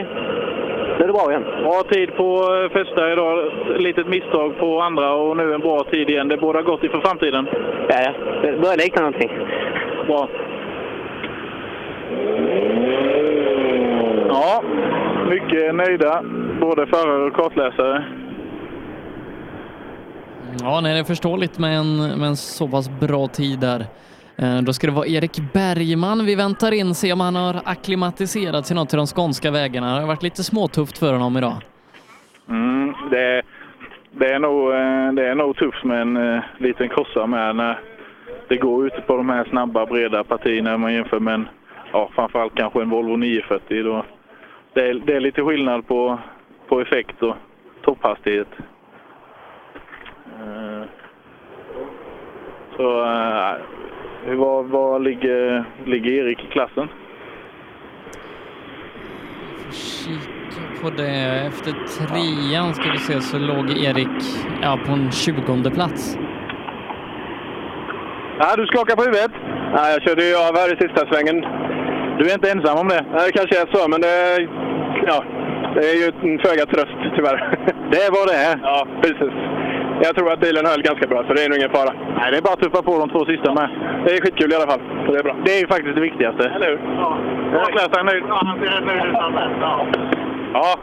[0.98, 1.44] nu är det bra igen.
[1.62, 5.84] Bra tid på eh, första idag, ett litet misstag på andra och nu en bra
[5.84, 6.28] tid igen.
[6.28, 7.48] Det båda gott inför framtiden.
[7.88, 8.12] Ja, ja.
[8.42, 9.30] Det börjar likna någonting.
[10.06, 10.28] Bra.
[14.28, 14.62] Ja,
[15.30, 16.24] mycket nöjda,
[16.60, 18.04] både förare och kartläsare.
[20.60, 23.84] Ja, nej, det är förståeligt med en, med en så pass bra tid där.
[24.42, 28.66] Eh, då ska det vara Erik Bergman vi väntar in, se om han har akklimatiserat
[28.66, 29.94] sig något till de skånska vägarna.
[29.94, 31.56] Det har varit lite småtufft för honom idag.
[32.48, 33.42] Mm, det,
[34.12, 37.80] det, är nog, eh, det är nog tufft med en eh, liten krossa med när
[38.48, 41.48] det går ute på de här snabba, breda partierna när man jämför med en,
[41.92, 43.82] ja, framförallt kanske en Volvo 940.
[43.82, 44.04] Då.
[44.72, 46.18] Det, är, det är lite skillnad på,
[46.68, 47.34] på effekt och
[47.82, 48.48] topphastighet.
[52.76, 53.04] Så
[54.28, 56.88] hur- vad, vad ligger, ligger Erik i klassen?
[59.72, 61.46] Kika på det.
[61.46, 64.16] Efter trean ska vi se så låg Erik
[64.62, 66.18] ja, på en tjugonde plats.
[68.38, 69.30] Ja, du skakar på huvudet.
[69.76, 71.40] Nej, jag körde ju av här i sista svängen.
[72.18, 73.04] Du är inte ensam om det?
[73.14, 74.14] Nej, det kanske är så, men det,
[75.10, 75.24] ja,
[75.74, 77.38] det är ju en föga tröst tyvärr.
[77.90, 78.58] Det är vad det är.
[78.62, 79.34] Ja, precis.
[80.02, 81.92] Jag tror att bilen höll ganska bra, så det är nog ingen fara.
[82.18, 83.68] Nej, det är bara att tuffa på de två sista med.
[84.04, 85.36] Det är skitkul i alla fall, så det är bra.
[85.44, 86.48] Det är ju faktiskt det viktigaste.
[86.54, 86.80] Eller hur?
[86.96, 87.18] Ja.
[87.52, 88.24] Kartläsaren nöjd?
[88.28, 89.16] Ja, han ser rätt nöjd ut.
[90.52, 90.74] Ja.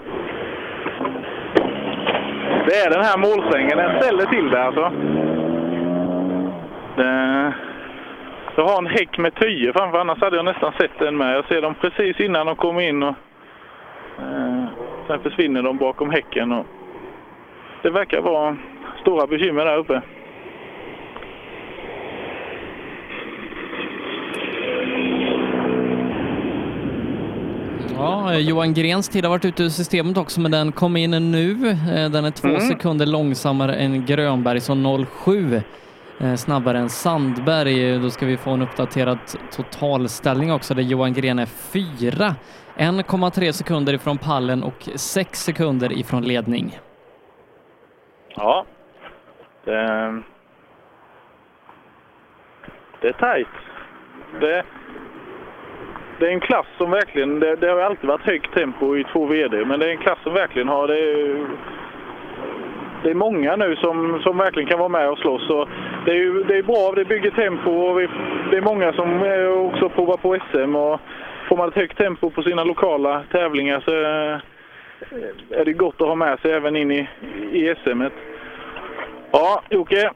[2.68, 4.91] Det är den här målsvängen, den ställer till det alltså.
[6.95, 7.53] Det...
[8.57, 11.36] Jag har en häck med tyer framför, annars hade jag nästan sett den med.
[11.36, 13.16] Jag ser dem precis innan de kommer in och
[14.20, 14.66] eh,
[15.07, 16.51] sen försvinner de bakom häcken.
[16.51, 16.66] Och
[17.82, 18.57] det verkar vara
[19.06, 20.01] stora bekymmer där uppe.
[27.95, 31.32] Ja, eh, Johan Grens tid har varit ute ur systemet också, men den kom in
[31.32, 31.70] nu.
[31.70, 32.62] Eh, Den är två Mm.
[32.62, 35.62] sekunder långsammare än Grönberg, så 07
[36.20, 37.99] eh, snabbare än Sandberg.
[37.99, 39.18] Då ska vi få en uppdaterad
[39.56, 42.36] totalställning också, där Johan Gren är fyra.
[42.78, 46.80] 1,3 sekunder ifrån pallen och 6 sekunder ifrån ledning.
[48.36, 48.66] Ja.
[49.66, 50.13] Det, eh,
[53.01, 53.47] det är tajt.
[54.41, 54.63] Det,
[56.20, 59.26] det är en klass som verkligen, det, det har alltid varit högt tempo i två
[59.26, 60.99] VD, men det är en klass som verkligen har det.
[60.99, 61.47] är-
[63.03, 65.49] Det är många nu som, som verkligen kan vara med och slåss.
[65.49, 65.70] Och
[66.05, 68.07] det är ju det är bra, det bygger tempo och vi,
[68.51, 70.76] det är många som eh, också provar på SM.
[70.76, 70.99] Och
[71.49, 76.07] får man ett högt tempo på sina lokala tävlingar så eh, är det gott att
[76.07, 77.07] ha med sig även in i,
[77.51, 78.01] i SM.
[78.01, 78.11] -et.
[79.38, 80.11] Ja, Jocke.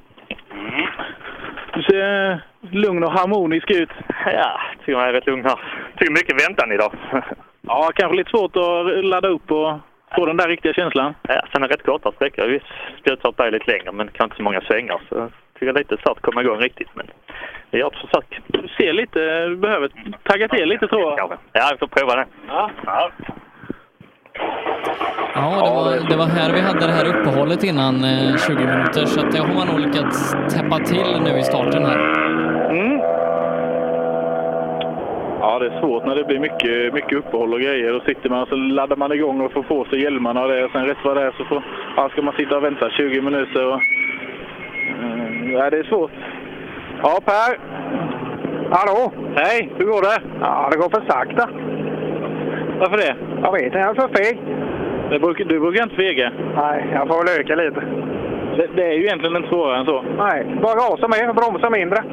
[1.74, 2.42] Du ser
[2.72, 3.90] lugn och harmonisk ut.
[4.26, 5.60] Ja, tycker jag är rätt lugn här.
[5.98, 6.94] Tycker mycket väntan idag.
[7.62, 9.78] Ja, kanske lite svårt att ladda upp och
[10.16, 11.16] få den där riktiga känslan.
[11.22, 12.48] Ja, sen är det rätt korta sträckor.
[12.48, 12.66] Visst,
[13.00, 15.02] spjutstart är lite längre, men kanske inte så många svängar.
[15.10, 17.08] Så jag tycker det är lite svårt att komma igång riktigt, men
[17.72, 18.40] vi gör ett försök.
[18.48, 19.90] Du ser lite, du behöver
[20.24, 21.38] tagga till lite tror jag.
[21.54, 22.26] Ja, vi får prova det.
[22.48, 22.72] Ja.
[22.86, 23.12] ja.
[25.36, 29.06] Ja, det var, det var här vi hade det här uppehållet innan eh, 20 minuter,
[29.06, 32.00] så att det har man nog lyckats täppa till nu i starten här.
[32.70, 33.00] Mm.
[35.42, 37.94] Ja, det är svårt när det blir mycket, mycket uppehåll och grejer.
[37.94, 40.70] Då sitter man och så laddar man igång och får på sig hjälmarna och det.
[40.72, 41.64] Sen rätt vad det är så får,
[41.96, 43.66] ja, ska man sitta och vänta 20 minuter.
[43.66, 43.82] Och,
[45.04, 46.12] mm, ja, det är svårt.
[47.04, 47.60] Ja, Per.
[48.72, 49.12] Hallå?
[49.36, 50.22] Hej, hur går det?
[50.42, 51.50] Ja, det går för sakta.
[52.80, 53.16] Varför det?
[53.44, 54.38] Jag vet inte, jag är för feg.
[55.22, 56.32] Brukar, du brukar inte fega.
[56.56, 57.82] Nej, jag får väl öka lite.
[58.58, 60.04] Det, det är ju egentligen inte svårare än så.
[60.18, 62.04] Nej, bara gasa mer och bromsa mindre.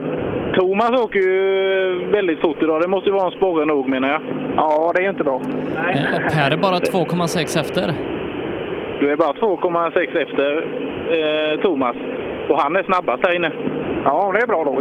[0.54, 2.82] Thomas åker ju väldigt fort idag.
[2.82, 4.20] Det måste ju vara en sporre nog menar jag.
[4.56, 5.34] Ja, det är inte bra.
[5.34, 7.92] Eh, Och Per är bara 2,6 efter.
[9.00, 10.56] Du är bara 2,6 efter
[11.16, 11.96] eh, Thomas.
[12.48, 13.52] Och han är snabbast här inne.
[14.04, 14.80] Ja, det är bra då.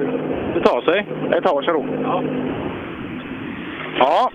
[0.56, 1.06] Det tar sig.
[1.32, 1.86] Det tar sig då.
[2.04, 2.24] Ja.
[4.00, 4.32] Ja.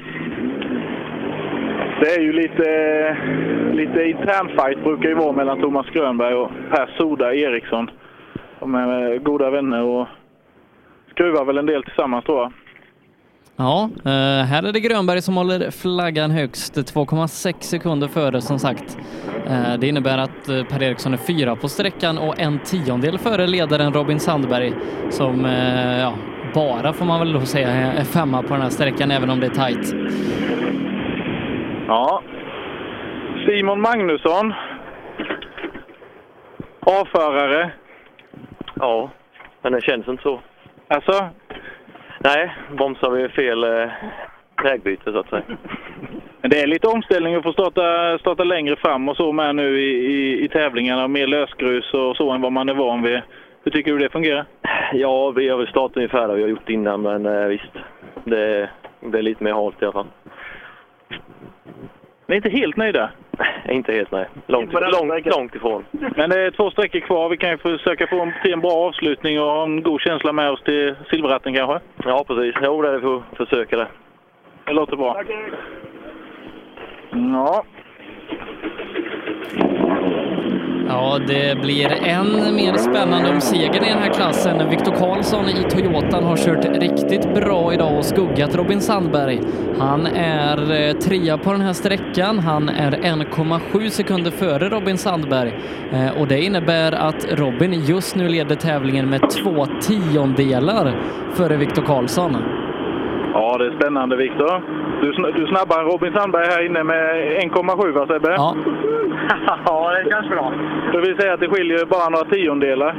[2.01, 3.17] Det är ju lite,
[3.73, 7.91] lite intern fight brukar ju vara mellan Thomas Grönberg och Per Soda Eriksson.
[8.61, 10.09] De är eh, goda vänner och
[11.11, 12.53] skruvar väl en del tillsammans tror jag.
[13.57, 18.99] Ja, eh, här är det Grönberg som håller flaggan högst, 2,6 sekunder före som sagt.
[19.47, 23.93] Eh, det innebär att Per Eriksson är fyra på sträckan och en tiondel före ledaren
[23.93, 24.73] Robin Sandberg
[25.11, 25.45] som
[26.01, 26.13] ja,
[26.55, 29.47] bara får man väl då säga är femma på den här sträckan även om det
[29.47, 29.95] är tajt.
[31.91, 32.23] Ja.
[33.47, 34.55] Simon Magnusson.
[36.81, 37.71] A-förare.
[38.75, 39.11] Ja,
[39.63, 40.41] men det känns inte så.
[40.89, 41.29] Alltså?
[42.19, 43.91] Nej, bromsar vi fel eh,
[44.65, 45.43] vägbyte så att säga.
[46.41, 49.81] Men det är lite omställning att få starta, starta längre fram och så med nu
[49.81, 51.09] i, i, i tävlingarna.
[51.09, 53.21] Mer lösgrus och så än vad man är van vid.
[53.65, 54.45] Hur tycker du det fungerar?
[54.93, 57.73] Ja, vi har väl startat ungefär där vi har gjort innan, men eh, visst.
[58.25, 58.71] Det,
[59.01, 60.07] det är lite mer halt i alla fall.
[62.27, 63.11] Ni är inte helt nöjda?
[63.69, 64.29] Inte helt nej.
[64.47, 65.85] Långt, långt, långt ifrån.
[65.91, 67.29] Men det är två sträckor kvar.
[67.29, 70.33] Vi kan ju försöka få en, till en bra avslutning och ha en god känsla
[70.33, 71.81] med oss till silverratten kanske?
[72.05, 72.55] Ja, precis.
[72.63, 73.89] Jo, det är vi får försöka det.
[74.65, 75.23] Det låter bra.
[77.11, 77.65] Ja.
[80.93, 84.71] Ja, det blir än mer spännande om segern i den här klassen.
[84.71, 89.41] Viktor Karlsson i Toyotan har kört riktigt bra idag och skuggat Robin Sandberg.
[89.79, 92.39] Han är eh, trea på den här sträckan.
[92.39, 95.55] Han är 1,7 sekunder före Robin Sandberg
[95.93, 101.03] eh, och det innebär att Robin just nu leder tävlingen med två tiondelar
[101.35, 102.37] före Viktor Karlsson.
[103.35, 104.63] Ja, det är spännande Viktor.
[105.03, 107.05] Du, du snabbare än Robin Sandberg här inne med
[107.41, 108.35] 1,7 va Sebbe?
[108.37, 108.57] Ja.
[109.67, 110.53] ja, det känns bra.
[110.93, 112.97] Det vill säga att det skiljer bara några tiondelar.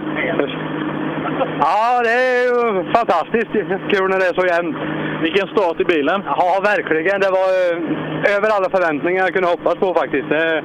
[1.59, 3.51] Ja, det är ju fantastiskt
[3.93, 4.77] kul när det är så jämnt.
[5.21, 6.23] Vilken start i bilen!
[6.25, 7.19] Ja, verkligen.
[7.21, 10.29] Det var eh, över alla förväntningar jag kunde hoppas på faktiskt.
[10.29, 10.63] Det,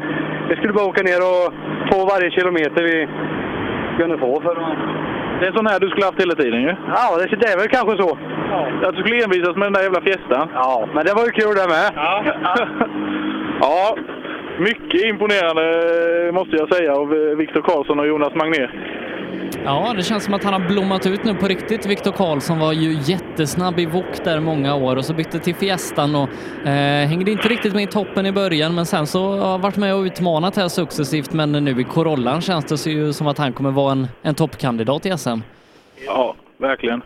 [0.49, 1.47] vi skulle bara åka ner och
[1.91, 3.09] få varje kilometer vi
[3.99, 4.79] kunde få för att...
[5.41, 6.75] Det är sån här du skulle haft hela tiden ju.
[6.95, 8.19] Ja, det, det är väl kanske så.
[8.87, 10.49] Att du skulle envisas med den där jävla fjästan.
[10.55, 11.89] Ja, men det var ju kul det med.
[11.95, 12.25] Ja.
[13.61, 13.97] ja,
[14.59, 15.65] mycket imponerande
[16.33, 18.71] måste jag säga av eh, Viktor Karlsson och Jonas Magnér.
[19.65, 21.87] Ja, det känns som att han har blommat ut nu på riktigt.
[21.87, 26.15] Viktor Karlsson var ju jättesnabb i Wok där många år och så bytte till Fiestan
[26.15, 26.29] och
[26.69, 29.95] eh, hängde inte riktigt med i toppen i början men sen så har varit med
[29.95, 33.71] och utmanat här successivt men nu i Corollan känns det ju som att han kommer
[33.71, 35.39] vara en, en toppkandidat i SM.
[36.07, 37.03] Ja, verkligen.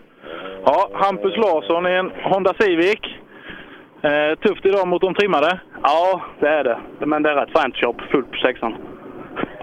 [0.65, 3.01] Ja, Hampus Larsson i en Honda Civic.
[4.03, 5.61] Eh, tufft idag mot de trimmade.
[5.83, 7.07] Ja, det är det.
[7.07, 8.01] Men det är rätt fint jobb.
[8.11, 8.75] Fullt på sexan.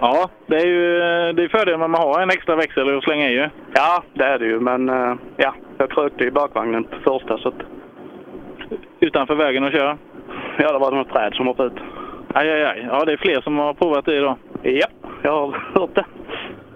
[0.00, 0.98] Ja, det är ju
[1.32, 3.48] det är fördelen med att man har en extra växel att slänga i ju.
[3.74, 4.60] Ja, det är det ju.
[4.60, 7.54] Men eh, ja, jag krökte i bakvagnen på första så att...
[9.00, 9.98] Utanför vägen att köra?
[10.58, 11.82] Ja, det var något träd som hoppade ut.
[12.34, 12.88] Aj, aj, aj.
[12.90, 14.36] Ja, det är fler som har provat det idag.
[14.62, 14.86] Ja,
[15.22, 16.04] jag har hört det.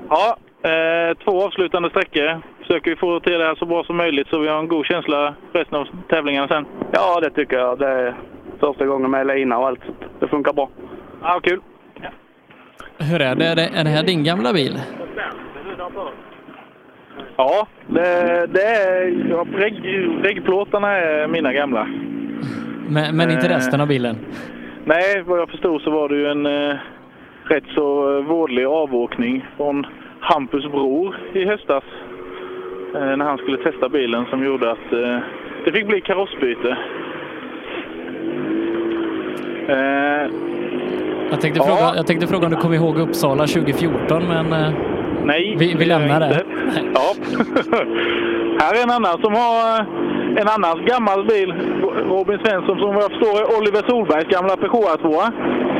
[0.09, 0.37] Ja,
[0.70, 2.43] eh, två avslutande sträckor.
[2.59, 4.87] Försöker vi få till det här så bra som möjligt så vi har en god
[4.87, 6.66] känsla resten av tävlingarna sen.
[6.93, 7.79] Ja, det tycker jag.
[7.79, 8.14] Det är
[8.61, 9.81] första gången med lina och allt.
[10.20, 10.68] Det funkar bra.
[11.23, 11.61] Ja, kul.
[12.99, 13.45] Hur är det?
[13.47, 14.78] Är det, är det här din gamla bil?
[17.36, 19.26] Ja, det, det är...
[19.30, 19.74] Ja, regg,
[20.22, 21.84] reggplåtarna är mina gamla.
[22.88, 23.51] Men, men inte Eh.
[23.51, 24.16] resten av bilen?
[24.84, 26.76] Nej, vad jag förstod så var det ju en eh,
[27.45, 29.86] rätt så eh, vådlig avåkning från
[30.20, 31.84] Hampus bror i höstas.
[32.95, 35.18] Eh, när han skulle testa bilen som gjorde att eh,
[35.64, 36.76] det fick bli karossbyte.
[41.33, 41.66] Jag tänkte, Ja.
[41.66, 44.68] fråga, jag tänkte fråga om du kommer ihåg Uppsala 2014 men eh,
[45.24, 46.26] nej, vi, vi lämnar det.
[46.26, 46.45] inte.
[46.95, 47.07] Ja.
[48.62, 51.51] Här är en annan som har eh, en annan gammal bil.
[52.14, 55.11] Robin Svensson som vad jag förstår är Oliver Solbergs gamla Peugeot 2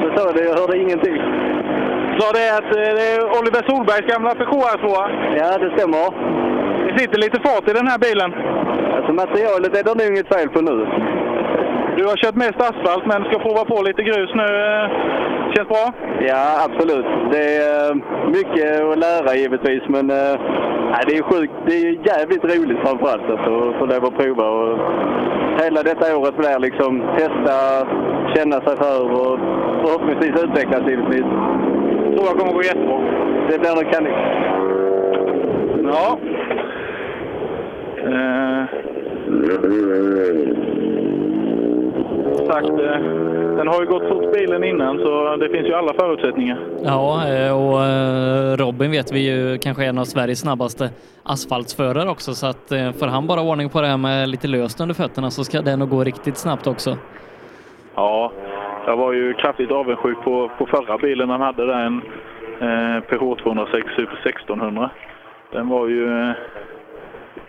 [0.05, 1.17] Jag sa det, jag hörde ingenting.
[2.19, 4.89] Sa det att eh, det är Oliver Solbergs gamla Peugeot 2
[5.41, 6.07] Ja, det stämmer.
[6.87, 8.31] Det sitter lite fart i den här bilen.
[8.97, 10.77] Alltså materialet är det nog inget fel på nu.
[11.97, 14.43] Du har kört mest asfalt men ska prova på lite grus nu.
[14.43, 14.87] eh,
[15.55, 15.87] Känns bra?
[16.21, 17.07] Ja, absolut.
[17.33, 17.97] Det är eh,
[18.37, 20.35] mycket att lära givetvis, men eh,
[20.93, 21.53] nej, det är sjukt.
[21.67, 23.45] Det är jävligt roligt framförallt att
[23.79, 24.47] få lov att prova.
[24.49, 24.79] Och
[25.63, 27.57] hela detta året blir liksom testa,
[28.35, 29.39] känna sig för och
[29.83, 31.27] förhoppningsvis utvecklas givetvis.
[32.05, 32.99] Jag tror jag kommer gå jättebra.
[33.49, 34.13] Det blir nog kanon.
[35.93, 36.19] Ja.
[38.11, 38.65] Eh,
[42.53, 42.99] sagt, eh,
[43.57, 46.59] den har ju gått fort bilen innan så det finns ju alla förutsättningar.
[46.85, 50.91] Ja, eh, och eh, Robin vet vi ju kanske är en av Sveriges snabbaste
[51.23, 54.95] asfaltsförare också så att får han bara ordning på det här med lite löst under
[54.95, 56.97] fötterna så ska det nog gå riktigt snabbt också.
[57.95, 58.33] Ja,
[58.87, 62.03] jag var ju kraftigt avundsjuk på, på förra bilen han hade där, en
[62.61, 64.91] eh, Peugeot 206 Super 1600.
[65.53, 66.35] Den var ju eh,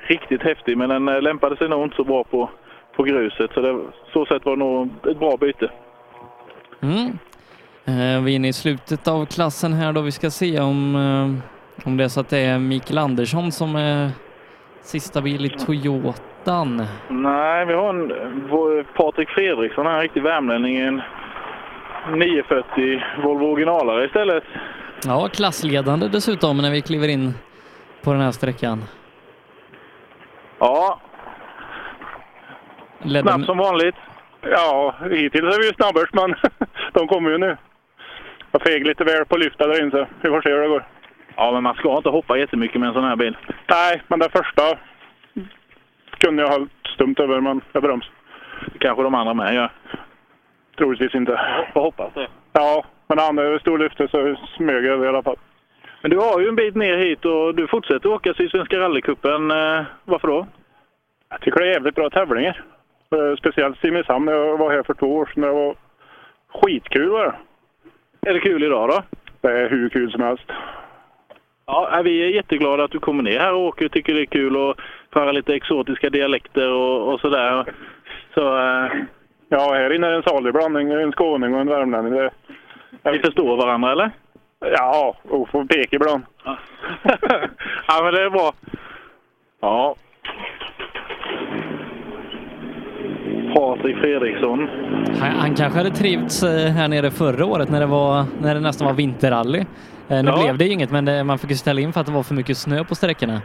[0.07, 2.49] riktigt häftig men den lämpade sig nog inte så bra på,
[2.95, 3.79] på gruset så det,
[4.13, 5.71] så sett var det nog ett bra byte.
[6.81, 7.07] Mm.
[7.85, 10.01] Eh, Vi är inne i slutet av klassen här då.
[10.01, 13.75] Vi ska se om, eh, om det är så att det är Mikael Andersson som
[13.75, 14.09] är
[14.81, 16.85] sista bil i Toyotan.
[17.09, 18.13] Nej, vi har en
[18.95, 20.77] Patrik Fredriksson, en riktig värmlänning.
[20.77, 21.01] En
[22.11, 24.43] 940 Volvo originalare istället.
[25.05, 27.33] Ja, klassledande dessutom när vi kliver in
[28.03, 28.83] på den här sträckan.
[30.59, 30.99] Ja,
[33.03, 33.95] Ledde snabbt som vanligt.
[34.41, 36.35] Ja, hittills är vi ju snabbast, men
[36.93, 37.57] de kommer ju nu.
[38.51, 40.85] Jag feg lite väl på lyfta där inne, så vi får se hur det går.
[41.35, 43.37] Ja, men man ska inte hoppa jättemycket med en sån här bil.
[43.67, 44.77] Nej, men det första
[46.17, 48.05] kunde jag ha stumt över, men jag broms.
[48.73, 49.71] Det kanske de andra med gör.
[50.77, 51.41] Troligtvis inte.
[51.73, 52.27] Får hoppas det.
[52.53, 55.37] Ja, men han är stor lyfte så smög jag över i alla fall.
[56.01, 59.51] Men du har ju en bit ner hit och du fortsätter åka Sydsvenska rallycupen.
[59.51, 60.47] Eh, varför då?
[61.29, 62.63] Jag tycker det är jävligt bra tävlingar.
[63.13, 65.41] Eh, Speciellt Simrishamn när jag var här för två år sedan.
[65.43, 65.75] Det var
[66.53, 67.35] skitkul var det.
[68.29, 69.03] Är det kul idag då?
[69.41, 70.51] Det är hur kul som helst.
[71.65, 73.89] Ja, vi är jätteglada att du kommer ner här och åker.
[73.89, 74.77] Tycker det är kul att
[75.11, 77.73] höra lite exotiska dialekter och, och sådär.
[78.33, 78.91] Så, eh,
[79.53, 80.91] Ja, här inne är det en salig blandning.
[80.91, 82.13] En skåning och en värmlänning.
[82.13, 82.31] Det...
[83.11, 84.11] Vi förstår varandra eller?
[84.59, 86.23] Ja, och får peka ibland.
[87.87, 88.53] ja, men det är bra.
[89.61, 89.95] Ja.
[93.53, 94.69] Patrik Fredriksson.
[95.19, 98.59] Han, han kanske hade trivts eh, här nere förra året när det, var, när det
[98.59, 99.59] nästan var vinterrally.
[100.09, 100.43] Eh, Nu Ja.
[100.43, 102.23] blev det ju inget, men det, man fick ju ställa in för att det var
[102.23, 103.41] för mycket snö på sträckorna.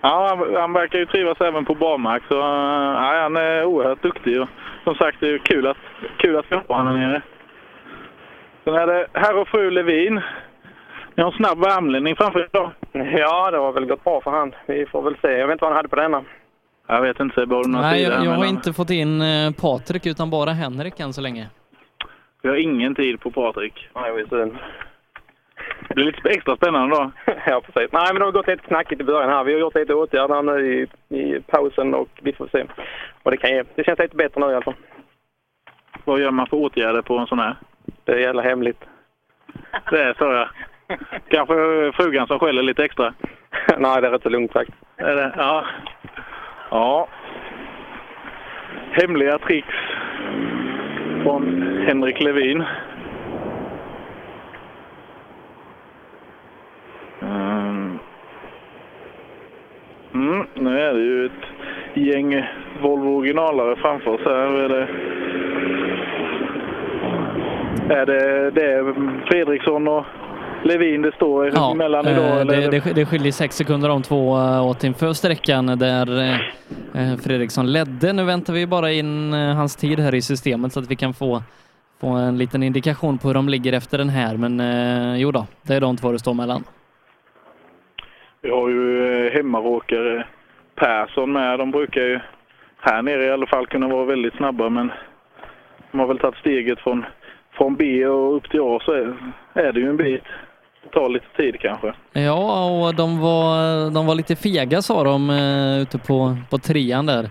[0.00, 2.22] Ja, han, han verkar ju trivas även på barmark.
[2.28, 2.44] Så, eh,
[3.02, 4.40] ja, han är oerhört duktig.
[4.42, 4.48] Och,
[4.84, 5.76] som sagt, det är kul att,
[6.16, 7.22] kul att vi har honom här nere.
[8.64, 10.20] Sen är det herr och fru Levin.
[11.14, 12.70] Ni har en snabb värmlänning framför er idag.
[13.18, 14.54] Ja, det har väl gått bra för han.
[14.66, 15.28] Vi får väl se.
[15.32, 16.22] Jag vet inte vad han hade på denna.
[16.86, 19.22] Jag vet inte, Sebbe, har du några Nej, tider jag, jag har inte fått in
[19.22, 21.48] eh, Patrik utan bara Henrik än så länge.
[22.42, 23.88] Vi har ingen tid på Patrik.
[23.94, 24.58] Nej, är synd.
[25.88, 27.10] Det blir lite extra spännande då.
[27.46, 27.92] ja, precis.
[27.92, 29.44] Nej, men det har gått lite knackigt i början här.
[29.44, 32.64] Vi har gjort lite åtgärder nu i, i pausen och vi får se
[33.22, 33.64] vad det kan ge.
[33.74, 34.74] Det känns lite bättre nu i alla fall.
[36.04, 37.56] Vad gör man för åtgärder på en sån här?
[38.04, 38.80] Det är jävla hemligt.
[39.90, 40.48] Det är så ja.
[41.28, 41.54] Kanske
[41.94, 43.14] frugan som skäller lite extra.
[43.78, 44.78] Nej, det är rätt så lugnt faktiskt.
[44.96, 45.34] Är det?
[45.36, 45.64] Ja.
[46.70, 47.08] Ja.
[48.90, 49.76] Hemliga tricks
[51.22, 52.64] från Henrik Levin.
[57.22, 57.98] Mm.
[60.14, 61.32] Mm, nu är det ju ett
[61.94, 62.46] gäng
[62.82, 64.62] Volvo originalare framför oss här.
[64.62, 64.88] Är det,
[67.94, 68.94] är det, det är
[69.26, 70.04] Fredriksson och
[70.66, 72.24] Levin det står emellan idag?
[72.24, 76.22] eh, eller det, det, det skiljer sex sekunder de två eh, åt inför sträckan där
[76.22, 78.12] eh, Fredriksson ledde.
[78.12, 81.42] Nu väntar vi bara in hans tid här i systemet så att vi kan få,
[82.00, 84.36] få en liten indikation på hur de ligger efter den här.
[84.36, 86.64] Men jo då, det är de två det står mellan.
[88.42, 90.26] Vi har ju hemmaråkare
[90.74, 91.58] Persson med.
[91.58, 92.20] De brukar ju
[92.80, 94.92] här nere i alla fall kunna vara väldigt snabba men
[95.90, 97.04] de har väl tagit steget från,
[97.52, 99.16] från B och upp till A så är,
[99.54, 100.24] är det ju en bit.
[100.92, 101.94] Tar lite tid kanske.
[102.12, 107.06] Ja, och de var, de var lite fega sa de eh, ute på, på trean
[107.06, 107.24] där.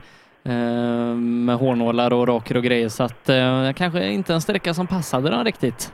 [0.46, 4.88] Eh, med hårnålar och raker och grejer så att eh, kanske inte en sträcka som
[4.88, 5.94] passade dem riktigt.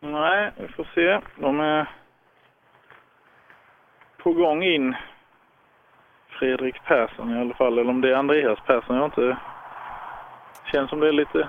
[0.00, 1.20] Nej, vi får se.
[1.40, 1.90] De är
[4.22, 4.94] på gång in.
[6.38, 8.96] Fredrik Persson i alla fall, eller om det är Andreas Persson.
[8.96, 9.36] Jag har inte...
[10.72, 11.48] Känns som det är lite...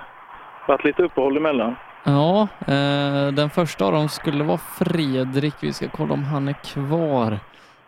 [0.68, 1.76] varit lite uppehåll emellan.
[2.04, 5.54] Ja, eh, den första av dem skulle vara Fredrik.
[5.60, 7.38] Vi ska kolla om han är kvar.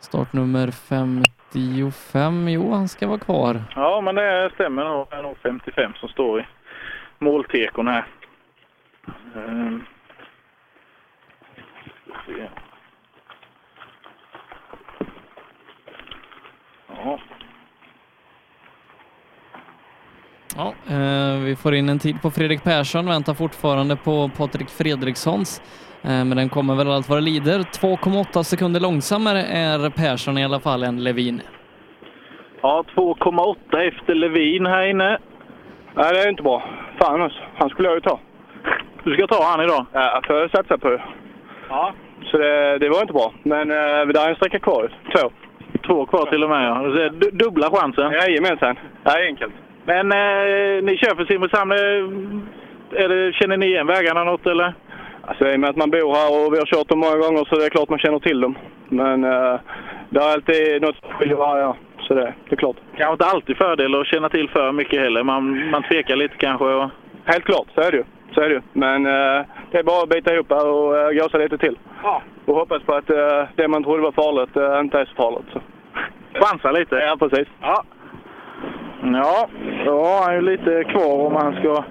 [0.00, 2.48] Startnummer 55.
[2.48, 3.62] Jo, han ska vara kvar.
[3.74, 5.06] Ja, men det stämmer nog.
[5.10, 6.46] Det är nog 55 som står i
[7.18, 8.04] måltekon här.
[9.36, 9.84] Ehm.
[16.88, 17.18] Ja.
[20.56, 25.62] Ja, eh, vi får in en tid på Fredrik Persson, väntar fortfarande på Patrik Fredrikssons.
[26.02, 27.58] Eh, men den kommer väl allt vad det lider.
[27.58, 31.40] 2,8 sekunder långsammare är Persson i alla fall än Levin.
[32.62, 35.18] Ja, 2,8 efter Levin här inne.
[35.94, 36.62] Nej, det är inte bra.
[37.00, 37.38] Fan alltså.
[37.54, 38.20] Han skulle jag ju ta.
[39.04, 39.86] Du ska ta han idag?
[39.92, 41.02] Ja, för jag satsar på det.
[41.68, 41.92] Ja.
[42.30, 43.32] Så det, det var inte bra.
[43.42, 43.76] Men eh,
[44.12, 44.94] det är en sträcka kvar.
[45.16, 45.30] Två.
[45.86, 46.74] Två kvar till och med ja.
[46.82, 48.12] Det är du- Dubbla chansen.
[48.12, 48.76] Jajamensan.
[49.04, 49.52] Det är enkelt.
[49.84, 51.72] Men eh, ni kör för Simrishamn.
[51.72, 54.74] eh, känner ni igen vägarna något eller?
[55.22, 57.44] Alltså i och med att man bor här och vi har kört dem många gånger
[57.44, 58.54] så det är klart man känner till dem.
[58.88, 59.60] Men eh,
[60.10, 61.76] det är alltid något som skiljer varje år.
[62.00, 62.76] Så det, det är klart.
[62.96, 65.22] Kanske inte alltid fördel att känna till för mycket heller.
[65.22, 66.64] Man, man tvekar lite kanske.
[66.64, 66.90] Och...
[67.24, 68.04] Helt klart, så är det ju.
[68.34, 68.62] Så är det ju.
[68.72, 71.78] Men eh, det är bara att bita ihop här och uh, gasa lite till.
[72.02, 72.22] Ja.
[72.44, 75.46] Och hoppas på att eh, det man trodde var farligt eh, inte är så farligt.
[75.52, 75.60] Så.
[76.40, 76.94] Chansa lite.
[76.96, 77.48] Ja, precis.
[77.60, 77.84] Ja.
[79.02, 79.48] Ja,
[79.84, 81.84] då har han ju lite kvar om han ska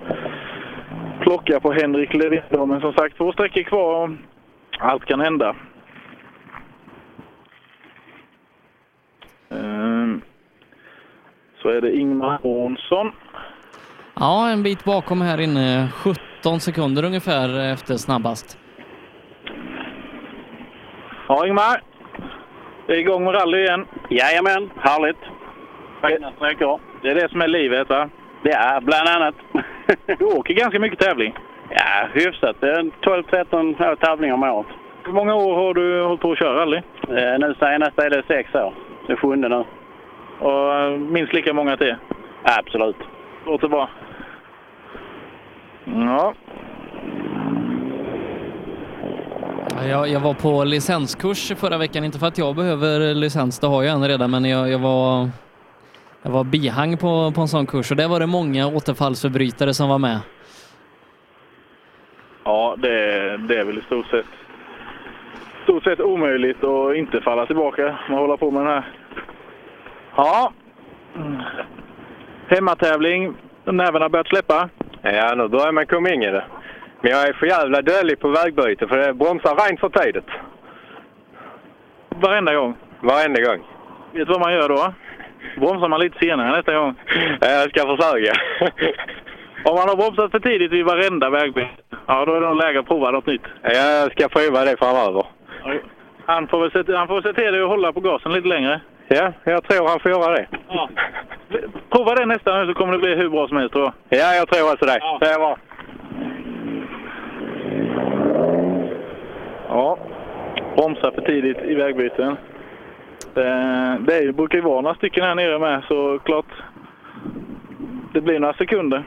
[1.22, 2.42] klocka på Henrik Levin.
[2.50, 4.10] Men som sagt, två sträckor kvar och
[4.80, 5.56] allt kan hända.
[9.50, 10.22] Ehm,
[11.62, 13.12] Så är det Ingmar Månsson.
[14.20, 15.90] Ja, en bit bakom här inne.
[16.44, 18.58] 17 sekunder ungefär efter snabbast.
[21.28, 21.82] Ja, Ingmar.
[22.88, 23.86] Det är igång med rally igen.
[24.10, 25.18] Jajamän, härligt.
[26.08, 26.80] Fina sträckor.
[27.02, 28.10] Det är det som är livet, va?
[28.44, 29.36] Det är bland annat.
[30.20, 31.34] Du åker ganska mycket tävling.
[31.70, 32.56] Ja, hyfsat.
[32.60, 34.68] Det är 12-13 tävlingar om året.
[35.06, 36.78] Hur många år har du hållit på att köra rally?
[36.78, 38.74] Eh, Nu senast är det sex år.
[39.08, 39.64] Det är sjunde nu.
[40.40, 41.96] Och eh, minst lika många till?
[42.44, 42.96] Absolut.
[43.46, 43.90] Låter bra.
[45.86, 46.34] Ja.
[49.76, 53.68] Ja, Jag, jag var på licenskurs förra veckan, inte för att jag behöver licens, det
[53.68, 55.30] har jag en redan, men jag, jag var
[56.24, 59.90] jag var bihang på, på en sån kurs och där var det många återfallsförbrytare som
[59.90, 60.20] var med.
[62.44, 62.90] Ja, det,
[63.38, 64.26] det är väl i stort sett,
[65.64, 67.98] stort sett omöjligt att inte falla tillbaka.
[68.10, 68.84] Man håller på med den här.
[70.16, 70.54] Ja.
[72.48, 73.36] Hemmatävling.
[73.66, 74.70] Näven har börjat släppa.
[75.02, 76.44] Ja, nu börjar man komma in i det.
[77.02, 80.30] Men jag är för jävla dålig på vägbyte för det bromsar rent för tidigt.
[82.10, 82.76] Varenda gång?
[83.02, 83.64] Varenda gång.
[84.12, 84.94] Vet du vad man gör då?
[85.56, 86.96] Bromsar man lite senare nästa gång.
[87.42, 88.34] Ja, Jag ska försöka.
[89.66, 91.70] Om man har bromsat för tidigt vid varenda vägbyte,
[92.08, 93.42] ja då är det nog läge att prova något nytt.
[93.62, 95.26] Jag ska prova det framöver.
[96.26, 98.82] Han får väl se, han får se till att hålla på gasen lite längre.
[99.08, 100.48] Ja, jag tror han får göra det.
[100.70, 100.90] Ja.
[101.90, 104.20] Prova det nästa nu så kommer det bli hur bra som helst tror jag.
[104.20, 105.00] Ja, jag tror alltså det.
[105.20, 105.58] Det är bra.
[109.68, 109.98] Ja,
[110.76, 112.38] bromsa för tidigt i vägbyten.
[113.34, 113.44] Det,
[114.08, 116.46] det är, ju- brukar ju vara några stycken här nere med så klart
[118.14, 119.04] det blir några sekunder.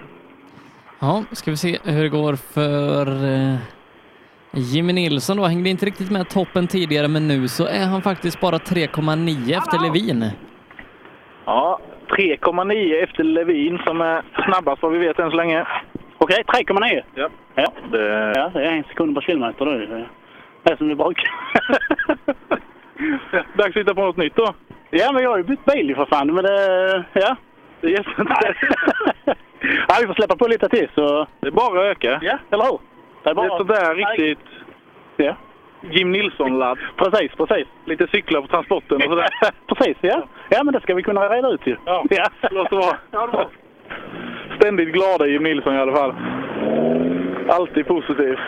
[0.99, 3.57] Ja, ska vi se hur det går för eh,
[4.53, 5.45] Jimmy Nilsson då.
[5.45, 9.79] Hängde inte riktigt med toppen tidigare, men nu så är han faktiskt bara 3,9 efter
[9.83, 10.31] Levin.
[11.45, 15.67] Ja, 3,9 efter Levin som är snabbast vad vi vet än så länge.
[16.19, 17.03] Okej, 3,9.
[17.15, 17.29] Ja.
[17.55, 17.73] Ja.
[17.91, 18.33] Det...
[18.35, 20.07] ja, det är en sekund per kilometer nu.
[20.63, 21.31] Det är som det brukar.
[23.55, 24.55] Dags att hitta på något nytt då.
[24.91, 26.35] Ja, men jag har ju bytt bil för fan.
[26.35, 27.05] Men det...
[27.13, 27.37] Ja.
[27.81, 28.55] Det hjälper inte.
[29.89, 31.27] ja, vi får släppa på lite till så...
[31.41, 32.19] Det är bara att öka.
[32.23, 32.79] Ja, eller hur?
[33.23, 33.59] Det är Det är bara...
[33.59, 34.49] sådär riktigt
[35.17, 35.37] Ja.
[35.91, 36.79] Jim Nilsson-ladd.
[36.97, 37.67] Precis, precis.
[37.85, 39.29] Lite cyklar på transporten och sådär.
[39.67, 40.23] precis, ja.
[40.49, 41.77] Ja, men det ska vi kunna reda ut ju.
[41.85, 42.05] Ja,
[42.51, 43.51] låter bra.
[44.57, 46.15] Ständigt glada Jim Nilsson i alla fall.
[47.49, 48.39] Alltid positiv.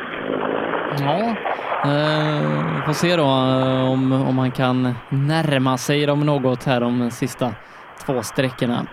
[1.00, 1.36] Ja,
[1.84, 6.80] eh, vi får se då eh, om, om han kan närma sig dem något här
[6.80, 7.52] de sista
[8.06, 8.86] två sträckorna.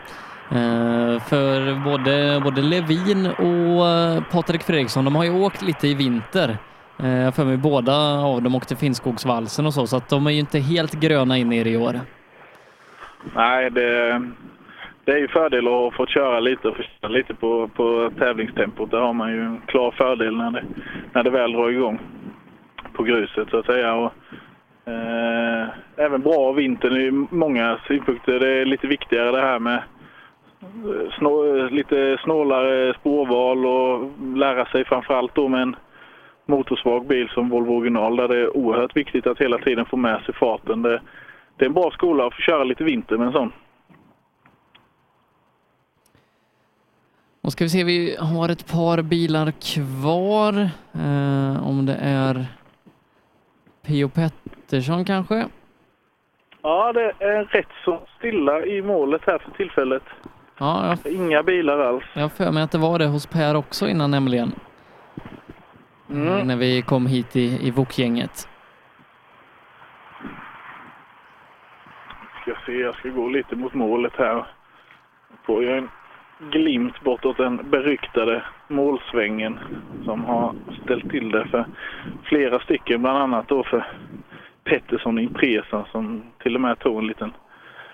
[0.51, 5.93] Eh, för både, både Levin och eh, Patrik Fredriksson, de har ju åkt lite i
[5.93, 6.57] vinter.
[6.99, 10.27] Eh, jag har för mig båda av dem åkte Finnskogsvalsen och så, så att de
[10.27, 11.99] är ju inte helt gröna in i det i år.
[13.35, 14.21] Nej, det,
[15.05, 18.91] det är ju fördel att ha fått köra lite och förstå lite på, på tävlingstempot.
[18.91, 20.63] Där har man ju en klar fördel när det,
[21.13, 21.99] när det väl drar igång
[22.93, 23.93] på gruset så att säga.
[23.93, 24.13] Och,
[24.91, 28.39] eh, även bra vintern ur många synpunkter.
[28.39, 34.85] Det är lite viktigare det här med eh, snå, lite snålare spårval och lära sig
[34.85, 35.75] framförallt då med en
[36.45, 40.21] motorsvag bil som Volvo original där det är oerhört viktigt att hela tiden få med
[40.21, 40.81] sig farten.
[40.81, 41.01] Det,
[41.57, 43.51] det är en bra skola att få köra lite vinter med en sån.
[47.43, 50.53] Och ska vi se, vi har ett par bilar kvar.
[50.93, 52.45] Eh, om det är
[53.85, 54.09] P.O.
[54.09, 55.47] Pettersson kanske?
[56.61, 60.03] Ja, det är rätt så stilla i målet här för tillfället.
[60.57, 62.03] Ja, jag, Inga bilar alls.
[62.13, 64.51] jag har för mig att det var det hos Per också innan nämligen.
[66.09, 66.47] Mm.
[66.47, 68.47] När vi kom hit i, i Wok-gänget.
[72.41, 74.45] Ska se, jag ska gå lite mot målet här.
[75.45, 75.89] Får jag en
[76.39, 79.59] glimt bortåt den beryktade målsvängen
[80.05, 81.65] som har ställt till det för
[82.23, 83.85] flera stycken, bland annat då för
[84.63, 87.33] Pettersson i Impresa som till och med tog en liten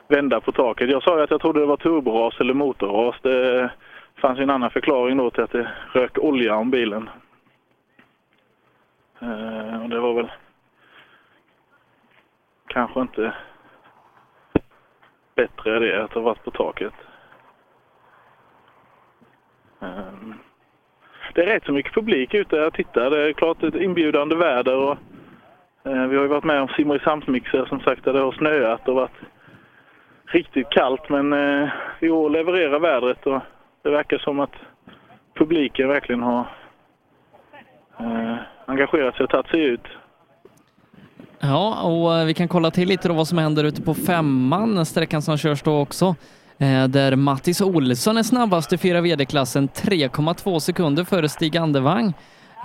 [0.07, 0.89] vända på taket.
[0.89, 3.15] Jag sa ju att jag trodde det var turboras eller motorras.
[3.21, 3.71] Det
[4.15, 7.09] fanns ju en annan förklaring då till att det rök olja om bilen.
[9.19, 10.31] Eh, och det var väl
[12.67, 13.33] kanske inte
[15.35, 16.93] bättre det att ha varit på taket.
[19.81, 20.33] Ehm,
[21.33, 23.09] det är rätt så mycket publik ute och tittar.
[23.09, 24.97] Det är klart ett inbjudande väder och
[25.83, 28.95] eh, vi har ju varit med om Simrishamnsmixer som sagt där det har snöat och
[28.95, 29.19] varit
[30.25, 31.69] riktigt kallt men eh,
[31.99, 33.41] i år levererar vädret och
[33.81, 34.53] det verkar som att
[35.33, 36.45] publiken verkligen har
[37.99, 39.87] eh, engagerat sig och tagit sig ut.
[41.39, 44.85] Ja, och eh, vi kan kolla till lite då vad som händer ute på femman,
[44.85, 46.15] sträckan som körs då också.
[46.59, 52.13] Eh, där Mattis Olsson är snabbast i 4 VD-klassen, 3,2 sekunder före Stig Andevang.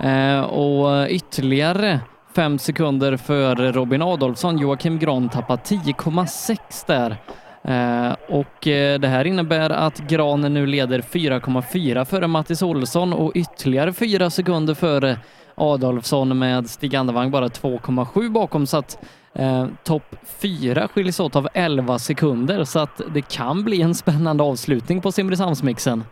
[0.03, 1.99] Eh, och ytterligare
[2.35, 4.57] 5 sekunder före Robin Adolfsson.
[4.57, 7.17] Joakim Gran tappar 10,6 där.
[7.63, 8.57] Eh, och
[8.99, 14.73] det här innebär att Granen nu leder 4,4 före Mattis Olsson och ytterligare 4 sekunder
[14.73, 15.17] före
[15.55, 18.99] Adolfsson med Stig Andevang bara 2,7 bakom så att
[19.35, 24.43] eh, topp 4 skiljs åt av 11 sekunder så att det kan bli en spännande
[24.43, 26.03] avslutning på Simrishamnsmixen.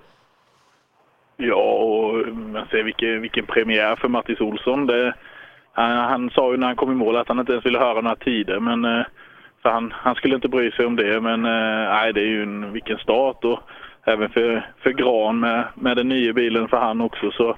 [1.38, 4.88] Ja, och mm, man ser vilken, vilken premiär för Mattis Olsson.
[4.88, 5.14] Det,
[5.74, 8.02] han, han sa ju när han kom i mål att han inte ens ville höra
[8.02, 9.06] några tider, men eh,
[9.62, 11.22] för han, han skulle inte bry sig om det.
[11.22, 13.60] Men eh, nej, det är ju en, vilken start och
[14.04, 17.32] även för, för Gran med, med den nya bilen för han också.
[17.32, 17.56] Så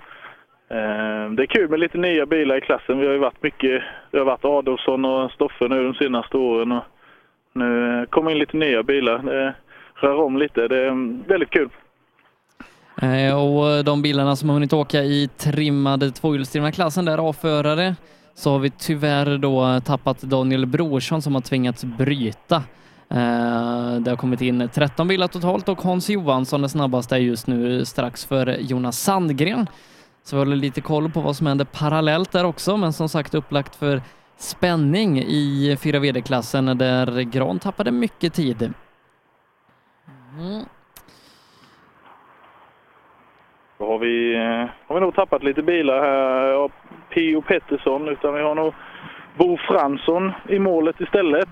[0.75, 2.99] Ehm, det är kul med lite nya bilar i klassen.
[2.99, 6.71] Vi har ju varit mycket, det har varit Adolfsson och Stoffe nu de senaste åren
[6.71, 6.83] och
[7.53, 9.17] nu eh, kommer in lite nya bilar.
[9.23, 9.55] Det
[9.95, 10.67] rör om lite.
[10.67, 11.69] Det är mm, väldigt kul.
[13.01, 17.95] Eh, och eh, de bilarna som har hunnit åka i trimmade tvåhjulsdrivna klassen där avförare
[18.33, 22.63] så har vi tyvärr då tappat Daniel Brorsson som har tvingats bryta.
[23.99, 27.85] Det har kommit in 13 bilar totalt och Hans Johansson är snabbast där just nu
[27.85, 29.67] strax före Jonas Sandgren.
[30.25, 33.35] Så vi håller lite koll på vad som händer parallellt där också, men som sagt
[33.35, 34.01] upplagt för
[34.37, 38.73] spänning i 4 VD-klassen där Gran tappade mycket tid.
[40.39, 40.65] Mm.
[43.77, 46.47] Då har vi, eh, har vi nog tappat lite bilar här.
[46.47, 46.69] Ja,
[47.09, 47.41] P.O.
[47.41, 48.73] Pettersson, utan vi har nog
[49.37, 51.49] Bo Fransson i målet istället.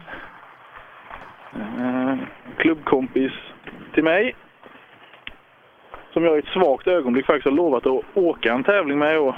[1.55, 2.15] Eh,
[2.57, 3.31] klubbkompis
[3.93, 4.35] till mig.
[6.13, 9.35] Som jag i ett svagt ögonblick faktiskt har lovat att åka en tävling med och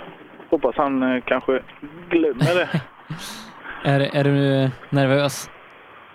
[0.50, 1.62] hoppas han eh, kanske
[2.10, 2.70] glömmer det.
[3.90, 5.50] Är, är du nervös?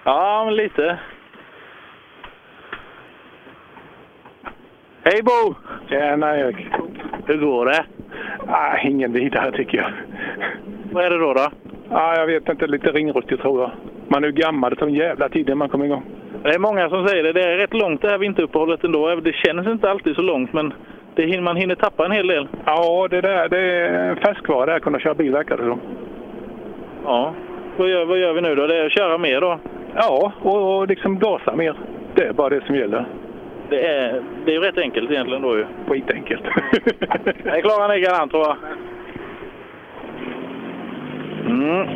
[0.04, 0.98] Ja, men lite.
[5.04, 5.54] Hej Bo!
[5.88, 6.66] Tjena Erik.
[7.26, 7.84] Hur går det?
[8.46, 9.92] Ah, ingen vidare tycker jag.
[10.92, 11.34] Vad är det då?
[11.34, 11.50] då?
[11.90, 13.70] Ah, jag vet inte, lite ringrostig tror jag.
[14.08, 16.04] Man är ju gammal, det tar en jävla tid innan man kommer igång.
[16.42, 17.32] Det är många som säger det.
[17.32, 19.14] Det är rätt långt det här vinteruppehållet ändå.
[19.14, 20.72] Det känns inte alltid så långt, men
[21.14, 22.48] det hinner, man hinner tappa en hel del.
[22.64, 25.80] Ja, det där det är en färskvara att kunna köra bil verkar det som.
[27.04, 27.34] Ja.
[27.76, 28.66] Vad gör, vad gör vi nu då?
[28.66, 29.58] Det är att köra mer då?
[29.94, 31.74] Ja, och, och liksom gasa mer.
[32.14, 33.04] Det är bara det som gäller.
[33.68, 35.66] Det är, det är ju rätt enkelt egentligen då ju.
[35.88, 36.42] Skitenkelt.
[37.24, 38.56] Det klarar han likadant tror jag.
[41.46, 41.88] Mm.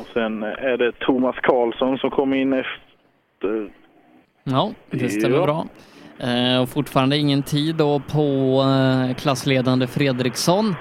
[0.00, 3.70] Och sen är det Thomas Karlsson som kom in efter.
[4.44, 5.44] Ja, det stämmer Ja.
[5.44, 5.64] bra.
[6.28, 8.26] Eh, och fortfarande ingen tid då på
[8.62, 10.74] eh, klassledande Fredriksson,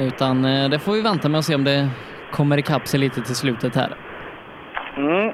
[0.00, 1.88] utan eh, det får vi vänta med och se om det
[2.32, 3.90] kommer ikapp sig lite till slutet här.
[4.96, 5.32] Mm.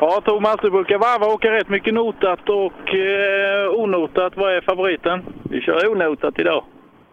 [0.00, 4.32] Ja, Thomas, du brukar varva och åka rätt mycket notat och eh, onotat.
[4.36, 5.22] Vad är favoriten?
[5.42, 6.64] Vi kör onotat idag.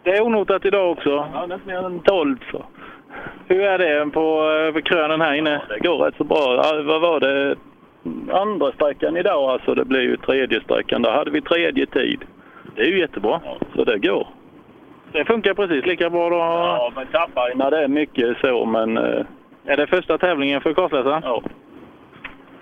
[0.03, 1.09] Det är onotat idag också?
[1.33, 2.65] Ja, nästan mer än 12 så.
[3.47, 5.61] Hur är det på eh, krönen här inne?
[5.69, 6.61] Det går rätt så bra.
[6.63, 7.55] Ja, vad var det?
[8.31, 11.01] Andra sträckan idag alltså, det blir ju tredje sträckan.
[11.01, 12.25] Där hade vi tredje tid.
[12.75, 13.41] Det är ju jättebra.
[13.75, 14.27] Så det går.
[15.11, 16.35] Det funkar precis lika bra då?
[16.35, 18.97] Ja, men tappar när det är mycket så, men...
[18.97, 19.25] eh,
[19.65, 21.21] Är det första tävlingen för kartläsaren?
[21.25, 21.41] Ja.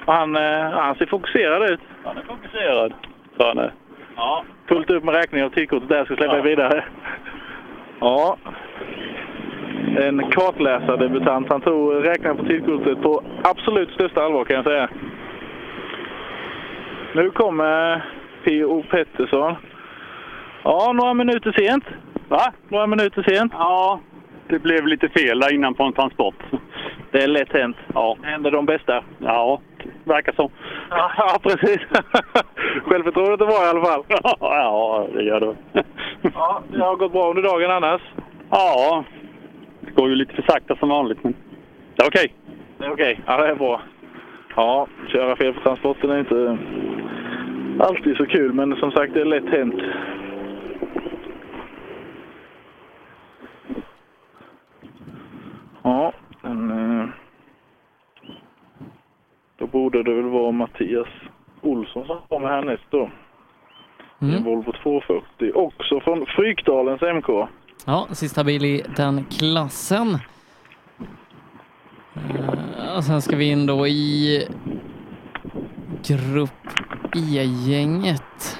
[0.05, 1.79] Och han, eh, han ser fokuserad ut.
[2.03, 2.93] Han är fokuserad.
[3.37, 3.71] Så han är.
[4.15, 4.43] Ja.
[4.67, 6.41] Fullt upp med räkning av tidkortet där, ska släppa Ja.
[6.43, 6.83] vidare.
[7.99, 8.37] Ja.
[9.97, 11.49] En kartläsardebutant.
[11.49, 14.89] Han tog räkningen på tidkortet på absolut största allvar kan jag säga.
[17.15, 18.05] Nu kommer
[18.43, 18.83] P.O.
[18.91, 19.55] Pettersson.
[20.63, 21.83] Ja, några minuter sent.
[22.27, 22.53] Va?
[22.67, 23.51] Några minuter sent.
[23.55, 23.99] Ja,
[24.47, 26.35] det blev lite fel där innan på en transport.
[27.11, 27.77] Det är lätt hänt.
[27.93, 28.17] Ja.
[28.21, 29.03] Det händer de bästa.
[29.19, 29.61] Ja,
[30.03, 30.51] verkar så.
[30.89, 31.79] Ja, ja precis.
[32.85, 34.03] Självförtroendet är bra i alla fall.
[34.39, 35.83] ja, det gör det.
[36.33, 38.01] Ja, det har gått bra under dagen annars.
[38.49, 39.03] Ja,
[39.85, 41.35] det går ju lite för sakta som vanligt, men
[41.95, 42.33] det är okej.
[42.77, 43.19] Det är okej.
[43.25, 43.81] Ja, det är bra.
[44.55, 46.57] Ja, köra fel på transporten är inte
[47.79, 49.81] alltid så kul, men som sagt, det är lätt hänt.
[55.83, 57.07] Ja, men, eh,
[59.57, 61.07] då borde det väl vara Mattias
[61.61, 63.09] Olsson som kommer härnäst då.
[64.21, 67.47] I en Volvo 240, också från Frykdalens MK.
[67.87, 70.17] Ja, sista bil i den klassen.
[72.15, 74.47] Eh, och sen ska vi in då i
[76.03, 76.51] grupp
[77.15, 78.59] E-gänget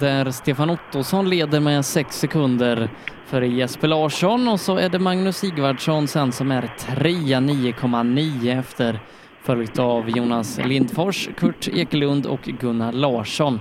[0.00, 2.90] där Stefan Ottosson leder med 6 sekunder
[3.26, 9.00] för Jesper Larsson och så är det Magnus Sigvardsson sen som är trea 9,9 efter
[9.42, 13.60] följt av Jonas Lindfors, Kurt Ekelund och Gunnar Larsson.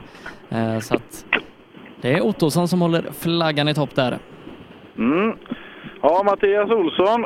[0.50, 1.26] Eh, så att
[2.02, 4.20] det är Ottosson som håller flaggan i topp där.
[5.00, 5.34] Mm.
[6.02, 7.26] Ja, Mattias Olsson.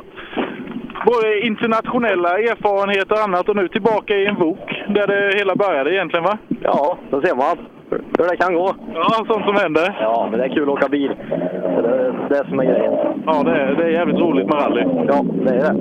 [1.05, 5.93] Både internationella erfarenheter och annat och nu tillbaka i en bok där det hela började
[5.93, 6.37] egentligen va?
[6.61, 7.57] Ja, då ser man
[7.89, 8.75] hur det kan gå.
[8.93, 9.97] Ja, sånt som händer.
[10.01, 11.11] Ja, men det är kul att åka bil.
[11.29, 12.93] Det är det som är grejen.
[13.25, 14.81] Ja, det är, det är jävligt roligt med rally.
[15.07, 15.75] Ja, det är det.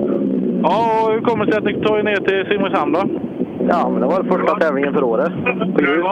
[0.63, 3.01] Ja, och hur kommer det sig att ni tar er ner till Simrishamn då?
[3.69, 5.31] Ja, men det var första tävlingen för året.
[5.75, 6.05] På grus.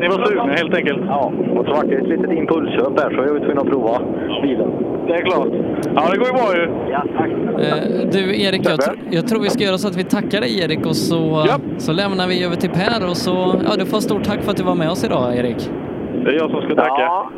[0.00, 1.00] Ni var sugna helt enkelt?
[1.06, 3.98] Ja, och så var det ett litet impulsköp där så jag var tvungen att prova
[4.42, 4.70] bilen.
[5.06, 5.48] Det är klart.
[5.94, 6.68] Ja, det går ju bra ju.
[6.90, 7.28] Ja, tack.
[7.30, 10.60] Eh, Du Erik, jag, tr- jag tror vi ska göra så att vi tackar dig
[10.64, 11.44] Erik och så,
[11.78, 14.56] så lämnar vi över till Per och så, ja du får stort tack för att
[14.56, 15.70] du var med oss idag Erik.
[16.24, 17.02] Det är jag som ska tacka.
[17.02, 17.30] Ja.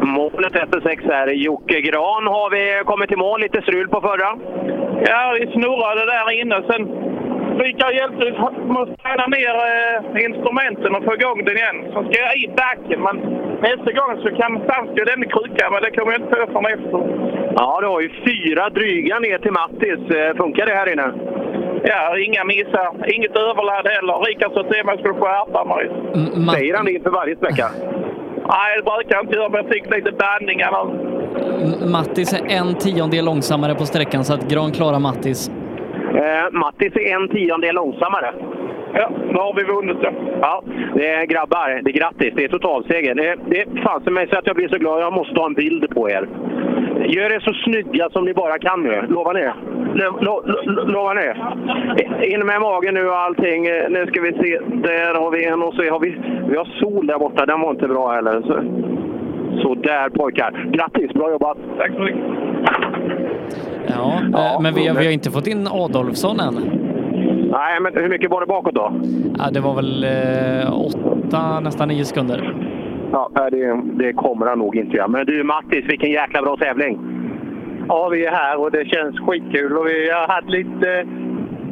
[0.00, 1.26] Målet 1-6 här.
[1.28, 3.40] Jocke Gran har vi kommit till mål.
[3.40, 4.30] Lite strul på förra.
[5.10, 6.56] Ja, vi snurrade där inne.
[6.70, 6.82] Sen
[7.66, 8.14] hjälp
[8.68, 11.76] med att träna ner eh, instrumenten och få igång den igen.
[11.92, 13.16] Så ska jag i backen, men
[13.68, 17.00] nästa gång så kan Sansko den kryka, men det kommer jag inte på förrän efter.
[17.58, 20.00] Ja, du har ju fyra dryga ner till Mattis.
[20.16, 21.08] Eh, Funkar det här inne?
[21.90, 22.88] Ja, inga missar.
[23.14, 24.16] Inget överladd heller.
[24.26, 25.84] Rickard sa till mig att jag skulle skärpa mig.
[26.54, 27.66] Säger han det inför varje sträcka?
[28.54, 30.72] Nej, det brukar jag inte göra, men jag fick lite bandningar.
[31.92, 35.50] Mattis är en tiondel långsammare på sträckan så att Gran klarar Mattis.
[36.14, 38.32] Eh, Mattis är en tiondel långsammare.
[38.94, 40.12] Ja, nu har vi vunnit det.
[40.40, 40.62] Ja,
[40.94, 41.80] det är grabbar.
[41.82, 42.32] Det är grattis.
[42.36, 43.14] Det är totalseger.
[43.14, 45.02] Det, det fanns mig så att jag blir så glad.
[45.02, 46.28] Jag måste ta en bild på er.
[47.06, 49.02] Gör er så snygga som ni bara kan nu.
[49.08, 49.44] Lovar ni?
[49.94, 52.32] Lo, lo, lo, lovar ni?
[52.34, 53.66] In med magen nu och allting.
[53.66, 54.58] Eh, Nu ska vi se.
[54.88, 56.16] Där har vi en och så har vi,
[56.50, 57.46] vi har sol där borta.
[57.46, 58.40] Den var inte bra heller.
[58.42, 58.62] Så,
[59.62, 60.64] så där pojkar.
[60.72, 61.12] Grattis!
[61.12, 61.58] Bra jobbat!
[61.78, 62.22] Tack så mycket!
[63.88, 66.54] Ja, eh, men vi har, vi har inte fått in Adolfsson än.
[67.52, 68.92] Nej, men hur mycket var det bakåt då?
[69.38, 72.54] Ja, det var väl eh, åtta, nästan nio sekunder.
[73.12, 75.08] Ja, det, det kommer han nog inte göra.
[75.08, 76.98] Men du Mattis, vilken jäkla bra tävling!
[77.88, 81.06] Ja, vi är här och det känns skitkul och vi har haft lite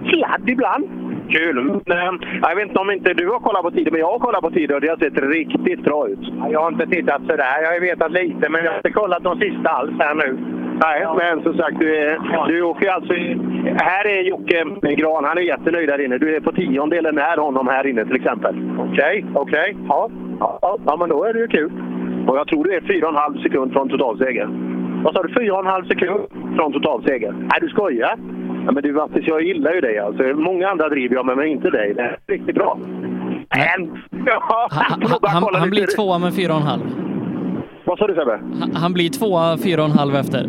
[0.08, 0.84] sladd ibland.
[1.30, 1.80] Kul!
[1.86, 2.12] Men, eh,
[2.42, 4.50] jag vet inte om inte du har kollat på tider, men jag har kollat på
[4.50, 6.32] tider och det har sett riktigt bra ut.
[6.50, 7.62] Jag har inte tittat sådär.
[7.62, 10.38] Jag har vetat lite, men jag har inte kollat de sista alls här nu.
[10.80, 13.12] Nej, men som sagt, du, är, du åker alltså...
[13.76, 16.18] Här är Jocke Gran, han är jättenöjd där inne.
[16.18, 18.54] Du är på tiondelen när honom här inne till exempel.
[18.78, 19.76] Okej, okej.
[19.88, 20.10] Ja.
[20.40, 21.72] Ja, ja, men då är det ju kul.
[22.28, 24.48] Och jag tror du är 4,5 sekund från totalseger.
[25.04, 25.28] Vad sa du?
[25.28, 26.20] 4,5 sekund
[26.56, 27.32] från totalseger?
[27.32, 28.18] Nej, du skojar?
[28.66, 30.22] Ja, men du Mattis, jag gillar ju dig alltså.
[30.22, 31.94] Många andra driver jag med, men inte dig.
[31.94, 32.78] Det är riktigt bra.
[33.56, 34.04] Men...
[34.26, 37.05] Ja, Han, han, han blir tvåa med fyra och en halv.
[37.86, 38.40] Vad sa du Sebbe?
[38.74, 40.44] Han, blir tvåa fyra och en halv efter.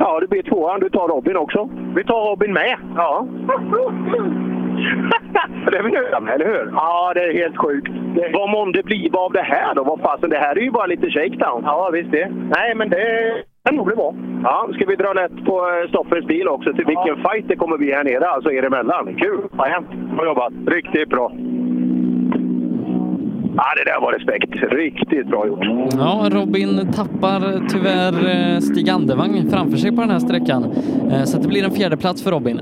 [0.00, 0.80] Ja, du blir tvåan.
[0.80, 1.68] Du tar Robin också.
[1.96, 2.76] Vi tar Robin med.
[2.96, 3.26] Ja.
[5.70, 6.70] det är vi nöjda med, eller hur?
[6.72, 7.88] Ja, det är helt sjukt.
[8.14, 8.30] Det...
[8.34, 9.84] Vad månde bliva av det här då?
[9.84, 11.62] Vad fasen, det här är ju bara lite shakedown.
[11.64, 12.28] Ja, visst det.
[12.56, 13.32] Nej, men det
[13.64, 14.14] kan nog bli bra.
[14.42, 16.72] Ja, ska vi dra lätt på eh, Stoffers bil också?
[16.72, 19.16] Till vilken fight det kommer bli här nere, alltså er emellan.
[19.16, 19.40] Kul!
[19.56, 19.82] Ja,
[20.16, 20.52] bra jobbat.
[20.66, 21.32] Riktigt bra.
[23.56, 24.72] Ja, det där var respekt.
[24.72, 25.64] Riktigt bra gjort.
[25.98, 28.14] Ja, Robin tappar tyvärr
[28.54, 30.64] eh, Stig Andevang framför sig på den här sträckan.
[31.12, 32.60] Eh, Så det blir en fjärde plats för Robin.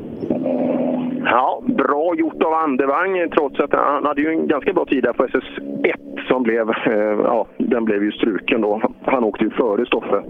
[1.24, 5.12] Ja, bra gjort av Andevang trots att han hade ju en ganska bra tid där
[5.12, 8.81] på SS1 som blev, eh, ja, den blev ju struken då.
[9.05, 10.23] Han åkte ju före Stoffe.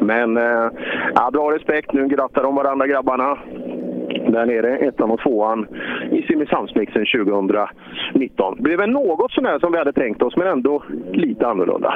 [0.00, 0.36] Men
[1.14, 1.92] ja, bra respekt.
[1.92, 3.38] Nu grattar de varandra grabbarna.
[4.10, 5.66] Där nere, ettan och tvåan
[6.10, 8.56] i Simrishamnsmixen 2019.
[8.56, 10.82] Det blev väl något sånär som vi hade tänkt oss, men ändå
[11.12, 11.94] lite annorlunda.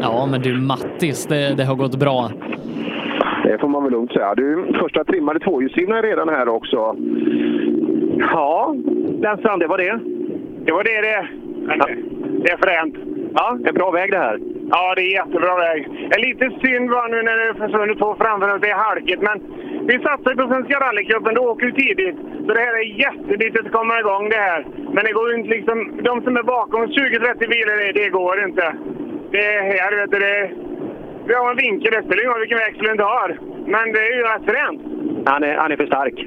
[0.00, 2.30] Ja, men du Mattis, det, det har gått bra.
[3.44, 4.34] Det får man väl lugnt säga.
[4.34, 6.96] Du, första trimmade tvåhjulsdrivna är redan här också.
[8.18, 8.74] Ja,
[9.20, 9.98] Lennstrand, det var det.
[10.64, 11.28] Det var det det.
[12.42, 13.13] Det är fränt.
[13.36, 14.38] Ja, en bra väg det här.
[14.70, 15.80] Ja, det är jättebra väg.
[16.08, 18.60] Det är lite synd bara nu när det försvunnit två framför oss.
[18.60, 19.36] Det är halkigt, men
[19.88, 21.34] vi satsar på Svenska rallycupen.
[21.34, 22.16] Det åker ju tidigt.
[22.46, 24.66] Så det här är jätteviktigt att komma igång det här.
[24.94, 25.76] Men det går inte liksom...
[26.08, 28.74] De som är bakom 20-30 bilar, det, det går inte.
[29.30, 30.18] Det är här, vet du.
[30.18, 30.50] Det,
[31.26, 31.92] vi har en vinkel.
[31.92, 33.38] Det spelar ingen roll vilken växel du har.
[33.74, 34.80] Men det är ju rätt fränt.
[35.26, 36.14] Han är, han är för stark.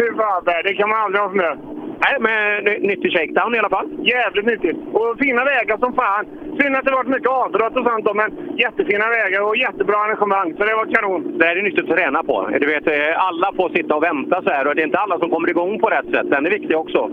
[0.00, 0.62] Hur fan?
[0.64, 1.79] Det kan man aldrig ha för med.
[2.04, 3.88] Nej, men ny- nyttig shakedown i alla fall.
[4.14, 4.76] Jävligt nyttigt.
[4.92, 6.24] Och fina vägar som fan.
[6.60, 10.54] Synd att det varit mycket avbrott och sånt men jättefina vägar och jättebra arrangemang.
[10.56, 11.38] Så det var kanon.
[11.38, 12.48] Det här är nyttigt att träna på.
[12.60, 15.18] Du vet, eh, alla får sitta och vänta så här och det är inte alla
[15.18, 16.30] som kommer igång på rätt sätt.
[16.30, 17.10] Den är viktig också.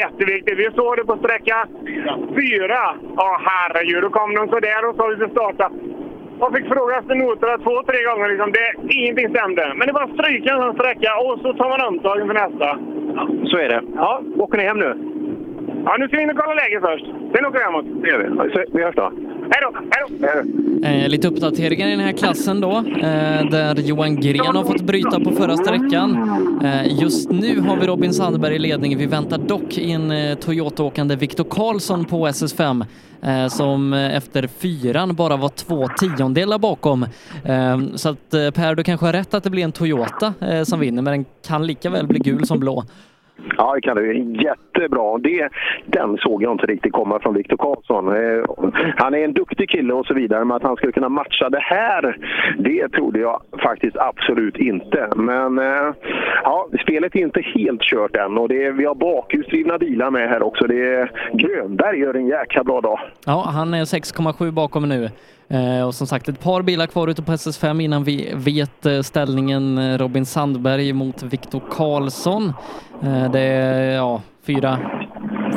[0.00, 0.58] Jätteviktigt.
[0.58, 1.66] Vi såg det på sträcka
[2.38, 2.82] fyra.
[3.16, 4.02] Ja, herregud.
[4.02, 5.70] Då kom de sådär och sa vi starta.
[6.40, 8.28] Jag fick fråga efter noterna två, tre gånger.
[8.28, 8.52] Liksom.
[8.52, 9.74] Det, ingenting stämde.
[9.76, 12.68] Men det var stryka en sån sträcka och så tar man omtag inför nästa.
[13.50, 13.82] Så är det.
[13.94, 15.19] Ja, åker ni hem nu?
[15.84, 17.04] Ja, nu ska vi in och kolla läget först.
[17.06, 18.02] Sen åker vi hemåt.
[18.02, 18.52] Det gör vi.
[18.52, 19.12] Så, vi hörs då.
[19.52, 19.78] Hej då!
[19.90, 20.30] Hej
[20.82, 20.88] då!
[20.88, 25.20] Eh, lite uppdateringar i den här klassen då, eh, där Johan Gren har fått bryta
[25.20, 26.10] på förra sträckan.
[26.64, 28.98] Eh, just nu har vi Robin Sandberg i ledning.
[28.98, 32.84] Vi väntar dock in eh, Toyota-åkande Viktor Karlsson på SS5
[33.22, 37.02] eh, som eh, efter fyran bara var två tiondelar bakom.
[37.44, 40.62] Eh, så att eh, Per, du kanske har rätt att det blir en Toyota eh,
[40.62, 42.84] som vinner, men den kan lika väl bli gul som blå.
[43.56, 44.18] Ja, det kan du.
[44.18, 45.18] Jättebra.
[45.18, 45.48] Det,
[45.86, 48.08] den såg jag inte riktigt komma från Viktor Karlsson.
[48.08, 51.48] Eh, Han är en duktig kille och så vidare, men att han skulle kunna matcha
[51.48, 52.16] det här,
[52.58, 55.08] det trodde jag faktiskt absolut inte.
[55.16, 55.94] Men eh,
[56.42, 60.42] ja, spelet är inte helt kört än och det vi har bakhjulsdrivna bilar med här
[60.42, 60.66] också.
[60.66, 63.00] Det Grönberg gör en jäkla bra dag.
[63.26, 65.08] Ja, han är 6,7 bakom nu.
[65.50, 69.00] Eh, och som sagt, ett par bilar kvar ute på SS5 innan vi vet eh,
[69.00, 72.52] ställningen eh, Robin Sandberg mot Viktor Karlsson.
[73.32, 74.78] Det är ja, fyra,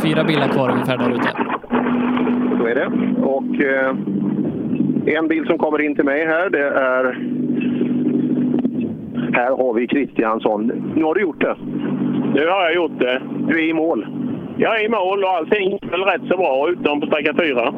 [0.03, 1.29] fyra bilar kvar ungefär där ute.
[2.59, 2.87] Så är det.
[3.23, 3.95] Och eh,
[5.17, 7.03] en bil som kommer in till mig här, det är...
[9.33, 10.71] Här har vi Kristiansson.
[10.95, 11.55] Nu har du gjort det.
[12.33, 13.21] Nu har jag gjort det.
[13.47, 14.07] Du är i mål.
[14.57, 17.73] Jag är i mål och allting gick väl rätt så bra utom på sträcka fyra.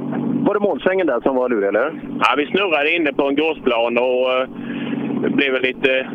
[0.46, 2.02] Var det målsvängen där som var lurig, eller?
[2.20, 4.48] Ja, vi snurrade inne på en gårdsplan och eh,
[5.38, 6.08] blev lite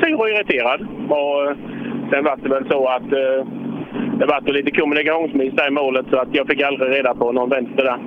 [0.00, 0.80] sur och irriterad.
[1.08, 1.56] Och, eh,
[2.10, 3.40] sen var det väl så att eh,
[4.18, 7.50] det var lite kommunikationsmiss där i målet så att jag fick aldrig reda på någon
[7.50, 7.98] vänster där.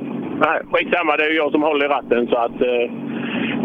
[0.45, 2.61] Nej, skitsamma, det är ju jag som håller i ratten så att...
[2.61, 2.91] Eh,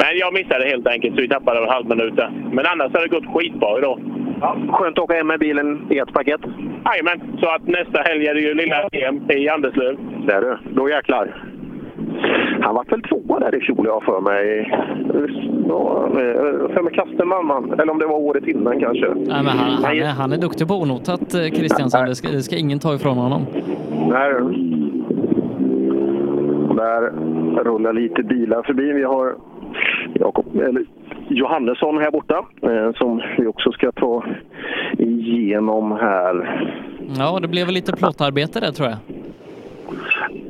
[0.01, 2.31] men jag missade helt enkelt så vi tappade en halv minut där.
[2.53, 4.01] Men annars har det gått skitbra idag.
[4.41, 6.41] Ja, skönt att åka hem med bilen i ett paket.
[6.85, 9.97] Jajamän, så att nästa helg är det ju lilla EM i Anderslöv.
[10.27, 11.56] Där du, då jäklar.
[12.61, 14.73] Han var väl tvåa där i fjol, jag för mig.
[15.69, 17.73] Ja, eh, för mig Kasterman, man.
[17.73, 19.07] eller om det var året innan kanske.
[19.15, 22.05] Nej, men han, han, är, han är duktig på onotat, eh, Kristiansson.
[22.05, 23.47] Det ska, det ska ingen ta ifrån honom.
[24.11, 24.41] Där,
[26.77, 27.13] där
[27.65, 28.93] rullar lite bilar förbi.
[28.93, 29.35] Vi har
[30.55, 30.85] eller
[31.29, 34.25] Johannesson här borta eh, som vi också ska ta
[34.99, 36.63] igenom här.
[37.19, 38.99] Ja, det blev väl lite plåtarbete där tror jag.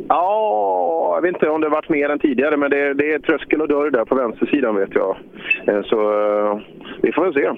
[0.09, 3.63] Ja, jag vet inte om det varit mer än tidigare, men det, det är tröskel
[3.63, 5.17] och dörr där på vänstersidan vet jag.
[5.67, 6.59] Eh, så eh,
[7.03, 7.51] vi får väl se.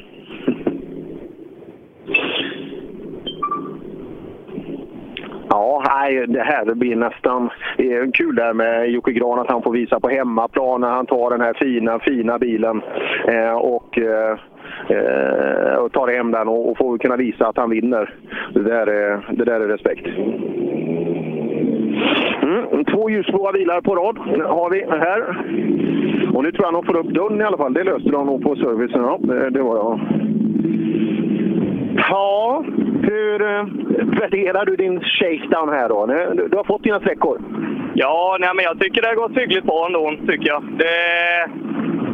[5.51, 9.63] Ja, nej, det här blir nästan det är kul där med Jocke Gran att han
[9.63, 12.83] får visa på hemmaplan när han tar den här fina, fina bilen
[13.29, 14.39] eh, och, eh,
[14.89, 18.15] eh, och tar hem den och, och får kunna visa att han vinner.
[18.55, 20.07] Det där är, det där är respekt.
[22.43, 25.21] Mm, två ljusblåa bilar på rad har vi här.
[26.35, 27.75] Och nu tror jag de får upp dörren i alla fall.
[27.75, 29.03] Det löste de nog på servicen.
[29.03, 30.01] Ja, det, det var jag.
[32.11, 32.65] Ja,
[33.03, 33.65] hur eh,
[34.21, 36.07] värderar du din shakedown här då?
[36.07, 37.41] Du, du har fått dina sträckor.
[37.95, 40.63] Ja, nej, men jag tycker det har gått hyggligt bra ändå, tycker jag.
[40.79, 40.87] Det,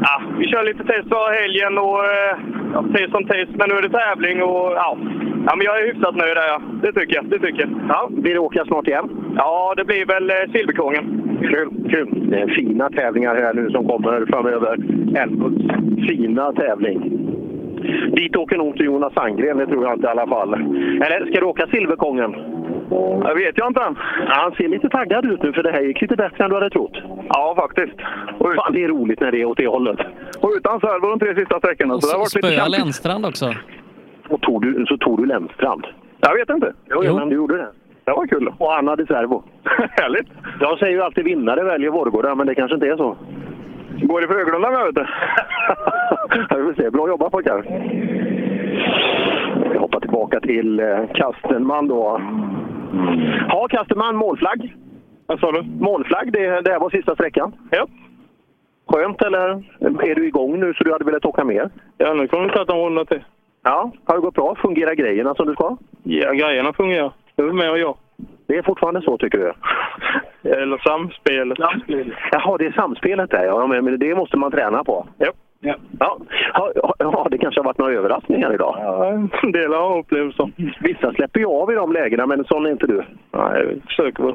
[0.00, 2.36] ja, vi kör lite test förra helgen och eh,
[2.74, 4.98] ja, test som test, men nu är det tävling och ja.
[5.46, 6.60] ja men jag är hyfsat nöjd där, ja.
[6.82, 7.24] Det tycker jag.
[7.24, 7.70] Det tycker jag.
[7.88, 9.08] Ja, blir det åka snart igen?
[9.36, 11.20] Ja, det blir väl eh, Silverkongen.
[11.40, 12.30] Kul, kul.
[12.30, 14.72] Det är fina tävlingar här nu som kommer framöver.
[15.16, 15.66] Älmhults
[16.08, 17.20] fina tävling.
[18.16, 20.54] Dit åker nog inte Jonas Sandgren, det tror jag inte i alla fall.
[20.54, 22.34] Eller ska du åka Silverkongen?
[23.24, 23.96] Jag vet jag inte än.
[24.26, 26.56] Ja, han ser lite taggad ut nu, för det här gick lite bättre än du
[26.56, 26.96] hade trott.
[27.28, 27.94] Ja, faktiskt.
[28.38, 29.98] Och Fan, det är roligt när det är åt det hållet.
[30.40, 31.94] Och utan servo de tre sista sträckorna.
[31.94, 32.78] Och Så det har så varit lite spöa.
[32.78, 33.54] Lennstrand också.
[34.28, 35.86] Och tog du, så tog du Lennstrand?
[36.20, 36.72] Jag vet inte.
[36.90, 37.18] Jo, jo.
[37.18, 37.68] men du gjorde det.
[38.04, 38.52] Det var kul.
[38.58, 39.44] Och han hade servo.
[39.90, 40.28] Härligt.
[40.60, 43.16] Jag säger ju alltid vinnare väljer Vårgårda, men det kanske inte är så.
[44.02, 45.06] Går det för Höglunda med, vet du.
[46.56, 46.90] Vi får se.
[46.90, 47.64] Bra jobbat pojkar!
[49.72, 52.20] Vi hoppar tillbaka till eh, Kastenman då.
[53.48, 54.74] Ja, Kastenman, målflagg.
[55.26, 55.62] Vad sa du?
[55.62, 57.52] Målflagg, det, det här var sista sträckan.
[57.70, 57.86] Ja.
[58.88, 59.48] Skönt, eller
[59.80, 61.70] är du igång nu så du hade velat åka mer?
[61.98, 63.24] Ja, nu kommer vi ta en runda till.
[63.62, 64.54] Ja, har det gått bra?
[64.54, 65.76] Fungerar grejerna som du ska?
[66.02, 67.12] Ja, grejerna fungerar.
[67.36, 67.96] Du är med och jag.
[68.46, 69.52] Det är fortfarande så, tycker du?
[70.50, 71.58] Eller samspelet.
[72.32, 73.44] Jaha, det är samspelet där.
[73.44, 75.06] Ja, men men det måste man träna på.
[75.18, 75.32] Ja.
[75.64, 75.76] Ja.
[75.98, 76.18] Ja,
[76.74, 78.76] ja, ja, det kanske har varit några överraskningar idag.
[78.78, 79.06] Ja,
[79.42, 80.50] en del har upplevt så.
[80.80, 83.04] Vissa släpper ju av i de lägena, men sån är inte du.
[83.32, 84.34] Nej, jag försöker väl.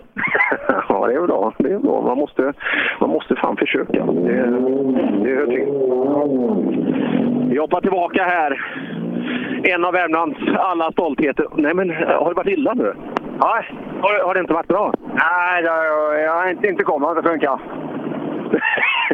[0.89, 1.53] ja, det är bra.
[1.57, 2.01] Det är bra.
[2.01, 2.53] Man måste,
[2.99, 4.05] man måste fan försöka.
[4.05, 4.31] Det,
[5.23, 5.65] det hör till.
[7.49, 8.61] Vi hoppar tillbaka här.
[9.63, 11.45] En av Värmlands alla stoltheter.
[11.55, 12.93] Nej, men har det varit illa nu?
[13.23, 13.73] Nej.
[14.01, 14.93] Har, har det inte varit bra?
[15.13, 15.69] Nej, det
[16.23, 17.59] jag har inte, inte kommit att funka.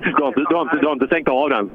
[0.01, 1.71] Du, har inte, du, har inte, du har inte stängt av den?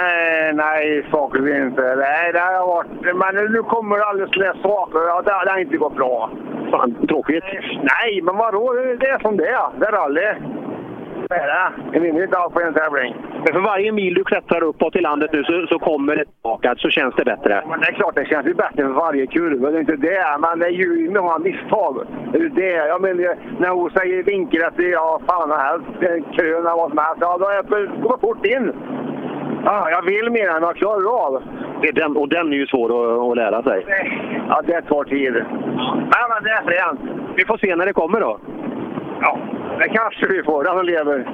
[0.00, 1.96] Nej, nej, saker inte.
[1.96, 3.16] Nej, det har varit...
[3.16, 4.98] Men nu kommer det alldeles fler saker.
[4.98, 6.30] Ja, det, det har inte gått bra.
[6.70, 7.44] Fan, tråkigt.
[7.82, 8.72] Nej, men vadå?
[9.00, 9.68] Det är som det är.
[9.78, 10.34] Det är rally.
[11.32, 11.72] Det är det.
[11.92, 13.14] Det vinner inte allt på en tävling.
[13.44, 16.74] Men för varje mil du klättrar uppåt i landet nu så, så kommer det tillbaka,
[16.78, 17.62] så känns det bättre.
[17.68, 19.70] Men det är klart det känns ju bättre för varje kurva.
[19.70, 20.36] Det är inte det.
[20.40, 22.06] Men det är ju många misstag.
[22.32, 22.86] Det är det.
[22.92, 25.86] Jag menar, när hon säger vinkel efter, ja fan vad helst,
[26.36, 27.18] krön eller vad som helst.
[27.20, 28.72] Ja, då går fort in.
[29.64, 31.42] Ja, jag vill mer än jag klarar av.
[31.82, 33.86] Det är den, och den är ju svår att, att lära sig.
[34.48, 35.44] Ja, det tar tid.
[36.12, 37.00] Ja, men det är fränt.
[37.36, 38.38] Vi får se när det kommer då.
[39.20, 39.38] Ja,
[39.78, 40.64] det kanske vi får.
[40.64, 41.28] Han lever.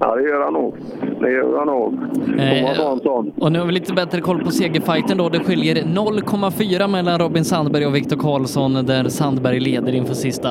[0.00, 0.76] ja, det gör han nog.
[1.20, 1.94] Det gör han nog.
[2.26, 3.32] Thomas Hansson.
[3.40, 5.28] Och nu har vi lite bättre koll på segerfighten då.
[5.28, 10.48] Det skiljer 0,4 mellan Robin Sandberg och Viktor Karlsson där Sandberg leder inför sista.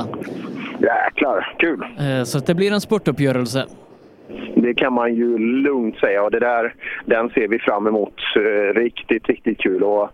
[0.81, 1.85] Jäklar, kul!
[1.99, 3.65] Eh, Så det blir en spurtuppgörelse.
[4.55, 6.73] Det kan man ju lugnt säga och det där,
[7.05, 8.13] den ser vi fram emot.
[8.35, 9.83] Eh, Riktigt, riktigt kul.
[9.83, 10.09] Och,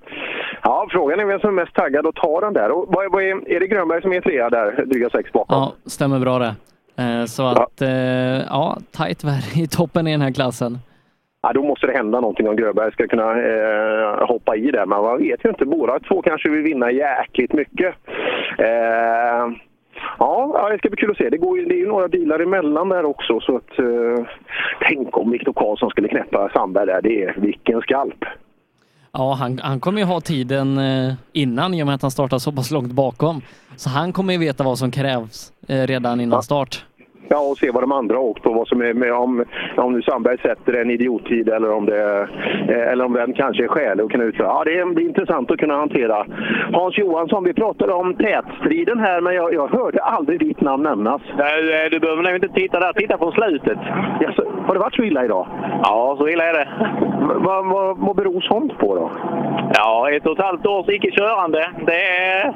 [0.64, 2.72] ja, frågan är vem som är mest taggad att ta den där.
[2.72, 5.58] Och vad, vad är, är det Grönberg som är trea där, dryga sex bakom?
[5.58, 6.56] Ja, stämmer bra det.
[7.04, 7.90] Eh, Så att, eh,
[8.50, 10.78] ja, tajt värre i toppen i den här klassen.
[11.42, 14.86] Ja, då måste det hända någonting om Grönberg ska kunna eh, hoppa i där.
[14.86, 15.66] Men man vet ju inte.
[15.66, 17.96] Båda två kanske vill vinna jäkligt mycket.
[18.58, 19.52] Eh,
[20.20, 21.30] ja, ja, det ska bli kul att se.
[21.30, 23.40] Det, går, det är ju några bilar emellan där också.
[23.40, 24.26] Så att, eh,
[24.82, 27.02] tänk om Viktor Karlsson skulle knäppa Sandberg där.
[27.02, 28.26] Det är vilken skalp!
[29.12, 32.38] Ja, han, han kommer ju ha tiden eh, innan i och med att han startar
[32.38, 33.42] så pass långt bakom.
[33.76, 36.86] Så han kommer ju veta vad som krävs eh, redan innan start.
[37.28, 38.54] Ja, och se vad de andra har åkt på.
[38.54, 39.46] Vad som är med, om,
[39.78, 42.28] om nu Sandberg sätter en idiottid eller om, det,
[42.70, 44.48] eh, eller om den kanske är skälig att kunna utföra.
[44.48, 46.26] Ja, det blir intressant att kunna hantera.
[46.74, 51.22] Hans Johansson, vi pratade om tätstriden här, men jag, jag hörde aldrig ditt namn nämnas.
[51.38, 52.94] Nej, du behöver nog inte titta där.
[52.94, 53.80] Titta på slutet.
[54.22, 55.48] Jaså, har det varit så illa idag?
[55.84, 56.68] Ja, så illa är det.
[57.36, 59.12] Vad, vad, vad beror sånt på då?
[59.74, 61.70] Ja, ett och ett halvt års icke-körande.
[61.86, 62.54] Det är...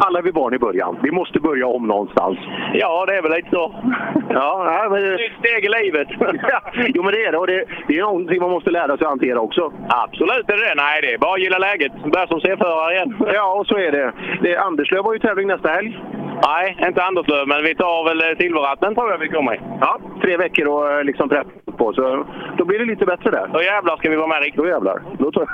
[0.00, 0.98] Alla är vi barn i början.
[1.02, 2.38] Vi måste börja om någonstans.
[2.72, 3.74] Ja, det är väl lite så.
[4.28, 5.02] Ja, men...
[5.02, 6.08] Nytt steg i livet.
[6.94, 7.38] jo, men det är det.
[7.38, 9.72] Och det, det är någonting man måste lära sig att hantera också.
[9.88, 10.74] Absolut är det.
[10.76, 11.92] Nej, det är bara att gilla läget.
[12.12, 13.16] Börja som C-förare igen.
[13.34, 14.12] Ja, och så är det.
[14.42, 15.98] det Anderslöv har ju tävling nästa helg.
[16.46, 19.60] Nej, inte Anderslöv, men vi tar väl eh, Silverratten tror jag vi kommer i.
[19.80, 21.46] Ja, tre veckor och eh, liksom träff
[21.78, 21.92] på.
[21.92, 22.26] Så
[22.58, 23.46] då blir det lite bättre där.
[23.52, 24.62] Då jävlar ska vi vara med riktigt.
[24.62, 25.02] Då jävlar.
[25.18, 25.46] Då tar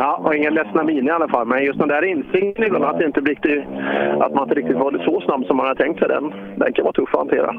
[0.00, 1.46] ja, och ingen ledsna min i alla fall.
[1.46, 3.64] Men just den där insikten ibland att, det inte riktigt,
[4.20, 6.84] att man inte riktigt var så snabb som man hade tänkt sig, den, den kan
[6.84, 7.54] vara tuff att hantera.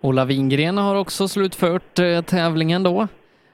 [0.00, 3.08] Ola Wingren har också slutfört eh, tävlingen då.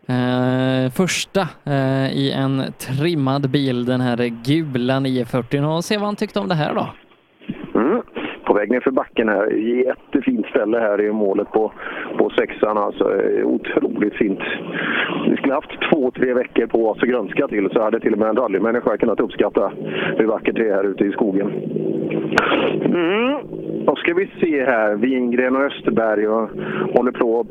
[0.09, 5.64] Eh, första eh, i en trimmad bil, den här gula 940.
[5.64, 6.88] Och se vad han tyckte om det här då.
[8.57, 8.62] Mm.
[8.62, 9.51] Väg ner för backen här.
[9.51, 11.73] Jättefint ställe här i målet på,
[12.19, 12.78] på sexan.
[12.78, 14.41] Alltså, eh, otroligt fint.
[15.31, 18.19] Vi skulle haft två, tre veckor på oss att grönska till så hade till och
[18.19, 19.73] med en rallymänniska kunnat uppskatta
[20.19, 21.53] hur vackert det är här ute i skogen.
[22.85, 23.39] Mm.
[23.87, 24.97] Då ska vi se här.
[24.97, 26.51] Wingren och Österberg och
[26.95, 27.47] håller på och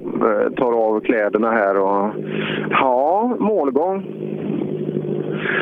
[0.56, 1.78] tar av kläderna här.
[1.78, 2.12] Och,
[2.70, 4.06] ja, målgång.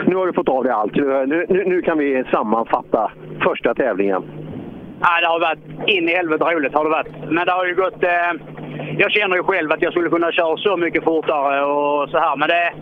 [0.06, 0.96] Nu har du fått av dig allt.
[0.96, 3.12] Nu, nu, nu kan vi sammanfatta
[3.44, 4.24] första tävlingen.
[5.06, 7.32] Ja, det har varit in i helvete roligt har det varit.
[7.36, 8.04] Men det har ju gått...
[8.04, 8.32] Eh,
[8.98, 12.36] jag känner ju själv att jag skulle kunna köra så mycket fortare och så här.
[12.36, 12.74] Men det,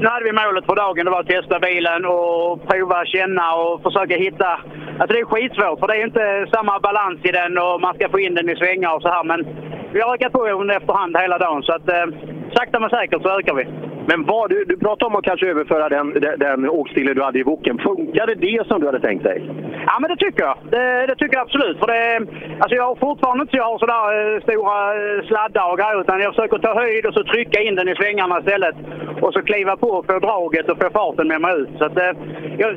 [0.00, 1.04] nu hade vi målet för dagen.
[1.04, 4.60] Det var att testa bilen och prova, känna och försöka hitta...
[4.98, 8.08] Alltså det är skitsvårt för det är inte samma balans i den och man ska
[8.08, 9.24] få in den i svängar och så här.
[9.24, 9.46] Men
[9.92, 12.06] vi har ökat på efterhand hela dagen så att eh,
[12.54, 13.64] sakta men säkert så ökar vi.
[14.06, 17.38] Men vad, du, du pratade om att kanske överföra den, den, den åkstilen du hade
[17.38, 17.78] i boken.
[17.78, 19.50] Funkade det som du hade tänkt dig?
[19.86, 20.56] Ja, men det tycker jag.
[20.70, 21.78] Det, det tycker jag absolut.
[21.78, 22.26] För det,
[22.62, 26.00] alltså jag har fortfarande inte så jag har sådär eh, stora eh, sladdar och grejer,
[26.00, 28.76] utan jag försöker ta höjd och så trycka in den i svängarna istället.
[29.22, 31.70] Och så kliva på och få draget och få farten med mig ut.
[31.78, 32.12] Så att, eh,
[32.58, 32.70] jag,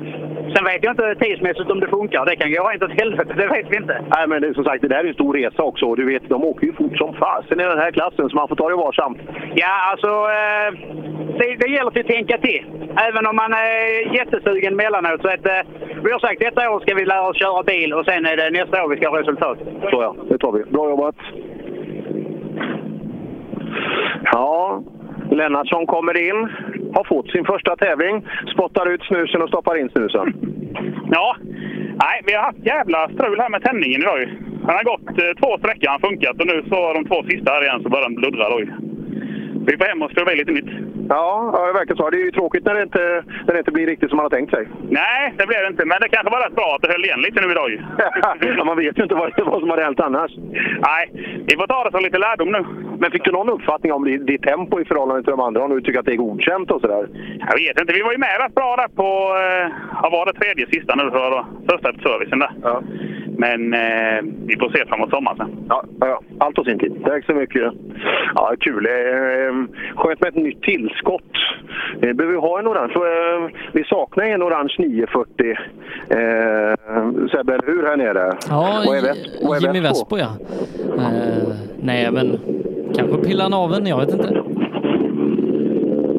[0.54, 2.26] sen vet jag inte tidsmässigt om det funkar.
[2.26, 3.96] Det kan gå rent åt helvete, det vet vi inte.
[4.16, 5.96] Nej, men det, som sagt, det där är en stor resa också.
[5.96, 8.56] Du vet, de åker ju fort som fasen i den här klassen, så man får
[8.56, 9.20] ta det varsamt.
[9.56, 10.70] Ja, alltså eh,
[11.38, 12.66] det, det gäller att tänka till.
[13.08, 15.22] Även om man är jättesugen emellanåt.
[15.22, 15.62] Så att, eh,
[16.04, 18.50] vi har sagt detta år ska vi lära oss köra bil och sen är det
[18.50, 19.58] nästa år vi ska ha resultat.
[19.92, 20.64] Så ja, det tar vi.
[20.64, 21.16] Bra jobbat!
[24.32, 24.84] Ja,
[25.32, 26.50] Lennartsson kommer in,
[26.94, 30.34] har fått sin första tävling, spottar ut snusen och stoppar in snusen.
[31.12, 31.36] Ja,
[32.04, 34.28] nej, vi har haft jävla strul här med tändningen idag ju.
[34.68, 37.64] Han har gått eh, två sträckor, han funkat och nu så de två sista här
[37.64, 38.48] igen så börjar den bluddra.
[39.68, 40.95] Vi får hem och skruva i lite nytt.
[41.10, 42.10] Ja, ja, det verkar så.
[42.10, 44.30] Det är ju tråkigt när det, inte, när det inte blir riktigt som man har
[44.30, 44.68] tänkt sig.
[44.90, 45.86] Nej, det blev det inte.
[45.86, 47.80] Men det kanske var rätt bra att det höll igen lite nu idag ju.
[48.58, 50.32] ja, man vet ju inte vad, vad som hade hänt annars.
[50.90, 51.04] Nej,
[51.48, 52.66] vi får ta det som lite lärdom nu.
[53.00, 55.64] Men fick du någon uppfattning om ditt, tempo i förhållande till de andra?
[55.64, 57.08] Om du tycker att det är godkänt och sådär?
[57.50, 57.94] Jag vet inte.
[57.94, 59.08] Vi var ju med rätt bra där på...
[59.46, 59.66] Eh,
[60.02, 60.34] vad var det?
[60.34, 61.46] Tredje sista nu för då.
[61.70, 62.52] Första servicen där.
[62.64, 62.82] Ja.
[63.38, 65.50] Men eh, vi får se framåt sommaren sen.
[65.70, 66.94] Ja, ja, allt på sin tid.
[67.06, 67.74] Tack så mycket.
[68.36, 68.86] Ja, kul.
[68.86, 69.54] Eh,
[69.96, 71.32] Skönt med ett nytt tillskott.
[72.02, 72.94] Eh, behöver vi ha en orange?
[72.94, 75.52] Eh, vi saknar en orange 940.
[76.10, 76.18] Eh,
[77.32, 77.84] Sebbe, eller hur?
[77.88, 78.34] Här nere?
[78.50, 78.84] Ja,
[79.42, 80.18] Vad är Jimmy Vespo?
[80.18, 80.28] Ja.
[80.98, 81.48] Eh,
[81.82, 82.40] nej, men
[82.98, 84.42] kanske pilla naveln, jag vet inte.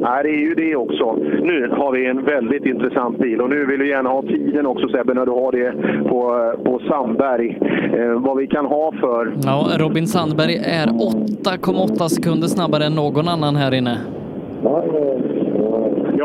[0.09, 1.13] Nej, det är ju det också.
[1.43, 4.89] Nu har vi en väldigt intressant bil och nu vill vi gärna ha tiden också
[4.89, 5.73] Sebbe, när du har det
[6.09, 7.59] på, på Sandberg.
[7.99, 9.33] Eh, vad vi kan ha för...
[9.43, 13.99] Ja, Robin Sandberg är 8,8 sekunder snabbare än någon annan här inne.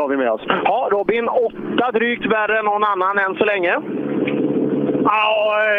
[0.02, 0.44] Har vi med oss.
[0.64, 3.74] Ja, Robin, åtta drygt värre än någon annan än så länge.
[5.04, 5.28] Ja,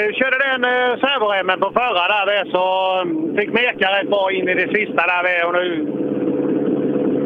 [0.01, 2.65] jag körde den eh, servoremmen på förra där vi, så
[3.01, 5.67] mm, fick meka rätt bra in i det sista där vi, och nu...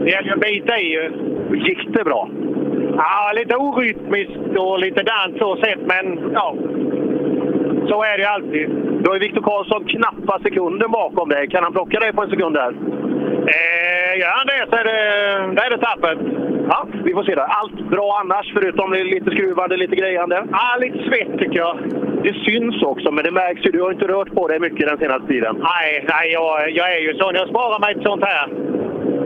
[0.08, 1.04] Det gäller ju en bit i ju.
[1.68, 2.30] Gick det bra?
[2.98, 6.56] Ja, lite orytmiskt och lite dans så sett, men ja.
[7.90, 8.70] Så är det ju alltid.
[9.04, 11.48] Då är Viktor Karlsson knappa sekunden bakom dig.
[11.48, 12.72] Kan han plocka dig på en sekund där?
[13.56, 15.00] Eh, gör han det så är det,
[15.56, 16.18] det, är det tappet.
[16.70, 17.48] Ja, vi får se där.
[17.60, 20.44] Allt bra annars, förutom lite skruvande, lite grejande?
[20.52, 21.78] Ja, lite svett tycker jag.
[22.24, 23.72] Det syns också, men det märks ju.
[23.72, 25.56] Du har inte rört på dig mycket den senaste tiden.
[25.60, 27.36] Nej, nej jag, jag är ju sån.
[27.36, 28.48] Jag sparar mig till sånt här.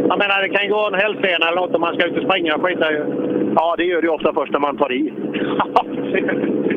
[0.10, 2.60] Jag menar, det kan gå en hälsena eller något om man ska ut och springa.
[2.60, 3.04] Skiter ju.
[3.56, 5.14] Ja, det gör det ju ofta först när man tar i.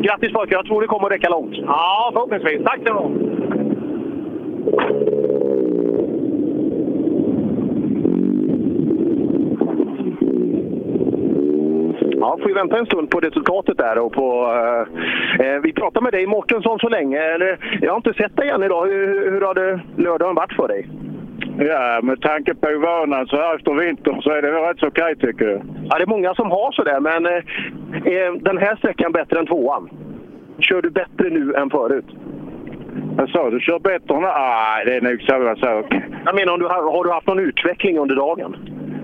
[0.05, 0.57] Grattis pojkar!
[0.57, 1.55] Jag tror det kommer att räcka långt.
[1.66, 2.65] Ja, förhoppningsvis.
[2.65, 3.11] Tack så ha.
[12.20, 13.99] Ja, får vi vänta en stund på resultatet där.
[13.99, 14.53] Och på,
[15.41, 17.19] eh, eh, vi pratar med dig Mårtensson så länge.
[17.19, 18.86] Eller, jag har inte sett dig än idag.
[18.86, 20.89] Hur, hur har det lördagen varit för dig?
[21.59, 24.86] Ja, med tanke på vanan så här efter vintern så är det väl rätt så
[24.86, 25.62] okej tycker jag.
[25.90, 27.32] Ja, det är många som har sådär, men eh,
[28.14, 29.90] är den här sträckan bättre än tvåan?
[30.59, 32.06] Kör du bättre nu än förut?
[33.16, 33.60] Vad sa du?
[33.60, 34.20] Kör bättre?
[34.20, 35.94] Nej, det är nog samma sak.
[36.24, 38.56] Jag menar, om du har, har du haft någon utveckling under dagen?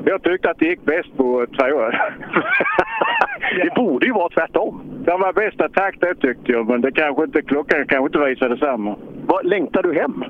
[0.05, 1.93] Jag tyckte att det gick bäst på tvåan.
[3.62, 4.82] det borde ju vara tvärtom.
[5.05, 8.48] Det var bästa takt det tyckte jag, men det kanske inte, klockan kanske inte visar
[8.48, 8.97] detsamma.
[9.27, 10.24] Vad, längtar du hem?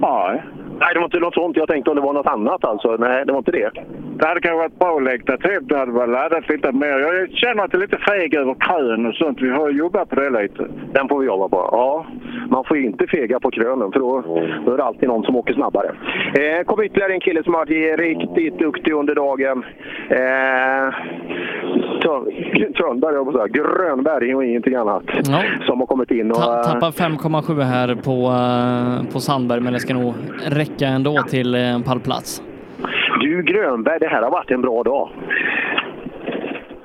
[0.00, 0.42] Nej.
[0.78, 1.56] Nej, det var inte något sånt.
[1.56, 2.96] Jag tänkte om det var något annat alltså.
[2.96, 3.70] Nej, det var inte det.
[4.18, 5.58] Det hade kanske varit bra att längta till.
[5.62, 6.98] Det hade varit laddat lite mer.
[6.98, 9.38] Jag känner att det är lite feg över krön och sånt.
[9.42, 10.66] Vi har jobbat på det lite.
[10.92, 11.56] Den får vi jobba på.
[11.72, 12.06] Ja,
[12.50, 14.22] man får inte fega på krönen för då,
[14.66, 15.90] då är det alltid någon som åker snabbare.
[16.34, 19.64] Eh, kom ytterligare en kille som har varit riktigt duktig under dagen.
[20.08, 20.94] Eh,
[22.02, 23.46] Törn- Törnberg, jag på säga.
[23.46, 25.02] Grönberg och ingenting annat.
[25.28, 25.42] Ja.
[25.66, 26.36] Som har kommit in och...
[26.36, 28.30] Ta, eh, tappar 5,7 här på,
[29.06, 30.14] eh, på Sandberg, men det ska nog
[30.46, 32.42] räcka ändå till eh, en pallplats.
[33.24, 35.08] Du Grönberg, det här har varit en bra dag.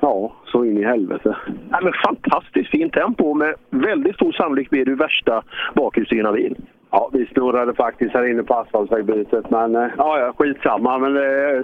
[0.00, 1.36] Ja, så in i helvete.
[1.70, 5.42] Ja, men fantastiskt fint tempo med väldigt stor sannolikhet blir du värsta
[5.74, 6.56] bakhjulsdrivna bil.
[6.90, 10.98] Ja, vi snurrade faktiskt här inne på asfaltvägbytet, men eh, ja, ja, skitsamma.
[10.98, 11.62] Men det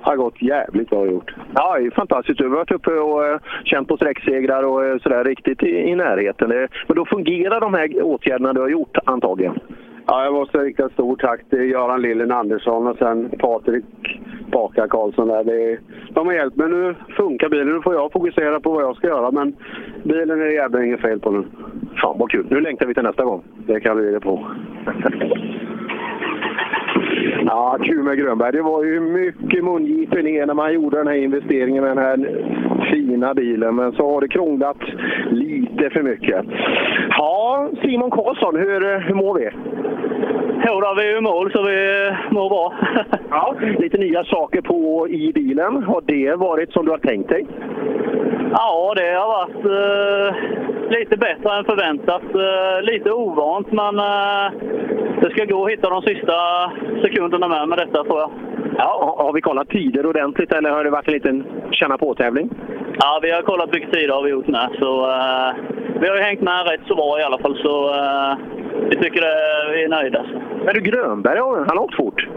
[0.00, 1.34] har gått jävligt bra gjort.
[1.54, 2.38] Ja, det är fantastiskt.
[2.38, 5.94] Du har varit uppe och eh, känt på sträcksegrar och eh, sådär riktigt i, i
[5.94, 6.48] närheten.
[6.86, 9.58] Men då fungerar de här åtgärderna du har gjort antagligen?
[10.06, 13.84] Ja, jag måste rikta ett stort tack till Göran Lillen Andersson och sen Patrik
[14.52, 15.44] Baka Karlsson där.
[15.44, 15.78] Det,
[16.14, 16.68] de har hjälpt mig.
[16.68, 17.68] Nu funkar bilen.
[17.68, 19.56] Nu får jag fokusera på vad jag ska göra, men
[20.02, 21.44] bilen är det jävla inget fel på nu.
[22.02, 22.46] Fan vad kul.
[22.50, 23.42] Nu längtar vi till nästa gång.
[23.66, 24.46] Det kan bli det på.
[27.46, 28.52] Ja, kul med Grönberg.
[28.52, 32.16] Det var ju mycket mungipen ner när man gjorde den här investeringen med den här
[32.90, 33.74] fina bilen.
[33.74, 34.76] Men så har det krånglat
[35.30, 36.44] lite för mycket.
[37.10, 39.50] Ja, Simon Karlsson, hur, hur mår vi?
[40.66, 42.74] Jo, då, vi är i mål så vi mår bra.
[43.30, 45.82] ja, lite nya saker på i bilen.
[45.82, 47.46] Har det varit som du har tänkt dig?
[48.52, 50.34] Ja, det har varit eh,
[50.98, 52.22] lite bättre än förväntat.
[52.22, 54.52] Eh, lite ovant, men eh,
[55.20, 56.34] det ska gå att hitta de sista
[57.02, 58.30] sekunderna med med detta tror jag.
[58.78, 62.50] Ja, har vi kollat tider ordentligt eller har det varit en liten känna på-tävling?
[62.98, 64.68] Ja, vi har kollat mycket tider har vi gjort med.
[64.78, 65.54] Så, eh,
[66.00, 68.36] vi har ju hängt med rätt så bra i alla fall, så eh,
[68.90, 70.24] vi tycker det, vi är nöjda.
[70.64, 72.28] Men du, Grönberg, han har åkt fort?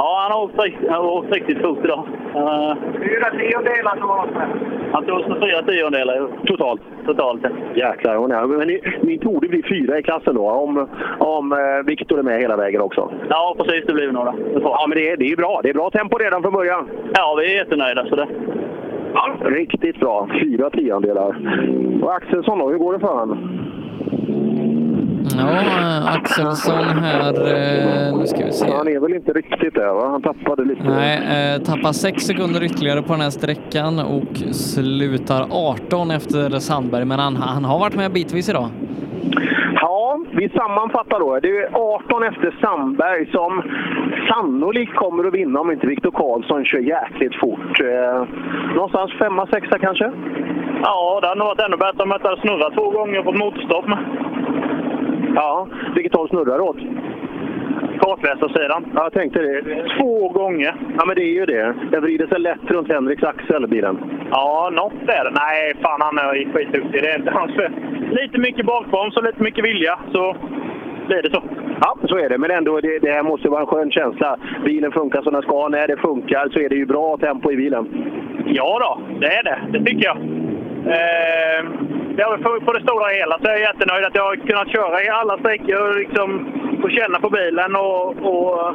[0.00, 0.54] Ja, han har åkt,
[0.88, 2.04] han har åkt riktigt fort idag.
[2.36, 4.48] Uh, Fyra tiondelar som var med.
[4.92, 6.80] han tog oss med fyra tiondelar Totalt?
[7.06, 7.42] totalt.
[7.74, 8.46] Jäklar, hon är.
[8.46, 10.88] men ni, ni torde bli fyra i klassen då, om,
[11.18, 13.12] om eh, Viktor är med hela vägen också.
[13.28, 13.86] Ja, precis.
[13.86, 14.34] Det blir några.
[14.62, 15.60] Ja, men det är, det är ju bra.
[15.62, 16.88] Det är bra tempo redan från början.
[17.14, 18.06] Ja, vi är jättenöjda.
[18.06, 18.28] Så det.
[19.40, 20.28] Riktigt bra.
[20.42, 21.36] Fyra tiondelar.
[22.02, 23.57] Och Axelsson då, hur går det för honom?
[25.36, 28.70] Ja, eh, Axelsson här, eh, nu ska vi se.
[28.72, 30.08] Han är väl inte riktigt där va?
[30.10, 30.82] Han tappade lite.
[30.82, 37.04] Nej, eh, tappar sex sekunder ytterligare på den här sträckan och slutar 18 efter Sandberg,
[37.04, 38.68] men han, han har varit med bitvis idag.
[39.74, 41.38] Ja, vi sammanfattar då.
[41.42, 43.62] Det är 18 efter Sandberg som
[44.28, 47.80] sannolikt kommer att vinna om inte Viktor Karlsson kör jäkligt fort.
[48.74, 50.12] Någonstans femma, sexa kanske?
[50.82, 53.24] Ja, det hade nog varit ännu bättre om jag inte hade snurrat två gånger och
[53.24, 53.98] fått motorstopp med.
[55.34, 56.76] Ja, vilket håll snurrar åt?
[58.00, 58.86] Kartläsarsidan.
[58.94, 59.62] Ja, jag tänkte det.
[59.98, 60.74] Två gånger.
[60.98, 61.74] Ja, men det är ju det.
[61.90, 63.98] Den vrider sig lätt runt Henriks axel, bilen.
[64.30, 65.30] Ja, något är det.
[65.30, 67.02] Nej, fan han är skitduktig.
[67.02, 67.72] Det är inte hans fel.
[68.10, 70.36] Lite mycket bakbroms och lite mycket vilja, så
[71.06, 71.42] blir det så.
[71.80, 72.38] Ja, så är det.
[72.38, 74.36] Men ändå, det, det här måste vara en skön känsla.
[74.64, 75.68] Bilen funkar som den ska.
[75.68, 77.88] När det funkar så är det ju bra tempo i bilen.
[78.46, 79.58] Ja då, det är det.
[79.78, 80.37] Det tycker jag.
[80.86, 81.60] Eh,
[82.24, 85.08] har, på, det stora hela så är jag jättenöjd att jag har kunnat köra i
[85.08, 86.52] alla sträckor och liksom
[86.82, 88.74] få känna på bilen och, och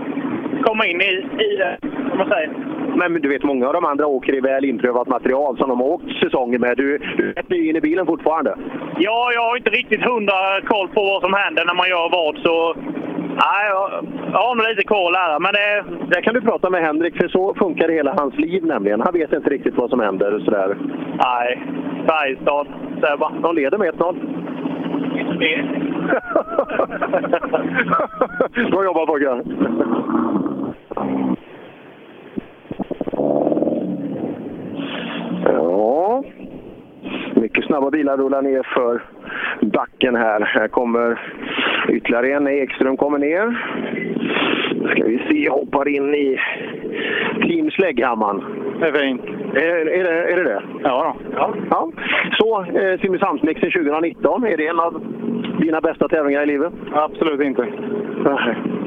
[0.65, 1.11] komma in i,
[1.47, 1.77] i det,
[2.09, 2.51] som man säger.
[2.95, 5.87] Men du vet, många av de andra åker i väl inprövat material som de har
[5.87, 6.77] åkt säsonger med.
[6.77, 8.55] Du, du är ny in i bilen fortfarande.
[8.97, 12.37] Ja, jag har inte riktigt hundra koll på vad som händer när man gör vad,
[12.37, 12.75] så
[13.35, 15.39] nej, jag, jag har nog lite koll här.
[15.39, 15.83] Men det,
[16.15, 19.01] Där kan du prata med Henrik, för så funkar hela hans liv nämligen.
[19.01, 20.77] Han vet inte riktigt vad som händer och sådär.
[21.25, 21.61] nej,
[22.07, 22.67] Färjestad,
[23.19, 23.31] bara.
[23.41, 24.15] De leder med 1-0.
[25.19, 25.83] Inte mer.
[28.71, 29.43] Bra jobbat pojkar!
[35.45, 36.23] Ja,
[37.35, 39.01] mycket snabba bilar rullar ner för
[39.61, 40.41] backen här.
[40.41, 41.19] Här kommer
[41.89, 42.47] ytterligare en.
[42.47, 43.57] Ekström kommer ner.
[44.91, 46.39] Ska vi se, hoppar in i
[47.41, 48.43] Team Slägghammaren.
[48.79, 49.21] Det är fint.
[49.53, 50.61] Är, är, det, är det det?
[50.83, 51.53] Ja, ja.
[51.69, 51.91] ja.
[52.39, 55.01] Så, eh, Simrishamnsmixen 2019, är det en av
[55.59, 56.73] dina bästa tävlingar i livet?
[56.93, 57.67] Absolut inte.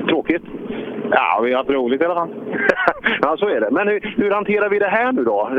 [0.09, 0.43] Tråkigt?
[1.10, 2.28] Ja, vi har haft roligt i alla fall.
[3.20, 3.70] ja, så är det.
[3.70, 5.51] Men hur, hur hanterar vi det här nu då?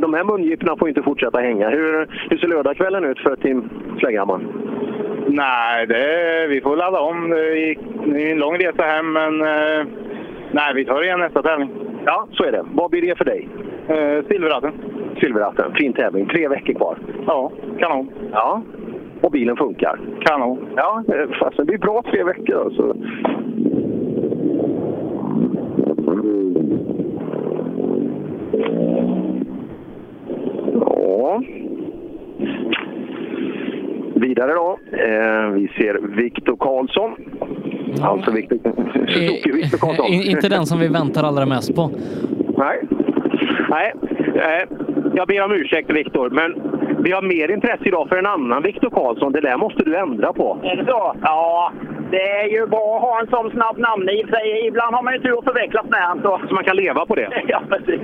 [0.00, 1.70] De här mungiporna får inte fortsätta hänga.
[1.70, 3.70] Hur, hur ser lördagskvällen ut för Team
[4.26, 4.48] Slägghammaren?
[5.28, 7.30] Nej, det, vi får ladda om.
[7.30, 7.78] Det gick-
[8.16, 9.86] är en lång resa hem, men eh,
[10.52, 11.70] nej, vi tar igen nästa tävling.
[12.06, 12.64] Ja, så är det.
[12.72, 13.48] Vad blir det för dig?
[13.88, 14.72] Eh, Silverratten.
[15.20, 15.72] Silverratten.
[15.74, 16.26] Fin tävling.
[16.26, 16.98] Tre veckor kvar.
[17.26, 18.10] Ja, kanon.
[18.32, 18.62] Ja.
[19.20, 19.98] Och bilen funkar.
[20.20, 20.66] Kanon.
[20.76, 22.96] Ja, eh, fast det är bra tre veckor alltså.
[30.72, 31.40] Ja.
[34.20, 34.78] Vidare då.
[34.92, 37.10] Eh, vi ser Viktor Karlsson.
[38.02, 38.58] Alltså Viktor,
[38.92, 40.06] Suzuki Viktor Karlsson.
[40.06, 41.90] In, inte den som vi väntar allra mest på.
[42.58, 42.82] Nej.
[43.70, 43.92] Nej.
[44.34, 44.68] Eh,
[45.14, 46.54] jag ber om ursäkt Viktor, men
[47.04, 49.32] vi har mer intresse idag för en annan Viktor Karlsson.
[49.32, 50.58] Det där måste du ändra på.
[50.62, 51.14] Är det så?
[51.22, 51.72] Ja,
[52.10, 54.66] det är ju bra att ha en sån snabb namn i sig.
[54.66, 56.22] Ibland har man ju tur att förvecklas med han.
[56.22, 56.40] Så.
[56.48, 57.28] Så man kan leva på det.
[57.48, 58.00] Ja, precis.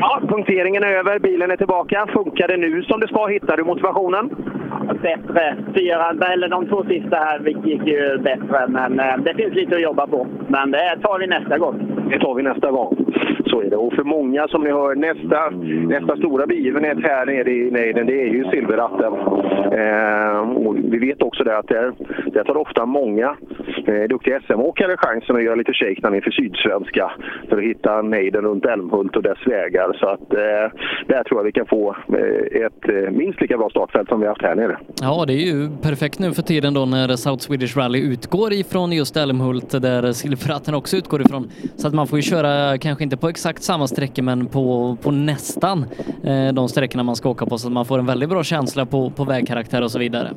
[0.00, 2.06] Ja, punkteringen är över, bilen är tillbaka.
[2.12, 3.26] Funkar det nu som det ska?
[3.26, 4.30] Hittar du motivationen?
[5.02, 5.56] Bättre.
[5.74, 9.82] Fyra, eller de två sista här gick ju bättre, men eh, det finns lite att
[9.82, 10.26] jobba på.
[10.48, 11.92] Men det tar vi nästa gång.
[12.10, 12.96] Det tar vi nästa gång.
[13.46, 13.76] Så är det.
[13.76, 15.50] Och för många som ni hör, nästa,
[15.96, 19.12] nästa stora begivenhet här nere i nejden, det är ju silverratten.
[19.72, 21.92] Eh, vi vet också det att där,
[22.32, 23.36] där tar ofta många
[23.86, 27.12] eh, duktiga SM-åkare chansen att göra lite shake inför Sydsvenska
[27.48, 29.96] för att hitta nejden runt Älmhult och dess vägar.
[30.00, 33.70] Så att eh, där tror jag vi kan få eh, ett eh, minst lika bra
[33.70, 34.78] startfält som vi haft här nere.
[35.00, 38.92] Ja, det är ju perfekt nu för tiden då när South Swedish Rally utgår ifrån
[38.92, 41.50] just Älmhult där Silverhatten också utgår ifrån.
[41.76, 45.10] Så att man får ju köra, kanske inte på exakt samma sträckor, men på, på
[45.10, 45.84] nästan
[46.24, 48.86] eh, de sträckorna man ska åka på så att man får en väldigt bra känsla
[48.86, 50.30] på, på vägkaraktär och så vidare.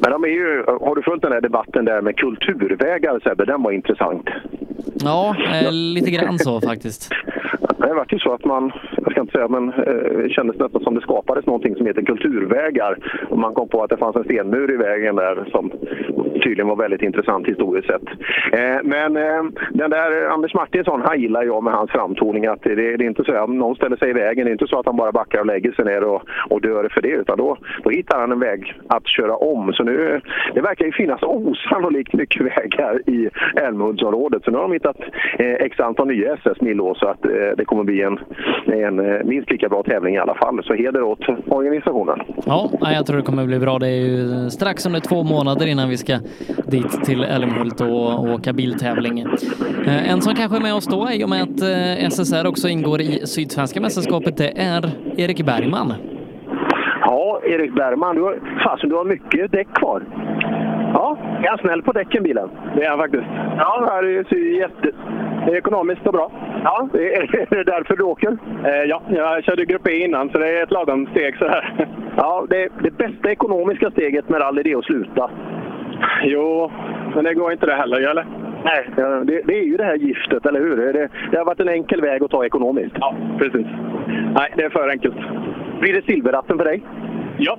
[0.00, 3.44] Men de är ju, har du följt den här debatten där med kulturvägar Sebbe?
[3.44, 4.28] Den var intressant.
[4.94, 7.12] Ja, eh, lite grann så faktiskt.
[7.78, 10.94] Det vart ju så att man, jag ska inte säga, men eh, kändes nästan som
[10.94, 12.98] det skapades någonting som heter kulturvägar.
[13.30, 15.70] Och man kom på att det fanns en stenmur i vägen där som
[16.42, 18.08] tydligen var väldigt intressant historiskt sett.
[18.52, 22.46] Eh, men eh, den där Anders Martinsson, han gillar jag med hans framtoning.
[22.46, 24.66] Att det, det är inte så att någon ställer sig i vägen, det är inte
[24.66, 27.08] så att han bara backar och lägger sig ner och, och dör för det.
[27.08, 29.51] Utan då, då hittar han en väg att köra om.
[29.72, 30.20] Så nu,
[30.54, 34.44] det verkar ju finnas osannolikt mycket vägar i Älmhultsområdet.
[34.44, 34.96] Så nu har de hittat
[35.38, 38.18] eh, x antal nya SS-mil så att eh, det kommer bli en,
[38.66, 40.64] en eh, minst lika bra tävling i alla fall.
[40.64, 42.18] Så heder åt organisationen.
[42.46, 43.78] Ja, jag tror det kommer bli bra.
[43.78, 46.18] Det är ju strax under två månader innan vi ska
[46.66, 49.20] dit till Älmhult och, och åka biltävling.
[49.86, 52.68] Eh, en som kanske är med oss då, i och med att eh, SSR också
[52.68, 55.92] ingår i Sydsvenska mästerskapet, det är Erik Bergman.
[57.04, 60.02] Ja, Erik Bergman, du har, fasen, du har mycket däck kvar.
[60.94, 62.48] Ja, är han snäll på däcken bilen?
[62.76, 63.24] Det är han faktiskt.
[63.58, 64.90] Ja, det ser ju jätte...
[65.46, 66.30] Det är ekonomiskt och bra.
[66.64, 66.98] Ja, är,
[67.52, 68.36] är det därför du åker?
[68.64, 71.86] Eh, ja, jag körde Grupp E innan så det är ett lagom steg så här.
[72.16, 75.30] Ja, det, det bästa ekonomiska steget med rally det är att sluta.
[76.22, 76.70] Jo,
[77.14, 78.26] men det går inte det heller, eller?
[78.64, 78.88] Nej.
[79.24, 80.76] Det, det är ju det här giftet, eller hur?
[80.92, 82.96] Det, det har varit en enkel väg att ta ekonomiskt.
[83.00, 83.66] Ja, precis.
[84.34, 85.16] Nej, det är för enkelt.
[85.82, 86.82] Blir det silverratten för dig?
[87.38, 87.58] Ja,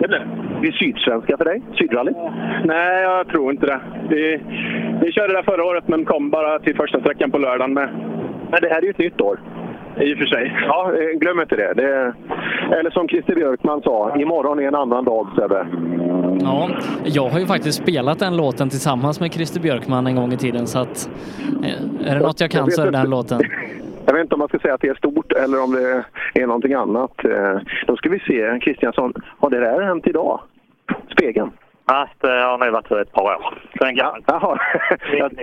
[0.00, 0.60] det blir det.
[0.60, 1.62] Blir Sydsvenska för dig?
[1.74, 2.16] Sydrallyt?
[2.64, 3.80] Nej, jag tror inte det.
[4.10, 4.40] Vi,
[5.02, 7.88] vi körde där förra året men kom bara till första sträckan på lördagen med.
[8.50, 9.40] Men det här är ju ett nytt år.
[10.00, 10.56] I och för sig.
[10.66, 11.74] Ja, eh, glöm inte det.
[11.74, 12.14] det
[12.78, 15.66] eller som Christer Björkman sa, imorgon är en annan dag Sebbe.
[16.40, 16.70] Ja,
[17.04, 20.66] jag har ju faktiskt spelat den låten tillsammans med Christer Björkman en gång i tiden
[20.66, 21.10] så att
[21.64, 23.40] eh, är det något jag kan Jag så är det den låten.
[24.08, 25.72] Jag vet inte om man ska säga att det är stort eller om
[26.34, 27.24] det är någonting annat.
[27.24, 30.40] Eh, Då ska vi se, Kristiansson, har det där hänt idag?
[31.12, 31.50] Spegeln?
[31.86, 33.58] Ja, det har nog varit ett par år.
[33.78, 34.24] Sen gammalt.
[34.26, 34.58] Jaha.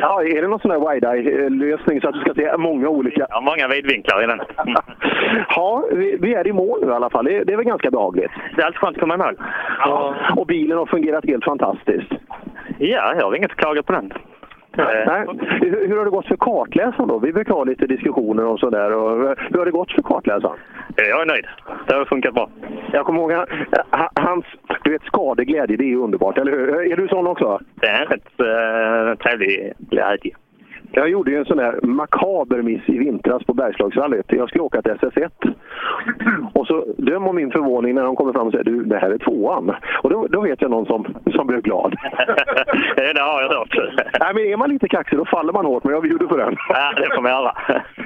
[0.00, 3.26] Ja, är det någon sån här wide-eye-lösning så att du ska se många olika?
[3.30, 4.40] Ja, många vidvinklar i den.
[5.48, 5.84] Ja,
[6.20, 7.24] vi, är i mål nu i alla fall.
[7.24, 8.30] Det, det är väl ganska behagligt?
[8.56, 9.36] Det är alltid skönt att komma i mål.
[9.78, 10.14] Ja.
[10.36, 12.12] Och bilen har fungerat helt fantastiskt.
[12.78, 14.12] Ja, jag har inget att klaga på den.
[14.78, 15.26] Nej.
[15.60, 17.18] Hur, hur har det gått för kartläsaren då?
[17.18, 18.92] Vi brukar ha lite diskussioner om sådär.
[18.92, 20.56] Och hur har det gått för kartläsaren?
[20.96, 21.46] Jag är nöjd.
[21.86, 22.50] Det har funkat bra.
[22.92, 23.46] Jag kommer ihåg han-
[23.90, 24.44] han- hans
[24.84, 26.92] du vet, skadeglädje, det är underbart, eller hur?
[26.92, 27.60] Är du sån också?
[27.74, 30.34] Det är en rätt uh, trevlig glädje.
[30.92, 34.26] Jag gjorde ju en sån här makaber miss i vintras på Bergslagsrallyt.
[34.28, 35.30] Jag skulle åka till SS1.
[36.54, 39.10] Och så döm om min förvåning när de kommer fram och säger du, det här
[39.10, 39.74] är tvåan.
[40.02, 41.06] Och då, då vet jag någon som,
[41.36, 41.96] som blev glad.
[42.96, 43.76] det har jag hört.
[44.20, 46.56] Nej, men är man lite kaxig då faller man hårt, men jag bjuder på den.
[46.68, 47.52] Ja, det får man göra.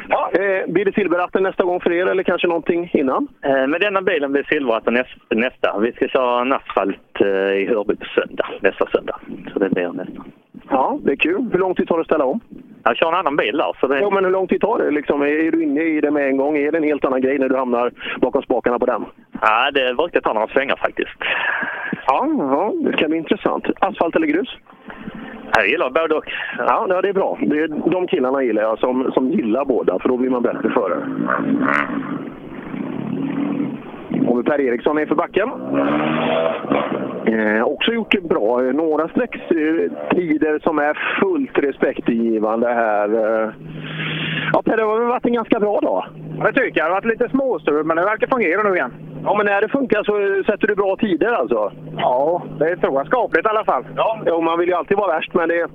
[0.08, 3.28] Ja, eh, blir det silverratten nästa gång för er eller kanske någonting innan?
[3.44, 5.78] Eh, Med denna bilen blir silverratten nästa, nästa.
[5.78, 9.16] Vi ska köra en asfalt eh, i Hörby på söndag, nästa söndag.
[9.52, 10.22] Så det blir nästa.
[10.70, 11.48] Ja, det är kul.
[11.52, 12.40] Hur lång tid tar det att ställa om?
[12.84, 13.76] Jag kör en annan bil där.
[13.80, 14.00] Så det...
[14.02, 14.90] Jo, men hur lång tid tar det?
[14.90, 16.56] Liksom, är du inne i det med en gång?
[16.56, 19.04] Är det en helt annan grej när du hamnar bakom spakarna på den?
[19.40, 21.16] Ja, det brukar ta några svängar faktiskt.
[22.06, 23.64] Ja, ja, det ska bli intressant.
[23.80, 24.56] Asfalt eller grus?
[25.54, 26.24] Jag gillar både och.
[26.58, 27.38] Ja, ja, det är bra.
[27.40, 30.70] Det är, de killarna gillar jag som, som gillar båda, för då blir man bättre
[30.70, 31.06] förare.
[34.28, 35.48] Och Per Eriksson är för backen.
[37.26, 38.60] Eh, också gjort det bra.
[38.60, 43.08] Några sträcktider som är fullt respektingivande här.
[43.44, 43.50] Eh,
[44.52, 46.04] Ja, Per, det har väl varit en ganska bra dag?
[46.38, 48.92] Jag tycker det har varit lite småstrul, men det verkar fungera nu igen.
[49.24, 51.72] Ja, men när det funkar så sätter du bra tider alltså?
[51.96, 53.84] Ja, det tror jag skapligt i alla fall.
[53.96, 55.66] Ja, jo, man vill ju alltid vara värst, men det,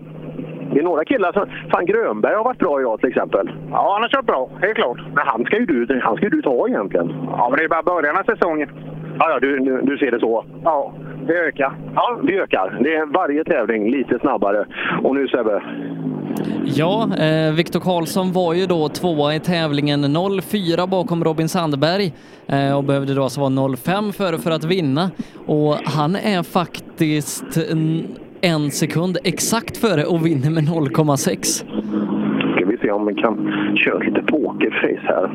[0.78, 1.46] det är några killar som...
[1.72, 3.52] Fan, Grönberg har varit bra idag till exempel.
[3.72, 4.50] Ja, han har kört bra.
[4.62, 4.98] Helt klart.
[5.16, 7.08] Men han ska ju du, han ska ju du ta egentligen.
[7.38, 8.70] Ja, men det är bara början av säsongen.
[9.20, 10.46] Ja, ja du, du, du ser det så?
[10.64, 10.94] Ja,
[11.28, 11.74] det ökar.
[11.96, 12.78] Ja, det ökar.
[12.84, 14.66] Det är varje tävling lite snabbare.
[15.04, 15.62] Och nu Sebbe,
[16.66, 22.14] Ja, eh, Viktor Karlsson var ju då tvåa i tävlingen 04 bakom Robin Sandberg
[22.48, 25.12] eh, och behövde då alltså vara 05 före för att vinna.
[25.46, 27.58] Och han är faktiskt
[28.42, 32.27] en, sekund exakt före och vinner med 0,6
[32.88, 33.36] se om vi kan
[33.76, 35.30] köra lite pokerface här.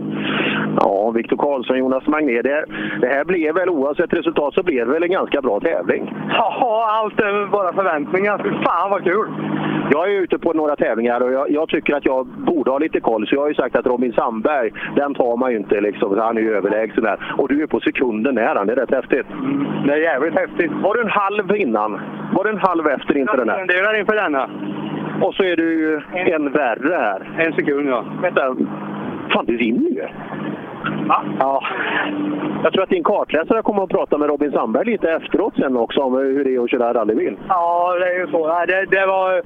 [0.81, 2.43] Ja, Viktor Karlsson, Jonas Magné.
[2.43, 2.65] Det,
[3.01, 6.15] det här blev väl, oavsett resultat, så blev det väl en ganska bra tävling.
[6.29, 8.39] Ja, allt är bara förväntningar.
[8.39, 9.29] Fy fan vad kul!
[9.91, 13.01] Jag är ute på några tävlingar och jag, jag tycker att jag borde ha lite
[13.01, 13.27] koll.
[13.27, 16.19] Så jag har ju sagt att Robin Sandberg, den tar man ju inte liksom.
[16.19, 17.35] Han är ju överlägsen där.
[17.39, 18.67] Och du är på sekunden när han.
[18.67, 19.27] Det är rätt häftigt.
[19.87, 20.73] Det är jävligt häftigt.
[20.83, 22.01] Var du en halv innan?
[22.35, 23.93] Var du en halv efter inför den här?
[23.93, 24.49] Är inför denna.
[25.23, 27.45] Och så är du ju en värre här.
[27.47, 28.05] En sekund, ja.
[28.23, 28.57] Vänta.
[29.33, 30.09] Fan, du vinner ju!
[31.39, 31.63] Ja.
[32.63, 36.01] Jag tror att din kartläsare kommer att prata med Robin Sandberg lite efteråt sen också
[36.01, 37.37] om hur det är att köra rallybil.
[37.49, 38.65] Ja, det är ju så.
[38.67, 39.43] Det, det var...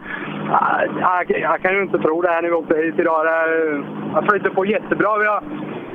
[1.01, 3.27] Jag, jag kan ju inte tro det här när vi åkte hit idag.
[3.27, 3.83] Det,
[4.15, 5.19] jag flyter på jättebra.
[5.19, 5.43] Vi har,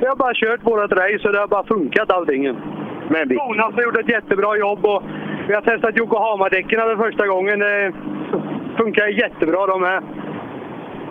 [0.00, 2.42] vi har bara kört vårt race och det har bara funkat allting.
[3.08, 3.34] Men vi...
[3.34, 5.02] Jonas har gjort ett jättebra jobb och
[5.48, 7.62] vi har testat Yokohama-däcken för första gången.
[8.72, 10.02] Det funkar jättebra de här.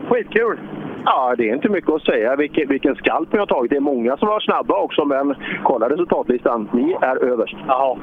[0.09, 0.59] Skitkul!
[1.05, 3.69] Ja, det är inte mycket att säga vilken, vilken skalp ni har tagit.
[3.69, 6.69] Det är många som var snabba också, men kolla resultatlistan.
[6.73, 7.55] Ni är överst.
[7.67, 7.97] Ja.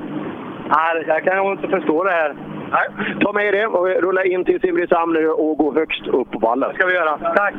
[1.07, 2.35] Jag kan nog inte förstå det här.
[2.73, 6.39] Nej, ta med det och rulla in till Simrishamn nu och gå högst upp på
[6.39, 6.75] vallen.
[6.75, 7.19] ska vi göra.
[7.19, 7.55] Tack!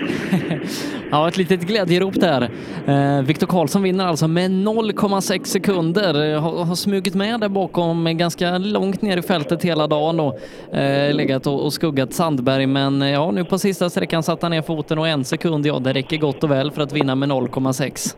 [1.10, 2.50] Ja, ett litet glädjerop där.
[2.86, 6.32] Eh, Viktor Karlsson vinner alltså med 0,6 sekunder.
[6.34, 10.20] Eh, har, har smugit med där bakom eh, ganska långt ner i fältet hela dagen
[10.20, 10.38] och
[10.74, 12.66] eh, legat och, och skuggat Sandberg.
[12.66, 15.78] Men eh, ja, nu på sista sträckan satte han ner foten och en sekund, ja,
[15.78, 18.16] det räcker gott och väl för att vinna med 0,6.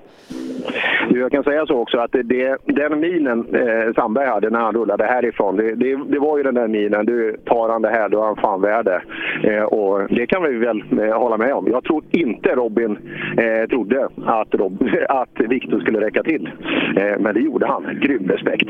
[1.15, 5.05] Jag kan säga så också att det, den minen eh, Sandberg hade när han rullade
[5.05, 8.23] härifrån, det, det, det var ju den där minen, du tar han det här då
[8.23, 9.03] är han fan värd det.
[9.43, 11.67] Eh, och det kan vi väl eh, hålla med om.
[11.71, 12.99] Jag tror inte Robin
[13.37, 16.51] eh, trodde att, Rob, att Viktor skulle räcka till.
[16.97, 17.99] Eh, men det gjorde han.
[18.03, 18.69] Grym respekt.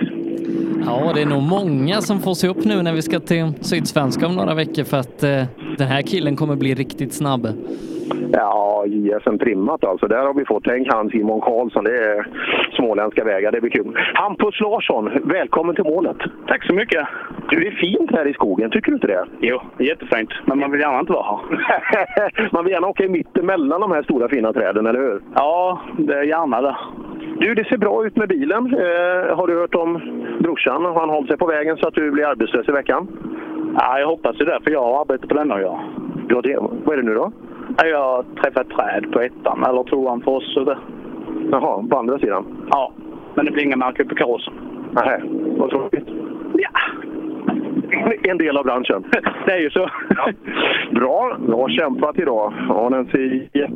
[0.86, 4.26] Ja, det är nog många som får se upp nu när vi ska till Sydsvenska
[4.26, 5.44] om några veckor för att eh,
[5.78, 7.48] den här killen kommer bli riktigt snabb.
[8.32, 10.08] Ja, JSM trimmat alltså.
[10.08, 10.64] Där har vi fått.
[10.64, 11.84] Tänk han Simon Karlsson.
[11.84, 12.25] Det är
[12.72, 13.52] småländska vägar.
[13.52, 13.98] Det blir kul.
[14.14, 16.16] Hampus Larsson, välkommen till målet.
[16.46, 17.06] Tack så mycket.
[17.48, 18.70] Du, det är fint här i skogen.
[18.70, 19.24] Tycker du inte det?
[19.40, 20.30] Jo, jättefint.
[20.44, 22.52] Men man vill gärna inte vara här.
[22.52, 25.20] Man vill gärna åka i mitten mellan de här stora fina träden, eller hur?
[25.34, 26.76] Ja, det är gärna det.
[27.40, 28.66] Du, det ser bra ut med bilen.
[28.66, 30.00] Eh, har du hört om
[30.40, 30.84] brorsan?
[30.84, 33.08] Har han hållit sig på vägen så att du blir arbetslös i veckan?
[33.78, 35.80] Ja, jag hoppas ju det, för jag har arbete på denna göra.
[36.28, 37.32] Ja, det, vad är det nu då?
[37.84, 40.54] Jag har träffat träd på ettan, eller tvåan för oss.
[40.54, 40.78] så Det.
[41.50, 42.44] Jaha, på andra sidan?
[42.70, 42.92] Ja,
[43.34, 44.54] men det blir inga märken på karossen.
[44.92, 45.20] Nej,
[45.58, 46.08] vad tråkigt.
[46.54, 46.68] Ja.
[48.22, 49.04] En del av branschen.
[49.46, 49.90] Det är ju så.
[50.90, 52.52] Bra, bra kämpat idag.
[52.68, 53.72] Ja, den ser jätte...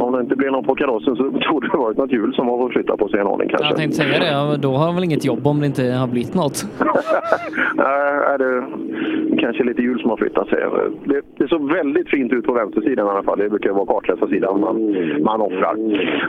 [0.00, 2.58] Om det inte blir någon på karossen så trodde det varit något hjul som har
[2.58, 3.66] fått flytta på sig en aning kanske.
[3.66, 6.34] Jag tänkte säga det, då har han väl inget jobb om det inte har blivit
[6.34, 6.66] något.
[7.74, 8.66] Nej, är det
[9.40, 10.58] kanske lite hjul som har flyttat sig.
[11.04, 13.38] Det, det såg väldigt fint ut på vänstersidan i alla fall.
[13.38, 14.76] Det brukar vara kartläsa sidan man,
[15.22, 15.76] man offrar.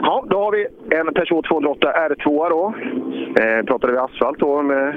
[0.02, 0.66] Ja, då har vi
[0.96, 2.74] en Peugeot 208 R2 då.
[3.42, 4.94] Eh, pratade vi asfalt då, med,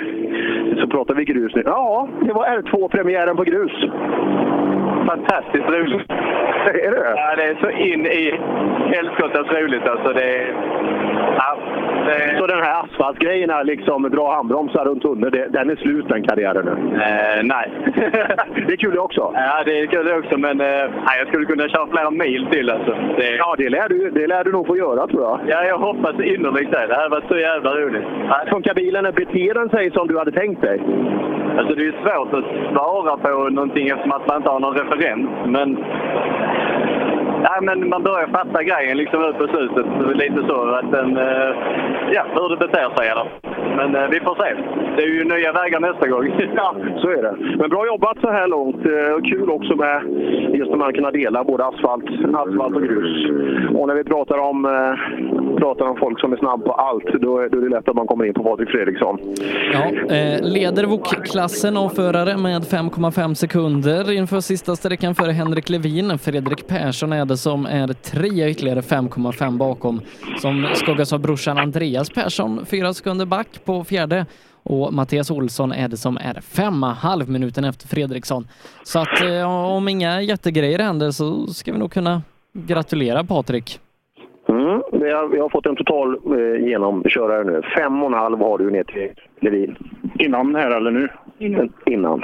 [0.81, 1.63] så pratar vi grus nu.
[1.65, 3.71] Ja, det var R2-premiären på grus.
[5.07, 6.11] Fantastiskt roligt.
[6.65, 7.13] Är det?
[7.15, 8.39] Ja, det är så in i
[8.95, 10.13] helskottas roligt alltså.
[10.13, 10.53] Det är...
[11.37, 11.57] Ja,
[12.05, 12.37] det...
[12.37, 16.95] Så den här asfaltgrejen, liksom dra handbromsar runt det- den är slut den karriären nu?
[17.01, 17.69] Eh, nej.
[18.67, 19.31] det är kul det också.
[19.35, 20.67] Ja, det är kul det också, men eh,
[21.19, 22.91] jag skulle kunna köra flera mil till alltså.
[23.17, 23.35] Det...
[23.37, 25.39] Ja, det lär, du, det lär du nog få göra tror jag.
[25.47, 26.87] Ja, jag hoppas innerligt det.
[26.87, 28.03] Det här var så jävla roligt.
[28.49, 29.03] Funkar bilen?
[29.15, 30.79] Beter den sig som du hade tänkt dig?
[31.61, 34.77] Alltså det är ju svårt att svara på någonting eftersom att man inte har någon
[34.77, 35.29] referens.
[35.45, 35.77] Men,
[37.43, 39.85] ja, men man börjar fatta grejen liksom ut på slutet.
[40.23, 41.51] Lite så att den, eh,
[42.15, 43.27] ja, hur det beter sig eller.
[43.77, 44.49] Men eh, vi får se.
[44.95, 46.25] Det är ju nya vägar nästa gång.
[46.55, 47.35] Ja, så är det.
[47.59, 48.85] Men bra jobbat så här långt.
[48.85, 50.03] Eh, Och kul också med
[50.53, 52.03] just när man kan dela både asfalt,
[52.33, 53.29] asfalt och grus.
[53.75, 54.57] Och när vi pratar om,
[55.57, 57.95] pratar om folk som är snabb på allt, då är, då är det lätt att
[57.95, 59.19] man kommer in på Patrik Fredriksson.
[59.73, 59.83] Ja,
[60.15, 66.17] eh, leder VOK-klassen av förare med 5,5 sekunder inför sista sträckan före Henrik Levin.
[66.19, 70.01] Fredrik Persson är det som är trea ytterligare 5,5 bakom
[70.41, 74.25] som skuggas av brorsan Andreas Persson, fyra sekunder back på fjärde.
[74.63, 78.47] Och Mattias Olsson är det som är femma, halv minuten efter Fredriksson.
[78.83, 82.21] Så att eh, om inga jättegrejer händer så ska vi nog kunna
[82.53, 83.79] gratulera Patrik.
[84.47, 87.61] Mm, vi, har, fått en total eh, genomkörare nu.
[87.77, 89.09] Fem och en halv har du ner till
[89.39, 89.75] Levin.
[90.19, 91.09] Innan här eller nu?
[91.37, 91.73] Innan.
[91.85, 92.23] Innan.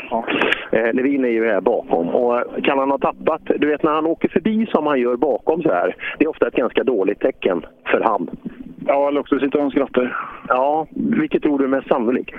[0.72, 2.10] Eh, Levin är ju här bakom.
[2.10, 3.42] Och eh, kan han ha tappat...
[3.58, 5.96] Du vet när han åker förbi som han gör bakom så här.
[6.20, 8.30] Det är ofta ett ganska dåligt tecken för han.
[8.88, 10.18] Ja, eller också sitter han och skrattar.
[10.48, 12.36] Ja, vilket tror du är mest sannolikt?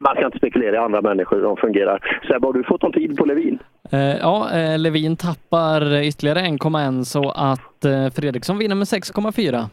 [0.00, 2.20] Man ska inte spekulera i andra människor hur de fungerar.
[2.28, 3.58] Sebbe, har du fått någon tid på Levin?
[3.92, 9.64] Eh, ja, eh, Levin tappar ytterligare 1,1 så att eh, Fredriksson vinner med 6,4.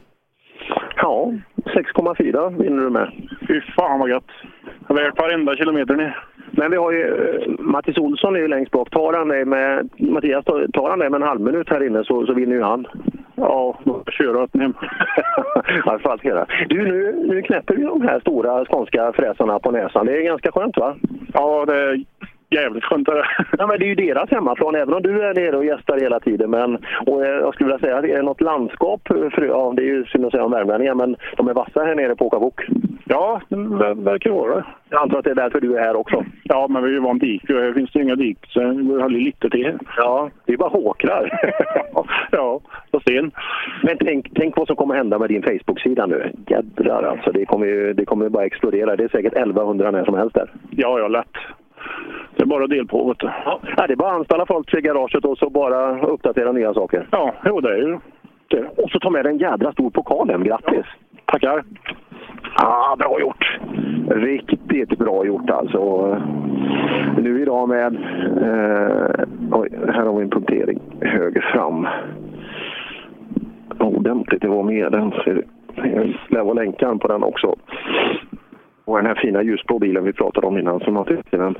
[0.96, 3.12] Ja, 6,4 vinner du med.
[3.48, 4.32] Fy fan vad gött.
[4.88, 6.26] Jag har värt varenda kilometer ner.
[6.52, 8.90] Men vi har ju eh, Mattis Olsson är ju längst bak.
[8.90, 12.04] Tar han det med, Mattias, tar tar han det med en halv minut här inne
[12.04, 12.86] så, så vinner ju han.
[13.36, 14.74] Ja, då kör jag hem.
[16.22, 16.46] hela.
[16.70, 20.06] Du, nu, nu knäpper vi de här stora skånska fräsarna på näsan.
[20.06, 20.96] Det är ganska skönt va?
[21.34, 22.04] Ja, det är
[22.50, 23.08] jävligt skönt.
[23.08, 23.26] Är det.
[23.58, 26.20] Ja, men det är ju deras hemmaplan, även om du är nere och gästar hela
[26.20, 26.50] tiden.
[26.50, 29.02] Men, och eh, jag skulle vilja säga, är det något landskap?
[29.08, 31.96] För, ja, det är ju synd att säga om värmlänningar, men de är vassa här
[31.96, 32.62] nere på Åkabok.
[33.08, 34.66] Ja, det verkar vara det.
[34.90, 36.26] Jag antar att det är därför du är här också.
[36.44, 37.48] Ja, men vi är ju van dik.
[37.48, 39.78] Det finns ju inga dik, så det går aldrig lite till här.
[39.98, 41.52] Ja, det är bara håkrar.
[42.32, 42.60] ja,
[42.92, 43.32] och sten.
[43.84, 46.32] Men tänk, tänk vad som kommer hända med din Facebook-sida nu.
[46.48, 48.96] Jädrar alltså, det kommer ju det kommer bara explodera.
[48.96, 50.52] Det är säkert 1100 när som helst där.
[50.70, 51.36] Ja, ja, lätt.
[52.36, 53.30] Det är bara att del på, vet du.
[53.46, 57.08] Ja, det är bara att anställa folk till garaget och så bara uppdatera nya saker.
[57.12, 58.00] Ja, jo det är ju
[58.48, 58.66] det.
[58.78, 60.44] Och så ta med en jädra stor pokal hem.
[60.44, 60.86] Grattis!
[61.26, 61.64] Tackar!
[62.54, 63.60] Ah, bra gjort!
[64.10, 66.16] Riktigt bra gjort alltså.
[67.18, 67.96] Nu idag med...
[68.42, 71.88] Eh, oj, här har vi en punktering höger fram.
[73.80, 75.14] Ordentligt, det var med den.
[75.76, 77.56] Jag lär vara länkaren på den också.
[78.86, 81.56] Och den här fina ljusblå bilen vi pratade om innan, som har den,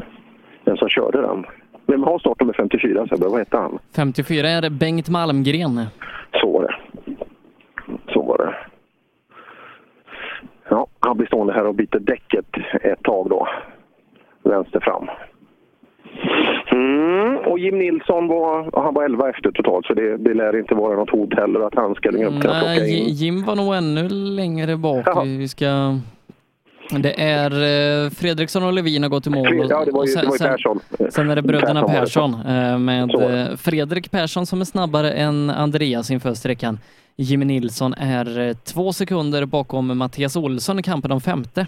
[0.64, 1.46] den som körde den.
[1.88, 3.28] Vem har startnummer 54 Sebbe?
[3.28, 3.80] Vad heter han?
[3.96, 5.82] 54 är Bengt Malmgren.
[6.42, 6.76] Så var det.
[8.14, 8.56] Så var det.
[10.70, 12.46] Ja, han blir stående här och byter däcket
[12.82, 13.48] ett tag då.
[14.44, 15.08] Vänster fram.
[16.72, 20.76] Mm, och Jim Nilsson var, han var 11 efter totalt så det, det lär inte
[20.76, 23.06] vara något hot heller att han ska kunna plocka Nej, in.
[23.10, 25.08] Jim var nog ännu längre bak.
[25.26, 26.00] Vi vi ska...
[26.90, 29.48] Det är eh, Fredriksson och Levin har gått i mål.
[29.48, 30.80] Fred- ja, det var och ju- det var Persson.
[31.10, 32.32] Sen är det bröderna Persson.
[32.34, 33.16] Persson eh, med
[33.50, 36.80] eh, Fredrik Persson som är snabbare än Andreas inför sträckan.
[37.18, 41.68] Jimmy Nilsson är eh, två sekunder bakom Mattias Olsson i kampen om femte.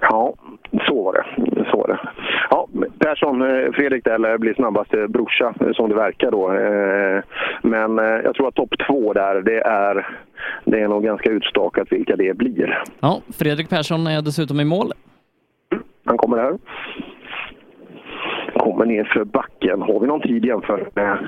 [0.00, 0.34] Ja,
[0.86, 1.24] så var det.
[1.70, 1.98] Så var det.
[2.50, 2.68] Ja,
[2.98, 6.52] Persson, eh, Fredrik där lär bli snabbaste brorsa eh, som det verkar då.
[6.52, 7.22] Eh,
[7.62, 10.06] Men eh, jag tror att topp två där, det är,
[10.64, 12.82] det är nog ganska utstakat vilka det blir.
[13.00, 14.92] Ja, Fredrik Persson är dessutom i mål.
[16.04, 16.58] Han kommer här.
[18.58, 19.82] Kommer ner för backen.
[19.82, 21.18] Har vi någon tid jämfört med...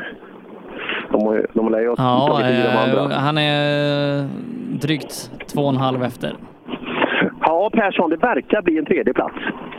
[1.12, 3.16] De, har de lär ju ha Ja, tagit i de eh, andra.
[3.16, 4.28] han är
[4.80, 6.32] drygt två och en halv efter.
[7.40, 9.34] Ja, Persson, det verkar bli en tredje plats.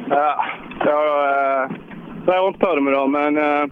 [0.09, 0.45] Ja,
[0.85, 1.69] jag äh,
[2.25, 3.65] rör inte på dem idag, men äh,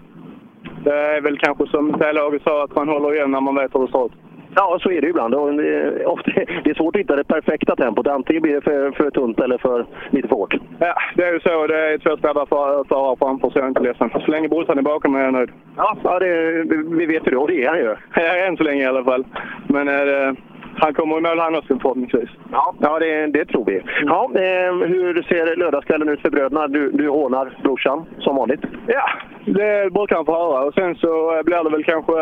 [0.84, 3.80] det är väl kanske som T-laget sa, att man håller igen när man vet hur
[3.80, 4.12] det står ut.
[4.56, 5.34] Ja, så är det ibland.
[5.34, 6.30] Och det, är ofta,
[6.64, 8.06] det är svårt att hitta det perfekta tempot.
[8.06, 10.54] Antingen blir det för, för tunt eller för lite för hårt.
[10.78, 11.66] Ja, det är ju så.
[11.66, 14.10] Det är två för- förare framför, så jag är inte ledsen.
[14.24, 15.50] Så länge brorsan är bakom mig är jag nöjd.
[15.76, 16.64] Ja, ja det,
[16.98, 17.36] vi vet ju det.
[17.36, 17.96] Och det är han ju.
[18.14, 19.24] Ja, än så länge i alla fall.
[19.68, 20.32] Men äh,
[20.78, 22.30] han kommer i mål han också förhoppningsvis.
[22.52, 23.82] Ja, ja det, det tror vi.
[24.06, 26.68] Ja, eh, hur ser lördagskvällen ut för bröderna?
[26.68, 28.60] Du, du hånar brorsan, som vanligt.
[28.86, 29.08] Ja,
[29.44, 30.64] det brukar han få höra.
[30.64, 32.12] Och sen så eh, blir det väl kanske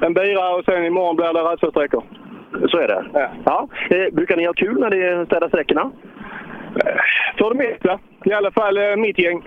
[0.00, 2.02] en bira och sen imorgon blir det racersträckor.
[2.68, 3.04] Så är det?
[3.12, 3.28] Ja.
[3.44, 3.68] ja.
[3.90, 5.90] Eh, brukar ni ha kul när ni städar sträckorna?
[7.38, 7.98] För det mesta.
[8.24, 9.42] I alla fall eh, mitt gäng.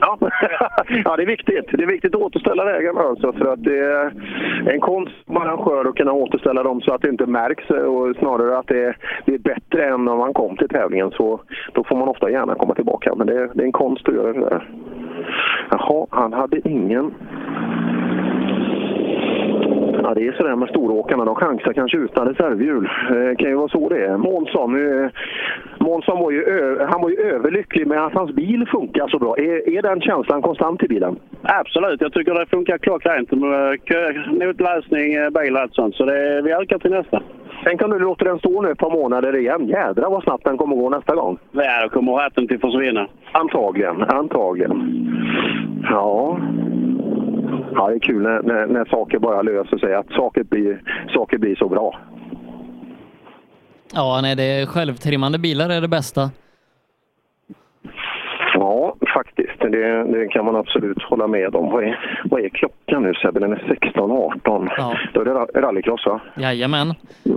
[0.00, 0.18] Ja.
[1.04, 1.66] ja, det är viktigt.
[1.72, 4.12] Det är viktigt att återställa vägarna alltså, för att det är
[4.66, 8.58] en konst som arrangör att kunna återställa dem så att det inte märks och snarare
[8.58, 8.96] att det är,
[9.26, 11.10] det är bättre än när man kom till tävlingen.
[11.10, 11.40] Så
[11.72, 13.14] då får man ofta gärna komma tillbaka.
[13.14, 14.68] Men det är, det är en konst att göra det där.
[15.70, 17.14] Jaha, han hade ingen...
[20.04, 21.24] Ja, det är sådär med storåkarna.
[21.24, 22.88] De chansar kanske utan reservhjul.
[23.10, 24.16] Eh, kan ju vara så det är.
[24.16, 25.10] Månsson, eh,
[25.78, 26.42] Månsson var ju,
[26.90, 29.38] han var ju överlycklig med att hans bil funkar så bra.
[29.38, 31.16] Är, är den känslan konstant i bilen?
[31.42, 33.30] Absolut, jag tycker det funkar klockrent
[34.32, 35.94] notläsning, eh, bil och allt sånt.
[35.94, 37.22] Så det, vi ökar till nästa.
[37.64, 39.68] Tänk om du låter den stå nu ett par månader igen.
[39.68, 41.38] Jädrar vad snabbt den kommer gå nästa gång.
[41.52, 43.06] Ja, då kommer ratten till försvinna.
[43.32, 45.04] Antagligen, antagligen.
[45.90, 46.38] Ja.
[47.74, 49.94] Ja, det är kul när, när, när saker bara löser sig.
[49.94, 50.82] Att saker blir,
[51.14, 51.98] saker blir så bra.
[53.94, 56.30] Ja, nej, det är självtrimmande bilar är det bästa.
[58.54, 59.60] Ja, faktiskt.
[59.60, 61.70] Det, det kan man absolut hålla med om.
[61.72, 63.40] Vad är, vad är klockan nu Sebbe?
[63.40, 64.68] Den är 16.18.
[64.76, 64.96] Ja.
[65.14, 66.20] Då är det ra- rallycross va?
[66.36, 66.88] Jajamän.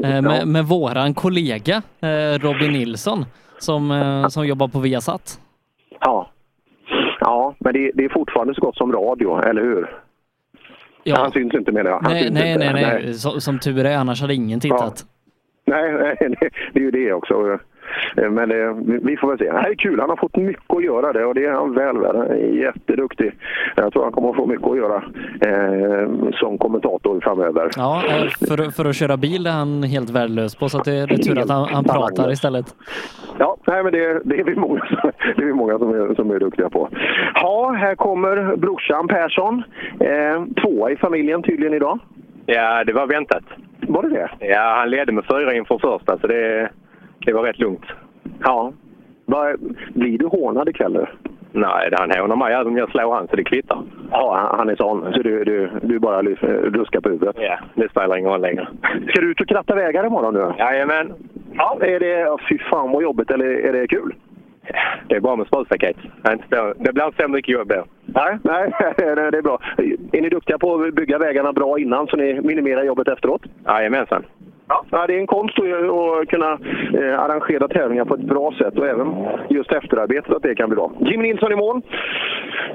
[0.04, 3.26] Eh, med, med våran kollega eh, Robin Nilsson
[3.58, 5.40] som, eh, som jobbar på Viasat.
[6.00, 6.30] Ja.
[7.20, 9.90] Ja, men det, det är fortfarande så gott som radio, eller hur?
[11.08, 11.16] Ja.
[11.18, 12.00] Han syns inte menar jag.
[12.00, 13.14] Han Nej, nej, nej, nej.
[13.14, 15.06] Så, som tur är, annars hade ingen tittat.
[15.66, 17.60] Nej, nej det, det är ju det också.
[18.18, 19.52] Eh, Men eh, vi får väl se.
[19.52, 20.00] Det här är kul.
[20.00, 22.16] Han har fått mycket att göra det och det är han väl värd.
[22.16, 23.32] Han är jätteduktig.
[23.76, 25.04] Jag tror han kommer att få mycket att göra
[25.42, 27.70] eh, som kommentator framöver.
[27.78, 31.06] Ja, eh, för, för att köra bil är han helt värdelös på, så att det,
[31.06, 32.66] det är tur att han, han pratar istället.
[33.40, 36.16] Ja, nej, men det, det är vi många, som, det är vi många som, är,
[36.16, 36.90] som är duktiga på.
[37.34, 39.64] Ja, här kommer brorsan Persson.
[40.00, 42.00] Eh, tvåa i familjen tydligen idag.
[42.46, 43.44] Ja, det var väntat.
[43.88, 44.30] Var det det?
[44.40, 46.70] Ja, han ledde med fyra inför första, så det,
[47.28, 47.86] det var rätt lugnt.
[48.44, 48.74] Ja.
[49.26, 49.56] Va,
[49.94, 50.94] blir du hånad ikväll?
[50.94, 51.06] nu?
[51.52, 53.78] Nej, han hånar mig även om jag slår han, så det kvittar.
[54.12, 55.14] Ja, han- är sån.
[55.14, 57.36] Så du, du, du bara ruskar på huvudet?
[57.40, 58.68] Ja, det spelar ingen roll längre.
[59.08, 60.54] Ska du ut och kratta vägar imorgon nu?
[60.58, 61.14] Jajamän.
[61.54, 64.14] Ja, är det, fy fan vad jobbigt, eller är det kul?
[65.08, 65.98] Det är bra med sprutpaket.
[66.78, 67.74] Det blir inte så mycket jobb.
[68.06, 69.60] Nej, nej, nej, det är bra.
[70.12, 73.42] Är ni duktiga på att bygga vägarna bra innan så ni minimerar jobbet efteråt?
[73.66, 74.24] Jajamensan.
[74.68, 76.52] Ja, det är en konst att, kunna
[76.94, 79.08] eh, arrangera tävlingar på ett bra sätt och även
[79.50, 80.92] just efterarbetet att det kan bli bra.
[81.00, 81.82] Jim Nilsson i mål.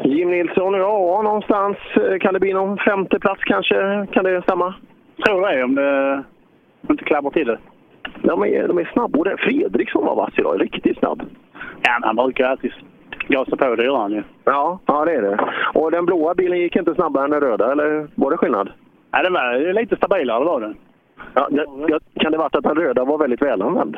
[0.05, 4.07] Jim Nilsson, ja någonstans eh, kan det bli någon femte plats kanske?
[4.13, 4.75] Kan det stämma?
[5.25, 6.25] Tror det, om det
[6.91, 7.59] inte klabbar till det.
[8.23, 9.19] de är, de är snabba.
[9.19, 11.23] Och Fredriksson var vass idag, riktigt snabb.
[11.83, 12.73] Ja, men han brukar alltid
[13.29, 14.23] gasa på, det gör han ju.
[14.45, 15.39] Ja, ja det är det.
[15.75, 18.71] Och den blåa bilen gick inte snabbare än den röda, eller var det skillnad?
[19.11, 20.77] Ja, den var lite stabilare var den.
[21.35, 23.97] Ja, det, kan det varit att den röda var väldigt välanvänd?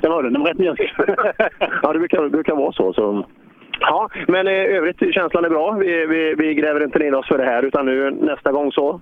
[0.00, 0.80] Det var den, den var rätt mjuk.
[1.82, 2.92] ja, det brukar, brukar vara så.
[2.92, 3.26] så.
[3.80, 5.70] Ja, men i övrigt känslan är bra.
[5.70, 9.00] Vi, vi, vi gräver inte ner oss för det här, utan nu nästa gång så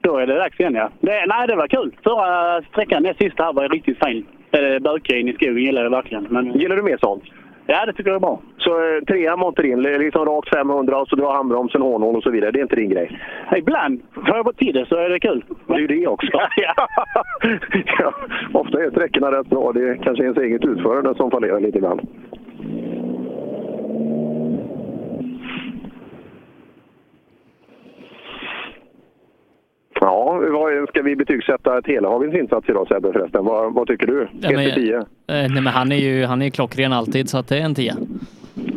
[0.00, 0.90] Då är det dags igen ja.
[1.00, 1.94] Det, nej, det var kul.
[2.04, 4.26] Förra sträckan, den sista här, var riktigt fin.
[4.50, 6.26] Eh, Böka in i skogen gillar jag verkligen.
[6.30, 6.58] Men...
[6.58, 7.22] Gillar du mer sånt?
[7.70, 8.40] Ja, det tycker jag är bra.
[8.58, 12.50] Så eh, trea Monterin, liksom rakt 500 och så drar handbromsen hårnål och så vidare.
[12.50, 13.20] Det är inte din grej?
[13.56, 15.44] Ibland får jag till det så är det kul.
[15.66, 16.26] Det är ju det också.
[16.56, 16.74] ja,
[18.60, 19.72] ofta är sträckorna rätt bra.
[19.72, 22.00] Det är kanske ens eget utförande som fallerar lite ibland.
[30.00, 33.44] Ja, vad, ska vi betygsätta Telehagens insats idag Sebbe förresten?
[33.44, 34.22] Vad, vad tycker du?
[34.22, 34.96] 1 Ja, men- till 10?
[34.96, 37.74] Eh, nej, men han är ju han är klockren alltid, så att det är en
[37.74, 37.94] 10.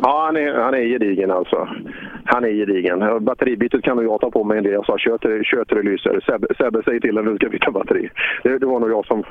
[0.02, 1.68] Ja, han är, han är gedigen alltså.
[2.24, 3.24] Han är gedigen.
[3.24, 4.72] Batteribytet kan nog jag ta på mig en del.
[4.72, 6.20] Jag sa till det lyser.
[6.26, 8.10] Sebbe, Sebbe säger till när du ska byta batteri.
[8.42, 9.24] Det, det var nog jag som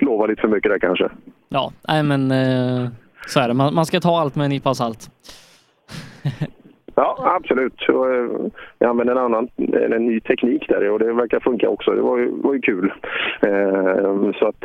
[0.00, 1.08] lovade lite för mycket där kanske.
[1.48, 2.88] Ja, nej men eh,
[3.26, 3.54] så är det.
[3.54, 5.10] Man, man ska ta allt med en nypa salt.
[6.94, 7.88] Ja, absolut.
[7.88, 9.48] Och, eh, Jag använde en annan
[9.92, 11.90] en ny teknik där och det verkar funka också.
[11.90, 12.92] Det var ju, var ju kul.
[13.42, 14.64] Eh, så att,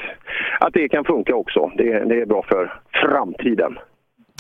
[0.59, 3.77] att det kan funka också, det, det är bra för framtiden.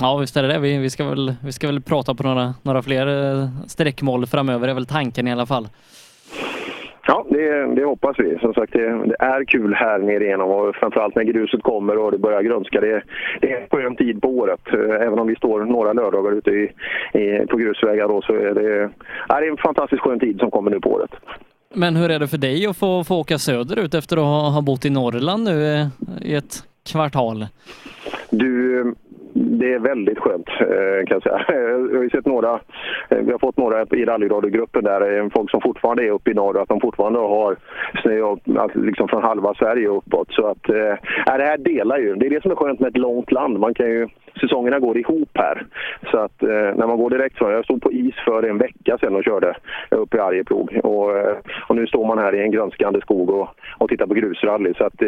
[0.01, 0.59] Ja, visst är det det.
[0.59, 4.67] Vi, vi, ska, väl, vi ska väl prata på några, några fler eh, sträckmål framöver,
[4.67, 5.67] är väl tanken i alla fall.
[7.11, 8.37] Ja, det, det hoppas vi.
[8.39, 12.11] Som sagt, det, det är kul här nere igenom och framförallt när gruset kommer och
[12.11, 12.81] det börjar grönska.
[12.81, 13.03] Det,
[13.41, 14.59] det är en skön tid på året.
[14.73, 16.63] Eh, Även om vi står några lördagar ute i,
[17.13, 18.89] i, på grusvägar då, så är det,
[19.27, 21.11] ja, det är en fantastiskt skön tid som kommer nu på året.
[21.73, 24.61] Men hur är det för dig att få, få åka söderut efter att ha, ha
[24.61, 25.87] bott i Norrland nu eh,
[26.21, 27.45] i ett kvartal?
[28.29, 28.83] Du,
[29.33, 31.45] det är väldigt skönt eh, kan jag säga.
[31.91, 32.53] Jag har ju sett några,
[33.09, 36.33] eh, vi har fått några i rallyradiogruppen där, eh, folk som fortfarande är uppe i
[36.33, 37.57] norr, att de fortfarande har
[38.01, 38.35] snö
[38.73, 40.31] liksom från halva Sverige uppåt.
[40.31, 40.75] Så att, äh,
[41.37, 42.15] det här delar ju.
[42.15, 43.59] Det är det som är skönt med ett långt land.
[43.59, 44.07] Man kan ju,
[44.41, 45.65] säsongerna går ihop här.
[46.11, 48.97] Så att eh, när man går direkt från, jag stod på is för en vecka
[48.97, 49.55] sedan och körde
[49.89, 50.79] uppe i Arjeplog.
[50.83, 51.37] Och, eh,
[51.67, 54.73] och nu står man här i en grönskande skog och, och tittar på grusrally.
[54.73, 55.07] Så att, eh,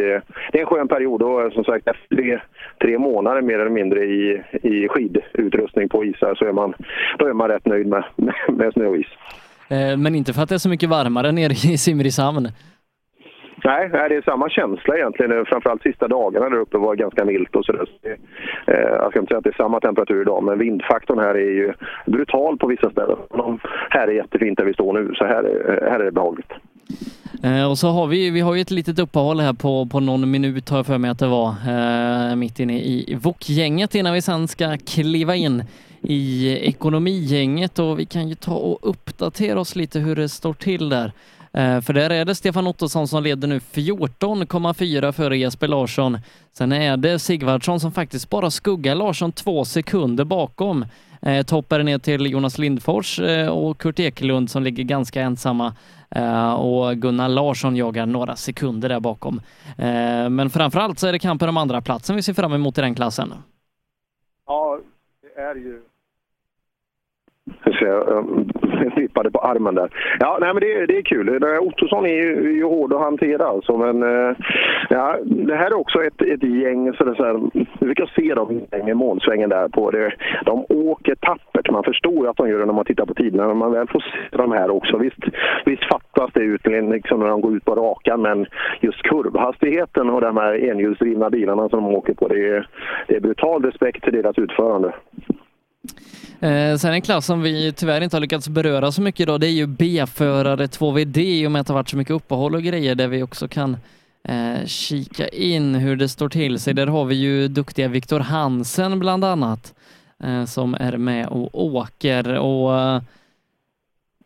[0.51, 2.39] det är en skön period och eh, som sagt efter tre,
[2.81, 6.73] tre månader mer eller mindre i, i skidutrustning på isar så är man,
[7.19, 9.07] då är man rätt nöjd med, med, med snö och is.
[9.69, 12.47] Eh, men inte för att det är så mycket varmare nere i Simrishamn.
[13.63, 15.45] Nej, det är samma känsla egentligen.
[15.45, 17.87] Framförallt sista dagarna där uppe var ganska milt och sådär.
[18.65, 21.51] Eh, jag ska inte säga att det är samma temperatur idag, men vindfaktorn här är
[21.51, 21.73] ju
[22.05, 23.17] brutal på vissa ställen.
[23.29, 23.59] De
[23.89, 26.51] Här är jättefint där vi står nu, så här är, här är det behagligt.
[27.43, 30.31] Eh, och så har vi, vi har ju ett litet uppehåll här på, på någon
[30.31, 34.21] minut har jag för mig att det var, eh, mitt inne i VOK-gänget innan vi
[34.21, 35.63] sen ska kliva in
[36.01, 40.89] i ekonomigänget och vi kan ju ta och uppdatera oss lite hur det står till
[40.89, 41.11] där.
[41.53, 46.17] Eh, för där är det Stefan Ottosson som leder nu 14,4 före Jesper Larsson.
[46.51, 50.85] Sen är det Sigvardsson som faktiskt bara skuggar Larsson två sekunder bakom.
[51.21, 55.73] Eh, toppar ner till Jonas Lindfors eh, och Kurt Ekelund som ligger ganska ensamma
[56.57, 59.41] och Gunnar Larsson jagar några sekunder där bakom.
[60.29, 62.95] Men framförallt så är det kampen om andra platsen vi ser fram emot i den
[62.95, 63.33] klassen.
[64.47, 64.79] Ja,
[65.21, 65.81] det är ju...
[67.63, 68.25] Så jag
[68.83, 69.89] jag flippade på armen där.
[70.19, 71.43] Ja, nej, men det, det är kul.
[71.61, 74.35] Ottosson är ju, är ju hård att hantera alltså, men eh,
[74.89, 77.39] ja, det här är också ett, ett gäng, så det så här,
[77.79, 80.13] vi kan se dem i målsvängen där på det.
[80.45, 81.71] De åker tappert.
[81.71, 83.87] Man förstår ju att de gör det när man tittar på tiderna, men man väl
[83.87, 84.97] får se de här också.
[84.97, 85.23] Visst,
[85.65, 88.45] visst fattas det ut liksom när de går ut på rakan, men
[88.81, 92.67] just kurvhastigheten och de här enhjulsdrivna bilarna som de åker på, det är,
[93.07, 94.93] det är brutal respekt till deras utförande.
[96.41, 99.47] Eh, sen en klass som vi tyvärr inte har lyckats beröra så mycket idag, det
[99.47, 102.63] är ju B-förare 2VD i och med att det har varit så mycket uppehåll och
[102.63, 103.77] grejer där vi också kan
[104.23, 106.73] eh, kika in hur det står till sig.
[106.73, 109.73] Där har vi ju duktiga Viktor Hansen bland annat
[110.23, 113.01] eh, som är med och åker och eh,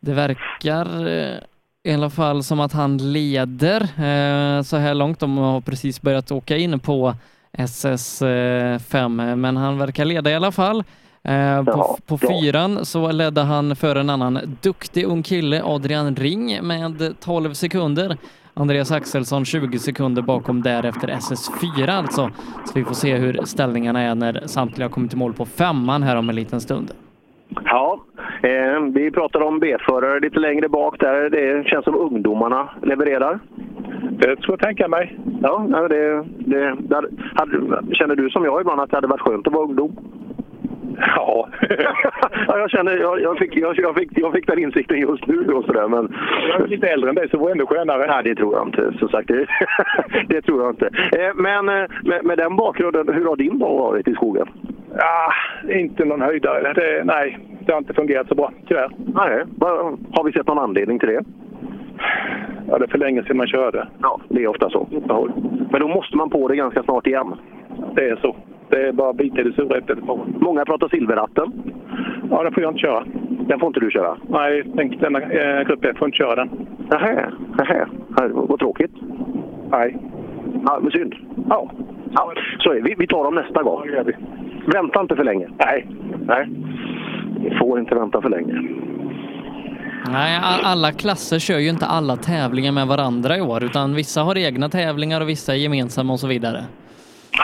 [0.02, 1.38] det verkar eh,
[1.84, 5.20] i alla fall som att han leder eh, så här långt.
[5.20, 7.16] De har precis börjat åka in på
[7.58, 10.84] SS5 eh, men han verkar leda i alla fall.
[11.28, 16.60] Eh, på, på fyran så ledde han för en annan duktig ung kille, Adrian Ring,
[16.68, 18.18] med 12 sekunder.
[18.54, 22.30] Andreas Axelsson 20 sekunder bakom därefter SS4 alltså.
[22.66, 26.04] Så vi får se hur ställningarna är när samtliga har kommit i mål på femman
[26.04, 26.92] här om en liten stund.
[27.66, 28.00] Ja,
[28.44, 31.30] eh, vi pratar om B-förare lite längre bak där.
[31.30, 33.40] Det känns som ungdomarna levererar.
[34.12, 35.20] Det tror jag tänka mig.
[35.42, 39.48] Ja, det, det, hade, hade, känner du som jag ibland att det hade varit skönt
[39.48, 39.96] att vara ungdom?
[40.98, 41.50] Ja.
[42.48, 45.54] ja jag, känner, jag, jag, fick, jag, jag, fick, jag fick den insikten just nu.
[45.54, 46.16] Och sådär, men...
[46.50, 48.08] Jag är lite äldre än dig så det var ändå skönare.
[48.08, 48.94] Nej, det tror jag inte.
[49.00, 49.48] Som sagt, det,
[50.28, 50.86] det tror jag inte.
[51.20, 54.48] Eh, men eh, med, med den bakgrunden, hur har din dag varit i skogen?
[54.98, 55.34] Ja,
[55.70, 56.74] inte någon höjdare.
[56.74, 58.90] Det, nej, det har inte fungerat så bra, tyvärr.
[58.98, 59.44] Nej,
[60.12, 61.24] har vi sett någon anledning till det?
[62.68, 63.88] Ja, det är för länge sedan man körde.
[64.02, 64.88] Ja, det är ofta så.
[65.72, 67.36] Men då måste man på det ganska snart igen.
[67.96, 68.36] Det är så.
[68.70, 70.00] Det är bara att bita i det sura äpplet
[70.40, 71.54] Många pratar silverratten.
[72.30, 73.06] Ja, den får jag inte köra.
[73.48, 74.18] Den får inte du köra?
[74.30, 76.50] Nej, den, denna eh, grupp får inte köra den.
[76.92, 77.86] Nähä, nähä.
[78.34, 78.92] Vad tråkigt.
[79.72, 79.98] Nej.
[80.66, 81.16] Ja, men synd.
[81.50, 81.72] Ja.
[82.12, 82.34] ja.
[82.60, 83.90] Så är vi, vi tar dem nästa gång.
[83.96, 84.14] Ja, vi.
[84.74, 85.48] Vänta inte för länge.
[85.66, 85.88] Nej.
[86.28, 86.50] Nej.
[87.44, 88.54] Vi får inte vänta för länge.
[90.12, 94.38] Nej, alla klasser kör ju inte alla tävlingar med varandra i år, utan vissa har
[94.38, 96.64] egna tävlingar och vissa är gemensamma och så vidare.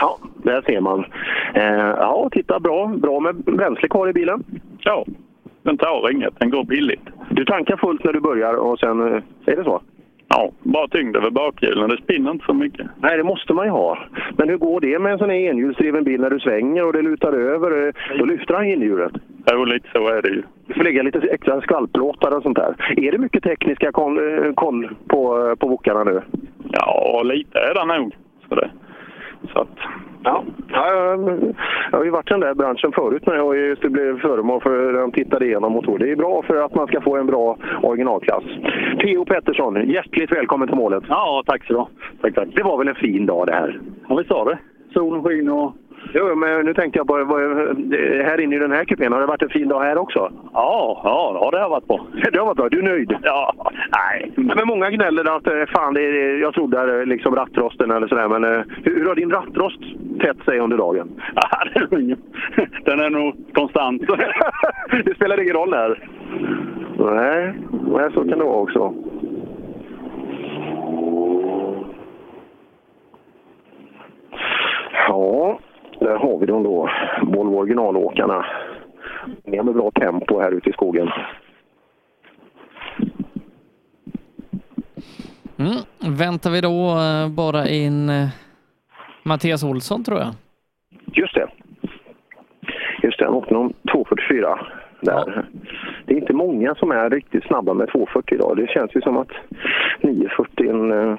[0.00, 1.04] Ja, där ser man.
[1.54, 2.86] Eh, ja, titta bra.
[2.86, 4.44] Bra med bränsle kvar i bilen.
[4.78, 5.04] Ja,
[5.62, 6.40] den tar inget.
[6.40, 7.06] Den går billigt.
[7.30, 9.00] Du tankar fullt när du börjar och sen...
[9.00, 9.82] Eh, är det så?
[10.28, 11.90] Ja, bara tyngd över bakhjulen.
[11.90, 12.86] Det spinner inte så mycket.
[13.00, 13.98] Nej, det måste man ju ha.
[14.36, 17.02] Men hur går det med en sån här enhjulsdriven bil när du svänger och det
[17.02, 17.86] lutar över?
[17.86, 19.12] Eh, då lyfter han inhjulet.
[19.52, 20.42] Jo, lite så är det ju.
[20.66, 22.74] Du får lägga lite extra skvalplåtar och sånt där.
[22.96, 24.20] Är det mycket tekniska koll,
[24.54, 26.20] koll på, på wokarna nu?
[26.72, 28.14] Ja, lite är det nog.
[28.48, 28.70] Så det.
[29.52, 29.78] Så att,
[30.22, 30.44] ja.
[30.68, 34.60] ja jag, har ju varit i den där branschen förut när jag just blev föremål
[34.60, 35.98] för de tittade igenom motor.
[35.98, 38.44] Det är bra för att man ska få en bra originalklass.
[39.00, 41.04] Theo Pettersson, hjärtligt välkommen till målet.
[41.08, 41.88] Ja, tack så
[42.20, 42.48] tack, tack.
[42.54, 43.80] Det var väl en fin dag det här?
[44.08, 44.58] Ja, vi sa det.
[44.92, 45.72] Solen skiner och
[46.14, 47.16] Jo, men nu tänkte jag på,
[48.24, 50.32] här inne i den här kupén, har det varit en fin dag här också?
[50.52, 52.06] Ja, ja, det har varit bra.
[52.32, 52.68] Det har varit bra.
[52.68, 53.16] Du är nöjd?
[53.22, 53.54] Ja,
[53.96, 54.32] nej.
[54.36, 58.44] Men många gnäller att eh, fan, det är, jag trodde liksom rattrosten eller sådär, men
[58.44, 59.80] eh, hur, hur har din rattrost
[60.20, 61.08] tätt sig under dagen?
[61.34, 61.64] Ja,
[62.84, 64.02] den är nog konstant.
[65.04, 66.08] det spelar ingen roll här?
[66.98, 68.94] Nej, nej så kan det vara också.
[75.08, 75.58] Ja,
[76.02, 76.90] där har vi dem då,
[77.22, 78.46] Volvo originalåkarna.
[79.44, 81.08] Med med bra tempo här ute i skogen.
[85.58, 86.16] Mm.
[86.18, 88.28] Väntar vi då eh, bara in eh,
[89.22, 90.28] Mattias Olsson tror jag?
[91.12, 91.46] Just det.
[93.02, 94.58] Just det, han åkte någon 2.44
[95.00, 95.12] där.
[95.36, 95.42] Ja.
[96.06, 98.56] Det är inte många som är riktigt snabba med 2.40 idag.
[98.56, 99.30] Det känns ju som att
[100.00, 101.18] 9.40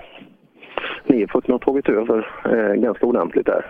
[1.08, 3.66] 9.40 har tagit över eh, ganska ordentligt där.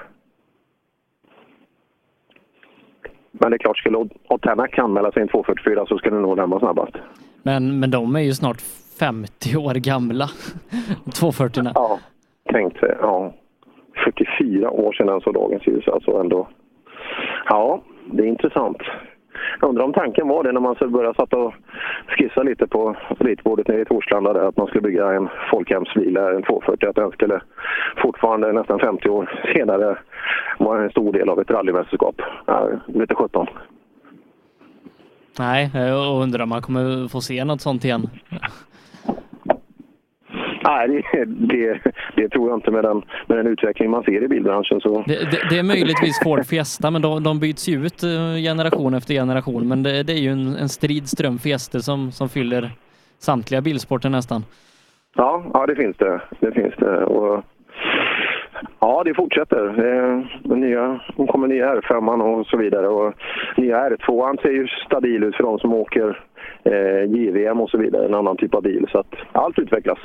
[3.39, 3.97] Men det är klart, skulle
[4.29, 6.93] Otanak anmäla sig en 2.44 så skulle nog den vara snabbast.
[7.43, 8.61] Men, men de är ju snart
[8.99, 10.27] 50 år gamla,
[11.13, 11.99] 240 Ja,
[12.51, 12.95] tänk sig.
[13.01, 13.33] Ja.
[14.05, 16.47] 44 år sedan såg dagens ljus alltså ändå.
[17.49, 17.81] Ja,
[18.11, 18.77] det är intressant.
[19.59, 21.53] Jag undrar om tanken var det när man började satt och
[22.07, 26.43] skissa lite på ritbordet nere i Torslanda där, att man skulle bygga en folkhemsbil, en
[26.43, 27.41] 240, att den skulle
[27.97, 29.97] fortfarande nästan 50 år senare
[30.59, 32.21] vara en stor del av ett rallymästerskap.
[32.45, 33.47] Ja, lite 17.
[35.39, 38.09] Nej, jag undrar om man kommer få se något sånt igen.
[40.63, 41.79] Nej, det, det,
[42.15, 44.81] det, tror jag inte med den, med den utveckling man ser i bilbranschen.
[44.81, 45.03] Så.
[45.07, 48.93] Det, det, det är möjligtvis Ford Fiesta, men de, de byts ju ut eh, generation
[48.93, 49.67] efter generation.
[49.67, 52.71] Men det, är ju en, en strid ström Fiesta som, som fyller
[53.19, 54.43] samtliga bilsporter nästan.
[55.15, 56.21] Ja, ja det finns det.
[56.39, 57.03] Det finns det.
[57.05, 57.43] Och,
[58.79, 59.63] ja, det fortsätter.
[60.43, 62.87] Det, nya, det kommer nya R5 och så vidare.
[62.87, 63.13] Och
[63.57, 66.19] nya R2 ser ju stabil ut för de som åker
[66.63, 68.05] eh, JVM och så vidare.
[68.05, 68.87] En annan typ av bil.
[68.91, 69.99] Så att allt utvecklas.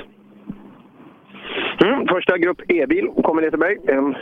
[1.83, 3.77] Mm, första grupp E-bil kommer ner till mig.
[3.87, 4.15] En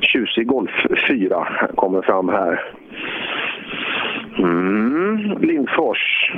[0.00, 0.70] tjusig Golf
[1.08, 2.60] 4 kommer fram här.
[4.38, 6.32] Mm, Lindfors.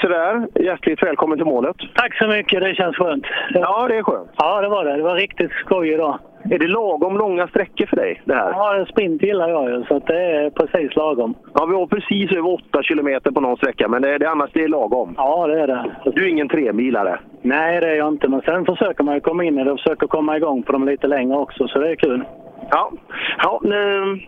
[0.00, 1.76] Sådär, hjärtligt välkommen till målet.
[1.94, 3.24] Tack så mycket, det känns skönt.
[3.54, 4.30] Ja, det är skönt.
[4.36, 4.96] Ja, det var det.
[4.96, 6.18] Det var riktigt skoj idag.
[6.50, 8.22] Är det lagom långa sträckor för dig?
[8.24, 8.50] Det här?
[8.50, 11.34] Ja, en sprint gillar jag ju, så det är precis lagom.
[11.54, 14.64] Ja, vi var precis över 8 kilometer på någon sträcka, men det, det, annars det
[14.64, 15.14] är lagom.
[15.16, 15.90] Ja, det är det.
[16.04, 17.18] Du är ingen tremilare?
[17.42, 19.78] Nej, det är jag inte, men sen försöker man ju komma in i det och
[19.78, 22.24] försöker komma igång på dem lite längre också, så det är kul.
[22.70, 22.92] Ja,
[23.38, 23.60] ja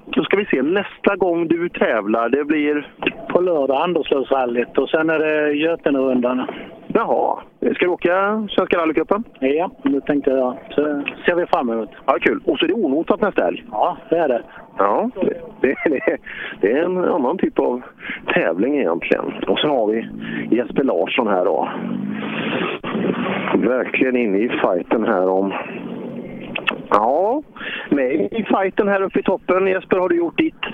[0.05, 0.63] då ska vi se.
[0.63, 2.93] Nästa gång du tävlar, det blir?
[3.29, 6.47] På lördag, Anderslövsrallyt och sen är det Götenerundan.
[6.95, 7.39] Jaha.
[7.61, 9.25] Ska du åka Svenska rallycupen?
[9.39, 10.57] Ja, det tänkte jag.
[10.71, 11.91] Så ser vi fram emot.
[12.07, 12.41] Ja, kul.
[12.45, 13.65] Och så är det onotat nästa helg?
[13.71, 14.43] Ja, det är det.
[14.79, 16.17] Ja, det, det, det,
[16.61, 17.83] det, är en annan typ av
[18.35, 19.25] tävling egentligen.
[19.47, 20.09] Och så har vi
[20.57, 21.69] Jesper Larsson här då.
[23.69, 25.53] verkligen inne i fighten här om...
[26.91, 27.43] Ja,
[27.91, 29.67] med i fighten här uppe i toppen.
[29.67, 30.65] Jesper, har du gjort ditt?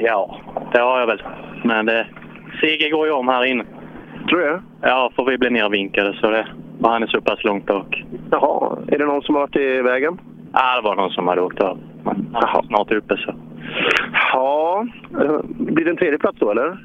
[0.00, 0.40] Ja,
[0.72, 1.22] det har jag väl.
[1.64, 2.06] Men det,
[2.60, 3.64] seger går ju om här inne.
[4.28, 6.46] Tror du Ja, för vi blir nervinkade så det,
[6.82, 8.04] och han är så pass långt bak.
[8.30, 10.18] Jaha, är det någon som har varit i vägen?
[10.52, 11.78] Ja, det var någon som hade åkt av.
[12.04, 13.34] Men han är snart uppe så.
[14.32, 14.86] Ja,
[15.22, 16.78] eh, blir det en tredje plats då eller?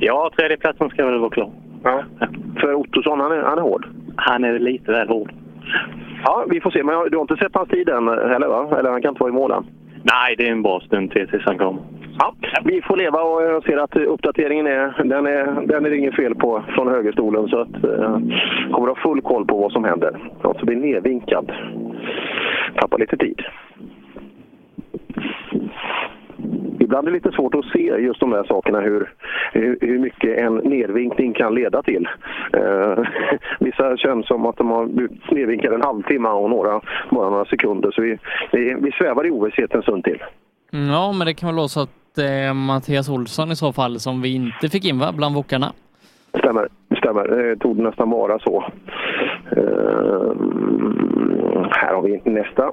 [0.00, 1.50] Ja, tredjeplatsen ska väl vara klar.
[1.82, 2.02] Ja.
[2.60, 3.86] För Ottosson, han är, han är hård?
[4.16, 5.32] Han är lite väl hård.
[6.24, 6.82] Ja, vi får se.
[6.82, 8.76] Men du har inte sett hans tid än heller va?
[8.78, 9.64] Eller han kan inte vara i mål än?
[10.02, 11.82] Nej, det är en bra stund till tills han kommer.
[12.18, 12.34] Ja,
[12.64, 16.16] vi får leva och jag ser att uppdateringen är, den är, den är det inget
[16.16, 18.18] fel på från högerstolen så att eh,
[18.72, 20.30] kommer att ha full koll på vad som händer.
[20.42, 21.52] Alltså blir nedvinkad.
[22.74, 23.42] Tappar lite tid.
[26.86, 29.12] Ibland är det lite svårt att se just de där sakerna, hur,
[29.52, 32.08] hur, mycket en nedvinkning kan leda till.
[32.52, 32.98] Eh,
[33.60, 36.80] vissa känns som att de har blivit nedvinkade en halvtimme och några
[37.10, 37.90] bara några sekunder.
[37.90, 38.18] Så vi,
[38.52, 40.22] vi, vi svävar i ovisshet en stund till.
[40.72, 44.00] Mm, Ja, men det kan väl vara så att är Mattias Olsson i så fall
[44.00, 45.72] som vi inte fick in va, bland wokarna.
[46.38, 47.28] Stämmer, stämmer.
[47.28, 48.64] Det tog nästan vara så.
[49.56, 50.32] Eh,
[51.70, 52.70] här har vi nästa.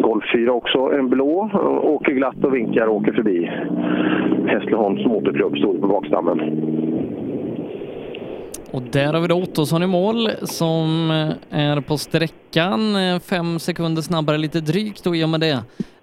[0.00, 1.50] Golf 4 också, en blå.
[1.82, 3.50] Åker glatt och vinkar och åker förbi.
[4.46, 6.38] Hässleholms motorklubb stod på bakstammen.
[8.70, 11.10] Och där har vi då Ottosson i mål som
[11.50, 15.52] eh, är på sträckan eh, fem sekunder snabbare lite drygt och i och med det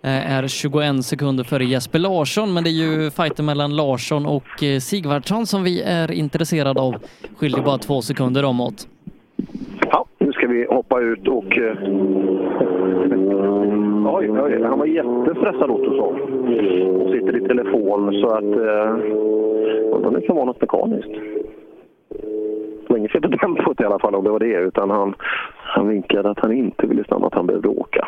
[0.01, 2.53] eh, är 21 sekunder före Jesper Larsson.
[2.53, 6.95] Men det är ju fighten mellan Larsson och Sigvardsson som vi är intresserade av.
[7.37, 8.87] Skiljer bara två sekunder omåt.
[9.91, 11.57] Ja, nu ska vi hoppa ut och...
[14.15, 16.21] Oj, oj, han var jättestressad Ottosson.
[17.01, 18.43] Och sitter i telefon så att...
[19.93, 21.11] Undrar om det kan vara något mekaniskt.
[22.97, 25.13] Inget fel på tempot i alla fall om det var det, utan han,
[25.75, 28.07] han vinkade att han inte ville stanna, att han behövde åka.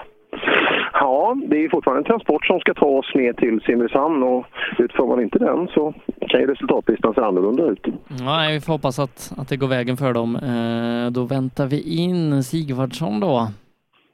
[0.93, 4.45] Ja, det är fortfarande en transport som ska ta oss ner till Simrishamn och
[4.77, 5.93] utför man inte den så
[6.29, 7.85] kan ju resultatlistan se annorlunda ut.
[8.25, 10.35] Nej, vi får hoppas att, att det går vägen för dem.
[10.35, 13.47] Eh, Då väntar vi in Sigvardsson då.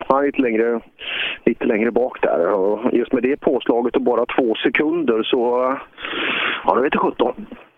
[0.09, 0.79] Är lite längre,
[1.45, 5.75] lite längre bak där och just med det påslaget och bara två sekunder så...
[6.65, 7.33] Ja, det vet jag 17.
[7.47, 7.70] Jag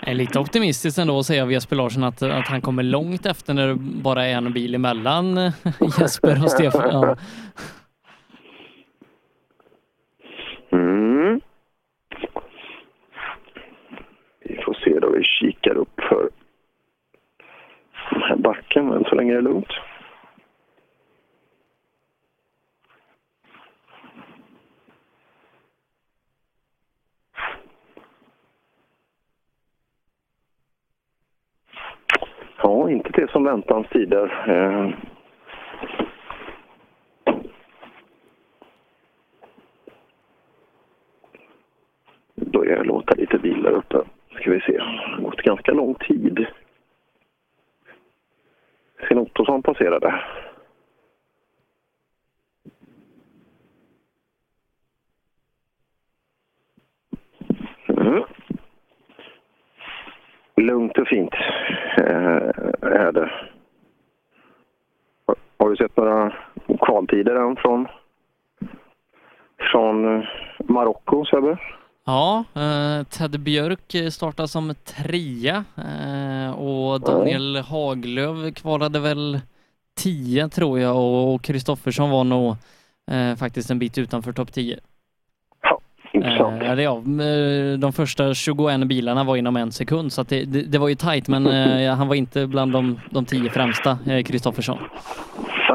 [0.00, 3.54] är lite optimistiskt ändå att säga av Jesper Larsson att, att han kommer långt efter
[3.54, 5.52] när det bara är en bil emellan eh,
[6.00, 6.88] Jesper och Stefan.
[6.92, 7.16] Ja.
[10.72, 11.40] Mm.
[14.44, 16.30] Vi får se då vi kikar upp för
[18.10, 19.72] den här backen, men så länge är det lugnt.
[32.86, 34.44] Var inte det som väntans tider.
[34.48, 34.90] Eh,
[42.34, 43.96] börjar jag låta lite bilar uppe.
[44.40, 44.72] Ska vi se.
[44.72, 46.46] Det har gått ganska lång tid.
[49.08, 50.20] Sen Ottosson passerade.
[57.88, 58.22] Mm.
[60.56, 61.34] Lugnt och fint
[61.98, 62.50] eh,
[62.82, 63.30] är det.
[65.26, 66.32] Har- Har du sett några
[67.16, 67.86] kvaltider än från,
[69.72, 70.24] från
[70.68, 71.58] Marocko, Sebbe?
[72.06, 79.40] Ja, eh, Ted Björk startar som trea eh, och Daniel Haglöf kvalade väl
[79.96, 82.56] tio tror jag och Kristoffersson var nog
[83.10, 84.78] eh, faktiskt en bit utanför topp 10.
[86.12, 86.62] Intressant.
[86.62, 87.02] Eh, ja,
[87.78, 91.28] de första 21 bilarna var inom en sekund så det, det, det var ju tajt
[91.28, 91.46] men
[91.86, 94.78] han var inte bland de, de tio främsta, Kristoffersson.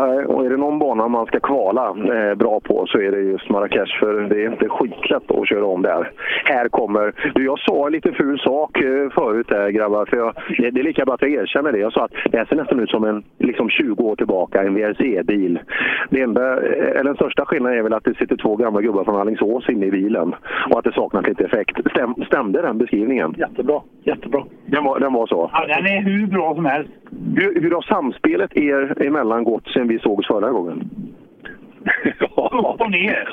[0.01, 3.21] Nej, och är det någon bana man ska kvala eh, bra på så är det
[3.21, 6.11] just Marrakesh för det är inte skitlätt att köra om där.
[6.45, 7.13] Här kommer...
[7.35, 10.33] Du, jag sa en lite ful sak eh, förut där grabbar, för jag,
[10.73, 11.77] det, är lika bra att jag erkänner det.
[11.77, 14.75] Jag sa att det här ser nästan ut som en liksom 20 år tillbaka, en
[14.75, 15.59] VRC-bil.
[16.11, 19.85] Eh, den största skillnaden är väl att det sitter två gamla gubbar från Alingsås inne
[19.85, 20.35] i bilen
[20.69, 21.77] och att det saknas lite effekt.
[21.91, 23.35] Stäm, stämde den beskrivningen?
[23.37, 23.81] Jättebra.
[24.03, 24.43] Jättebra.
[24.65, 25.49] Den var, den var så?
[25.53, 26.89] Ja, den är hur bra som helst.
[27.35, 30.89] Hur, hur har samspelet er emellan gått sen vi sågs förra gången?
[32.51, 33.27] Upp och ner.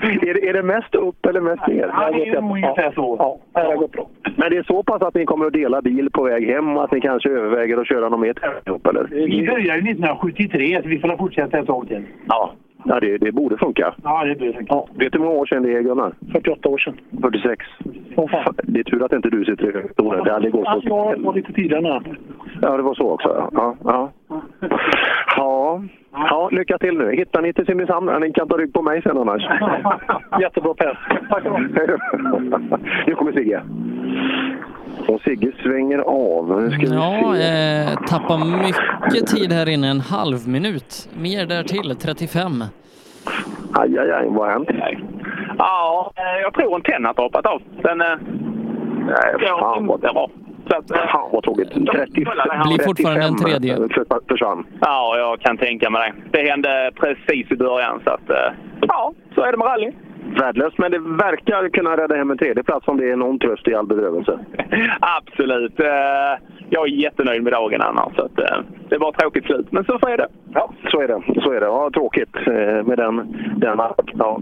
[0.00, 1.90] är, det, är det mest upp eller mest ner?
[1.92, 3.16] Ja, det är ungefär så.
[3.18, 4.08] Ja, det har gått bra.
[4.36, 6.84] Men det är så pass att ni kommer att dela bil på väg hem och
[6.84, 8.34] att ni kanske överväger att köra någon mer
[8.66, 9.06] ihop, eller?
[9.10, 12.02] Vi började ju 1973, så vi får fortsätta ett tag till.
[12.28, 12.52] Ja.
[12.84, 13.94] Ja, det, det borde funka.
[14.02, 14.86] Ja, det blir Ja.
[14.94, 16.12] Vet du hur många år sedan det är, Gunnar?
[16.32, 16.94] 48 år sedan.
[17.22, 17.66] 46.
[18.14, 20.24] Fan, Det är tur att inte du sitter i högstolen.
[20.24, 20.80] Det hade gått så...
[20.84, 22.02] jag var lite tidigare.
[22.62, 23.50] Ja, det var så också.
[23.52, 24.10] Ja, ja.
[25.36, 25.82] Ja,
[26.12, 27.12] ja lycka till nu.
[27.16, 28.20] Hittar ni till Simrishamn?
[28.20, 29.42] Ni kan ta rygg på mig sen annars.
[30.40, 30.98] Jättebra Per.
[31.30, 31.44] Tack
[33.06, 33.62] Nu kommer Sigge.
[35.08, 36.60] Och Sigge svänger av.
[36.62, 37.90] Nu ska vi Ja, se.
[37.92, 41.08] eh, tappar mycket tid här inne, en halv minut.
[41.22, 42.64] Mer därtill, 35.
[43.74, 44.26] Aj, aj, aj.
[44.28, 44.68] Vad har hänt?
[45.58, 47.62] Ja, eh, jag tror en tenn har droppat av.
[47.82, 48.00] Den...
[48.00, 48.06] eh,
[49.06, 50.28] Nej, fan vad, bra.
[50.70, 51.68] Så att, eh, fan vad tråkigt.
[51.70, 53.76] 30, Blir fortfarande en 35 tredje.
[53.76, 54.66] för- försvann.
[54.80, 56.38] Ja, jag kan tänka mig det.
[56.42, 58.00] Det hände precis i början.
[58.04, 59.92] Så att, eh, ja, så är det med rally.
[60.38, 63.68] Värdelöst, men det verkar kunna rädda hem en tredje plats om det är någon tröst
[63.68, 64.38] i all bedrövelse.
[65.00, 65.80] Absolut.
[65.80, 65.86] Eh,
[66.70, 68.14] Jag är jättenöjd med dagen annars.
[68.16, 68.58] Så att, eh,
[68.88, 70.26] det var ett tråkigt slut, men så är det.
[70.54, 71.40] Ja, så är det.
[71.42, 71.66] Så är det.
[71.66, 73.16] Ja, tråkigt eh, med den...
[73.56, 73.80] den
[74.18, 74.40] ja.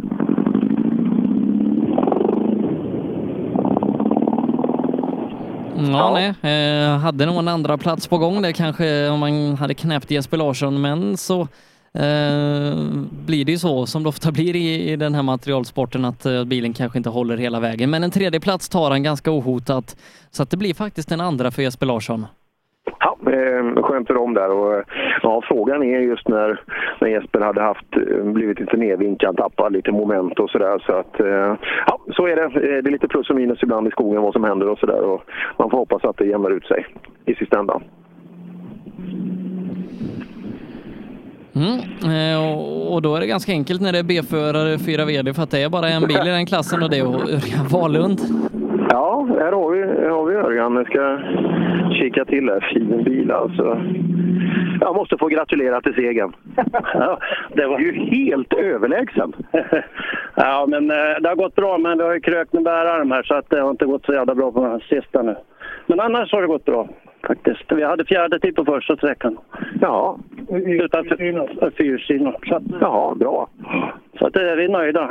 [5.76, 6.52] Ja, nej.
[6.52, 10.36] Eh, hade nog en andra plats på gång där kanske om man hade knäppt Jesper
[10.36, 11.40] Larsson, men så
[11.94, 12.74] eh,
[13.26, 16.44] blir det ju så som det ofta blir i, i den här materialsporten att eh,
[16.44, 17.90] bilen kanske inte håller hela vägen.
[17.90, 19.96] Men en tredje plats tar han ganska ohotat,
[20.30, 22.26] så att det blir faktiskt en andra för Jesper Larsson.
[23.00, 23.16] Ja,
[24.00, 24.50] inte dem där.
[24.50, 24.84] Och, eh,
[25.22, 26.60] ja, frågan är just när,
[27.00, 30.82] när Jesper hade haft, eh, blivit lite nedvinkad, tappat lite moment och sådär.
[30.86, 31.56] Så att, eh,
[31.86, 32.80] ja, så är det.
[32.82, 35.20] Det är lite plus och minus ibland i skogen vad som händer och sådär.
[35.58, 36.86] Man får hoppas att det jämnar ut sig
[37.24, 37.82] i sista ändan.
[41.54, 42.40] Mm.
[42.42, 45.50] Och, och då är det ganska enkelt när det är B-förare, fyra VD, för att
[45.50, 48.20] det är bara en bil i den klassen och det är Örjan Wahlund.
[48.92, 50.76] Ja, här har vi, här har vi Örjan.
[50.76, 51.18] Jag ska
[51.94, 52.70] kika till här.
[52.74, 53.82] Fin bil alltså.
[54.80, 56.32] Jag måste få gratulera till segern.
[56.94, 57.18] Ja,
[57.52, 59.32] det var ju helt överlägsen.
[60.34, 63.22] ja, men eh, det har gått bra, men det har ju krökt med bärarm här
[63.22, 65.36] så att det har inte gått så jävla bra på den sista nu.
[65.86, 66.88] Men annars har det gått bra
[67.26, 67.72] faktiskt.
[67.72, 69.38] Vi hade fjärde tid på första sträckan.
[69.80, 70.18] Ja.
[70.48, 71.04] Utan.
[71.08, 73.48] Så att, ja, bra.
[74.18, 75.10] Så att eh, vi är nöjda.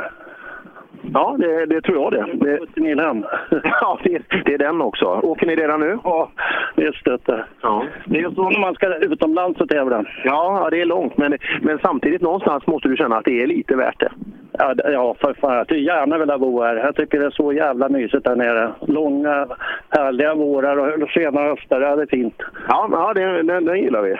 [1.14, 2.44] Ja, det, det tror jag det.
[2.44, 3.24] det 70 mil hem.
[3.80, 5.04] ja, det, det är den också.
[5.04, 5.98] Åker ni redan nu?
[6.04, 6.30] Ja,
[6.76, 7.44] det är stött det.
[7.62, 7.84] Ja.
[8.04, 10.04] Det är så när man ska utomlands och tävla.
[10.24, 13.46] Ja, ja, det är långt, men, men samtidigt någonstans måste du känna att det är
[13.46, 14.10] lite värt det.
[14.52, 15.56] Ja, ja för fan.
[15.56, 16.76] Jag skulle gärna vilja bo här.
[16.76, 18.72] Jag tycker det är så jävla mysigt där nere.
[18.80, 19.46] Långa,
[19.88, 21.80] härliga vårar och sena höstar.
[21.80, 22.42] Ja, det är fint.
[22.68, 24.16] Ja, ja det, den, den gillar vi.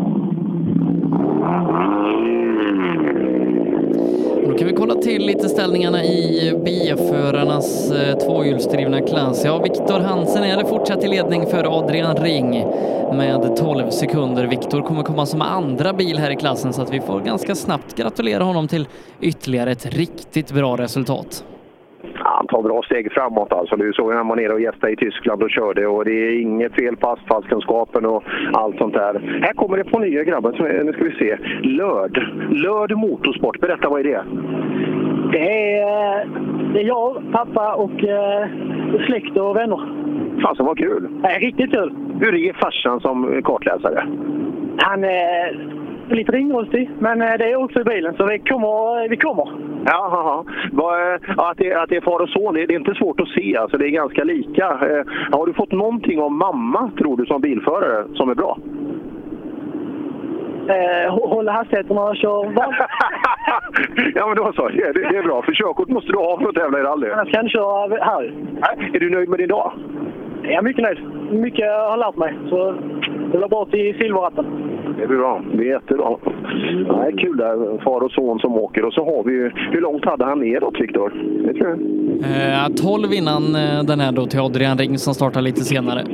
[4.46, 9.44] Då kan vi kolla till lite ställningarna i B-förarnas eh, tvåhjulsdrivna klass.
[9.44, 12.50] Ja, Viktor Hansen är det fortsatt i ledning för Adrian Ring
[13.12, 14.46] med 12 sekunder.
[14.46, 17.96] Viktor kommer komma som andra bil här i klassen så att vi får ganska snabbt
[17.96, 18.88] gratulera honom till
[19.20, 21.44] ytterligare ett riktigt bra resultat.
[22.54, 23.76] Tar bra steg framåt alltså.
[23.76, 26.40] Du såg när han var nere och gästade i Tyskland och körde och det är
[26.40, 29.40] inget fel på asfaltkunskapen och allt sånt där.
[29.42, 30.82] Här kommer det på nya grabbar.
[30.84, 31.36] Nu ska vi se.
[31.62, 32.16] Lörd.
[32.50, 33.60] Lörd Motorsport.
[33.60, 34.24] Berätta, vad är det?
[35.32, 36.28] Det är,
[36.72, 38.48] det är jag, pappa och eh,
[39.06, 39.80] släkt och vänner.
[40.42, 41.08] Fasen vad kul!
[41.22, 41.94] Det är riktigt kul.
[42.20, 44.06] Hur är farsan som kartläsare?
[44.78, 49.08] Han är lite ringrostig, men eh, det är också i bilen, så vi kommer.
[49.08, 49.48] Vi kommer.
[49.86, 50.44] Ja, ja,
[50.76, 51.14] ja.
[51.14, 53.56] Eh, att, det, att det är far och son, det, är inte svårt att se.
[53.56, 54.64] Alltså, det är ganska lika.
[54.64, 55.04] Eh,
[55.38, 58.58] Har du fått någonting om mamma, tror du, som bilförare som är bra?
[60.68, 62.52] Eh, hå- hålla hastigheterna och köra.
[64.14, 64.68] Ja, men då så.
[64.68, 65.42] Det, det, är bra.
[65.42, 67.10] För körkort måste du ha för att tävla i rally.
[67.10, 68.34] Annars kan jag köra här.
[68.52, 69.72] Nej, Är du nöjd med din dag?
[70.42, 70.98] Jag är mycket nöjd.
[71.30, 72.34] Mycket jag har lärt mig.
[72.48, 72.74] Så
[73.32, 74.46] det var bra till silverratten.
[74.98, 75.42] Det blir bra.
[75.52, 76.16] Det är jättebra.
[76.88, 78.84] Ja, det är kul där, far och son som åker.
[78.84, 79.50] Och så har vi ju...
[79.72, 81.12] Hur långt hade han neråt, Viktor?
[81.46, 81.78] Det tror jag.
[82.70, 86.04] Eh, 12 innan eh, den här då till Adrian Ring som startar lite senare.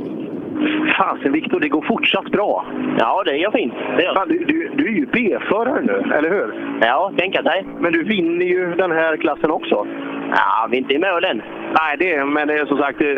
[0.99, 2.65] Fasen Viktor, det går fortsatt bra.
[2.99, 3.75] Ja, det gör fint.
[3.97, 4.15] Det gör.
[4.15, 6.79] Fan, du, du, du är ju B-förare nu, eller hur?
[6.81, 7.67] Ja, tänka sig.
[7.81, 9.87] Men du vinner ju den här klassen också.
[10.31, 11.43] Ja, vi är inte i mål än.
[11.81, 13.15] Nej, det är, men det är som sagt, det,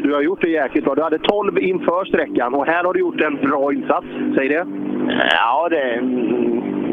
[0.00, 0.94] du har gjort det jäkligt bra.
[0.94, 4.06] Du hade 12 inför sträckan och här har du gjort en bra insats.
[4.36, 4.66] Säg det.
[5.30, 6.00] Ja, det...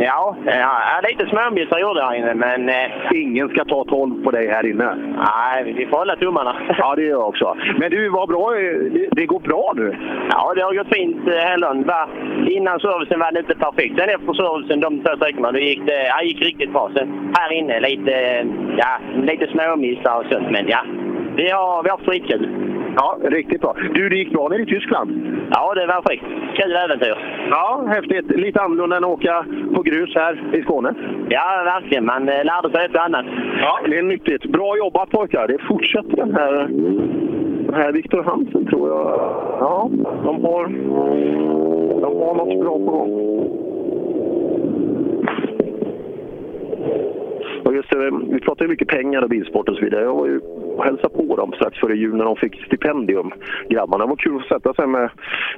[0.02, 2.70] Ja, ja lite småmissar gjorde jag här inne, men...
[2.70, 4.96] Eh, Ingen ska ta 12 på dig här inne.
[5.18, 6.56] nej, vi får hålla tummarna.
[6.78, 7.58] Ja, det gör jag också.
[7.80, 8.52] Men du, vad bra.
[9.12, 9.98] Det, går bra nu.
[10.30, 11.86] Ja, det har gått fint eh, Hellund.
[11.86, 12.08] Va,
[12.48, 14.00] Innan servicen var det inte perfekt.
[14.00, 16.90] Sen efter servicen, de två sträckorna, då gick det ja, gick riktigt bra.
[16.94, 18.46] Sen här inne lite,
[18.78, 20.80] ja, lite småmissar och sånt, men ja.
[21.36, 22.50] Vi har, vi har haft skitkul.
[22.96, 23.76] Ja, riktigt bra.
[23.94, 25.12] Du, det gick bra nere i Tyskland.
[25.52, 26.22] Ja, det var skit.
[26.56, 27.48] Kul äventyr.
[27.50, 28.32] Ja, häftigt.
[28.32, 29.46] Lite annorlunda än att åka
[29.76, 30.94] på grus här i Skåne.
[31.30, 32.06] Ja, verkligen.
[32.06, 33.26] Man eh, lärde sig ett och annat.
[33.62, 34.44] Ja, det är nyttigt.
[34.46, 35.48] Bra jobbat pojkar.
[35.48, 36.68] Det fortsätter den här,
[37.66, 39.06] den här Viktor Hansen tror jag.
[39.60, 39.90] Ja,
[40.24, 40.68] de har,
[42.02, 43.30] de har något bra på gång.
[47.66, 50.04] Och just det, vi pratar ju mycket pengar och bilsport och så vidare.
[50.04, 50.40] Jag var ju
[50.80, 53.32] och hälsade på dem strax före jul när de fick stipendium,
[53.70, 54.04] grabbarna.
[54.04, 55.10] Det var kul att sätta sig med,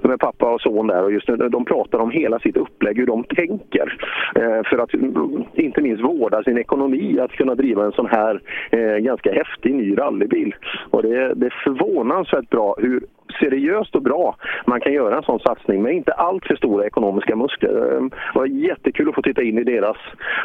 [0.02, 1.36] med pappa och son där och just nu.
[1.36, 3.98] de pratar om hela sitt upplägg, hur de tänker.
[4.36, 8.42] Eh, för att mm, inte minst vårda sin ekonomi, att kunna driva en sån här
[8.72, 10.56] eh, ganska häftig ny rallybil.
[10.90, 13.02] Och det, det är förvånansvärt bra hur
[13.40, 14.36] seriöst och bra
[14.66, 17.96] man kan göra en sån satsning med inte allt för stora ekonomiska muskler.
[17.96, 19.98] Eh, det var jättekul att få titta in i deras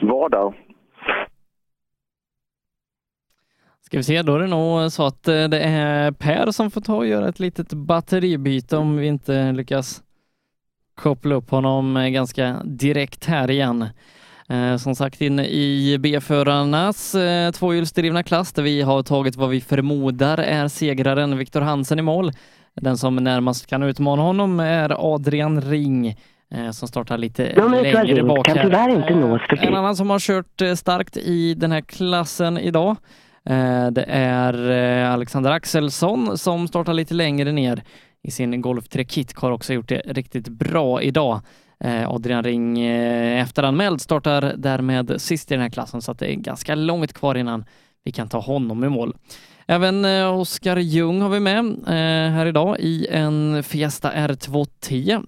[0.02, 0.54] vardag.
[3.86, 6.80] Ska vi se, då är det nog så att eh, det är Per som får
[6.80, 10.02] ta och göra ett litet batteribyte om vi inte lyckas
[10.94, 13.88] koppla upp honom eh, ganska direkt här igen.
[14.48, 17.16] Eh, som sagt inne i B-förarnas
[17.54, 22.32] tvåhjulsdrivna klass där vi har tagit vad vi förmodar är segraren Viktor Hansen i mål.
[22.74, 26.16] Den som närmast kan utmana honom är Adrian Ring
[26.72, 28.64] som startar lite längre bak kan här.
[29.66, 32.96] En annan som har kört starkt i den här klassen idag
[33.46, 37.82] Eh, det är eh, Alexander Axelsson som startar lite längre ner
[38.22, 39.38] i sin Golf 3 Kit.
[39.38, 41.40] Har också gjort det riktigt bra idag.
[41.84, 46.34] Eh, Adrian Ring efteranmäld startar därmed sist i den här klassen så att det är
[46.34, 47.64] ganska långt kvar innan
[48.04, 49.16] vi kan ta honom i mål.
[49.66, 51.76] Även Oskar Ljung har vi med
[52.32, 55.22] här idag i en Fiesta R2T.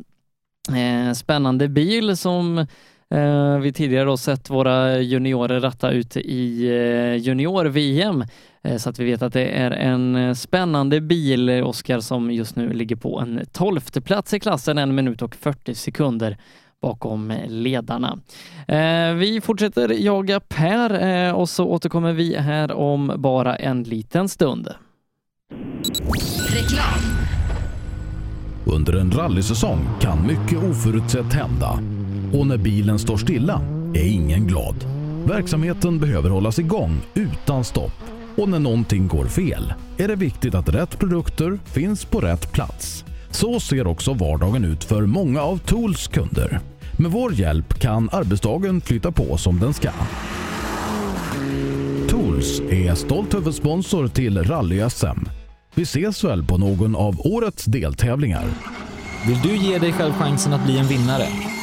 [1.14, 2.66] Spännande bil som
[3.14, 8.24] Eh, vi tidigare då sett våra juniorer ratta ut i eh, junior-VM
[8.62, 12.56] eh, så att vi vet att det är en eh, spännande bil, Oskar, som just
[12.56, 16.36] nu ligger på en tolfte plats i klassen, en minut och 40 sekunder
[16.82, 18.18] bakom ledarna.
[18.68, 24.28] Eh, vi fortsätter jaga Per eh, och så återkommer vi här om bara en liten
[24.28, 24.68] stund.
[26.48, 27.00] Reklam.
[28.64, 31.80] Under en rallysäsong kan mycket oförutsett hända.
[32.32, 33.60] Och när bilen står stilla
[33.94, 34.76] är ingen glad.
[35.26, 37.92] Verksamheten behöver hållas igång utan stopp.
[38.36, 43.04] Och när någonting går fel är det viktigt att rätt produkter finns på rätt plats.
[43.30, 46.60] Så ser också vardagen ut för många av Tools kunder.
[46.98, 49.90] Med vår hjälp kan arbetsdagen flytta på som den ska.
[52.08, 55.28] Tools är stolt huvudsponsor till Rally-SM.
[55.74, 58.44] Vi ses väl på någon av årets deltävlingar.
[59.26, 61.26] Vill du ge dig själv chansen att bli en vinnare?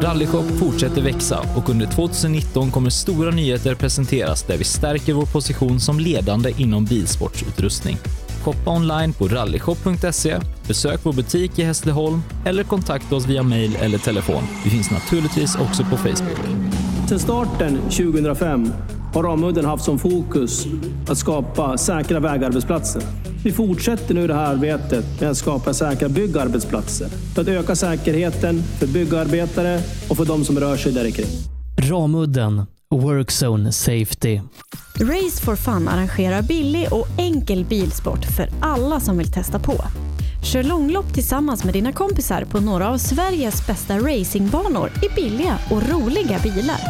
[0.00, 5.80] Rallyshop fortsätter växa och under 2019 kommer stora nyheter presenteras där vi stärker vår position
[5.80, 7.96] som ledande inom bilsportsutrustning.
[8.44, 10.36] Shoppa online på rallyshop.se,
[10.68, 14.42] besök vår butik i Hässleholm eller kontakta oss via mail eller telefon.
[14.64, 16.40] Vi finns naturligtvis också på Facebook.
[17.08, 18.72] Sedan starten 2005
[19.14, 20.66] har Ramudden haft som fokus
[21.08, 23.02] att skapa säkra vägarbetsplatser.
[23.44, 28.62] Vi fortsätter nu det här arbetet med att skapa säkra byggarbetsplatser för att öka säkerheten
[28.62, 29.80] för byggarbetare
[30.10, 31.26] och för de som rör sig där kring.
[31.90, 34.40] Ramudden Workzone Safety.
[35.00, 39.74] Race for Fun arrangerar billig och enkel bilsport för alla som vill testa på.
[40.44, 45.88] Kör långlopp tillsammans med dina kompisar på några av Sveriges bästa racingbanor i billiga och
[45.90, 46.80] roliga bilar.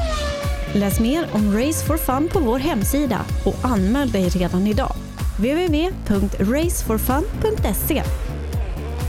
[0.77, 4.93] Läs mer om Race for Fun på vår hemsida och anmäl dig redan idag.
[5.37, 8.03] www.raceforfun.se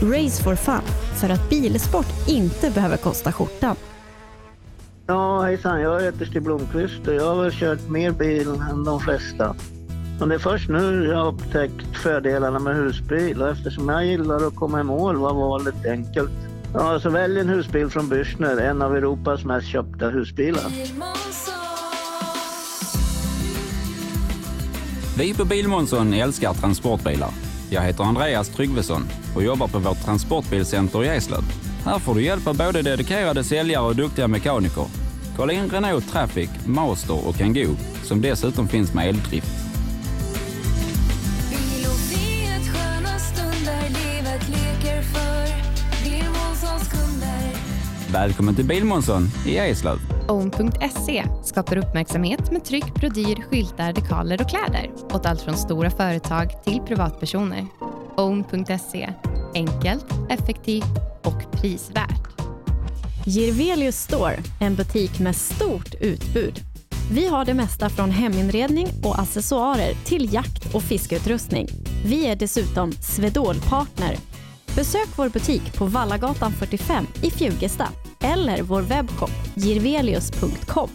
[0.02, 0.82] Race for Fun,
[1.20, 3.76] för att bilsport inte behöver kosta skjortan.
[5.06, 5.80] Ja, hejsan.
[5.80, 9.56] Jag heter Stig Blomqvist och jag har väl kört mer bil än de flesta.
[10.18, 14.46] Men det är först nu jag har upptäckt fördelarna med husbil och eftersom jag gillar
[14.46, 16.45] att komma i mål var valet enkelt.
[16.74, 20.64] Ja, så välj en husbil från Bürstner, en av Europas mest köpta husbilar.
[25.18, 27.30] Vi på Bilmånsson älskar transportbilar.
[27.70, 29.02] Jag heter Andreas Tryggvesson
[29.36, 31.42] och jobbar på vårt transportbilcenter i Eslöv.
[31.84, 34.86] Här får du hjälp av både dedikerade säljare och duktiga mekaniker.
[35.36, 39.65] Kolla in Renault Traffic, Master och Kangoo som dessutom finns med eldrift.
[48.12, 49.98] Välkommen till Bilmånsson i Eslöv.
[50.28, 56.64] Own.se skapar uppmärksamhet med tryck, brodyr, skyltar, dekaler och kläder åt allt från stora företag
[56.64, 57.66] till privatpersoner.
[58.16, 59.12] Own.se
[59.54, 62.40] enkelt, effektivt och prisvärt.
[63.26, 66.60] Girvelius Store, en butik med stort utbud.
[67.12, 71.68] Vi har det mesta från heminredning och accessoarer till jakt och fiskeutrustning.
[72.04, 74.16] Vi är dessutom Swedol-partner.
[74.76, 77.88] Besök vår butik på Vallagatan 45 i Fjugesta
[78.24, 80.88] eller vår webbshop girvelius.com.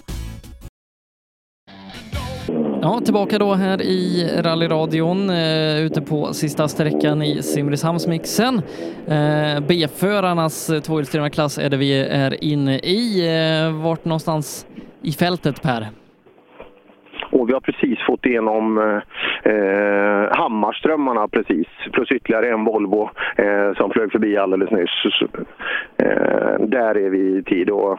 [2.82, 8.62] Ja, tillbaka då här i rallyradion eh, ute på sista sträckan i Simrishamnsmixen.
[9.08, 13.28] Eh, B-förarnas tvåhjulsdrivna klass är det vi är inne i.
[13.66, 14.66] Eh, vart någonstans
[15.04, 16.01] i fältet Per?
[17.32, 18.78] Och vi har precis fått igenom
[19.44, 25.22] eh, Hammarströmmarna precis, plus ytterligare en Volvo eh, som flög förbi alldeles nyss.
[25.98, 27.70] Eh, där är vi i tid.
[27.70, 27.92] Och,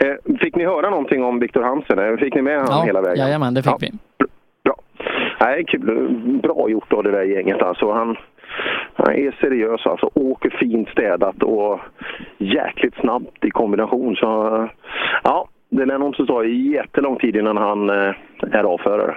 [0.00, 1.98] eh, fick ni höra någonting om Viktor Hansen?
[1.98, 3.24] Eh, Fick ni med honom Ja, hela vägen?
[3.26, 3.90] jajamän, det fick vi.
[4.64, 4.74] Bra.
[5.40, 6.08] Nej, kul.
[6.42, 7.92] Bra gjort av det där gänget alltså.
[7.92, 8.16] Han,
[8.94, 10.10] han är seriös alltså.
[10.14, 11.80] Åker fint städat och
[12.38, 14.16] jäkligt snabbt i kombination.
[14.16, 14.26] Så
[15.22, 18.14] ja, det lär nog inte ta jättelång tid innan han eh,
[18.52, 19.16] är avförare.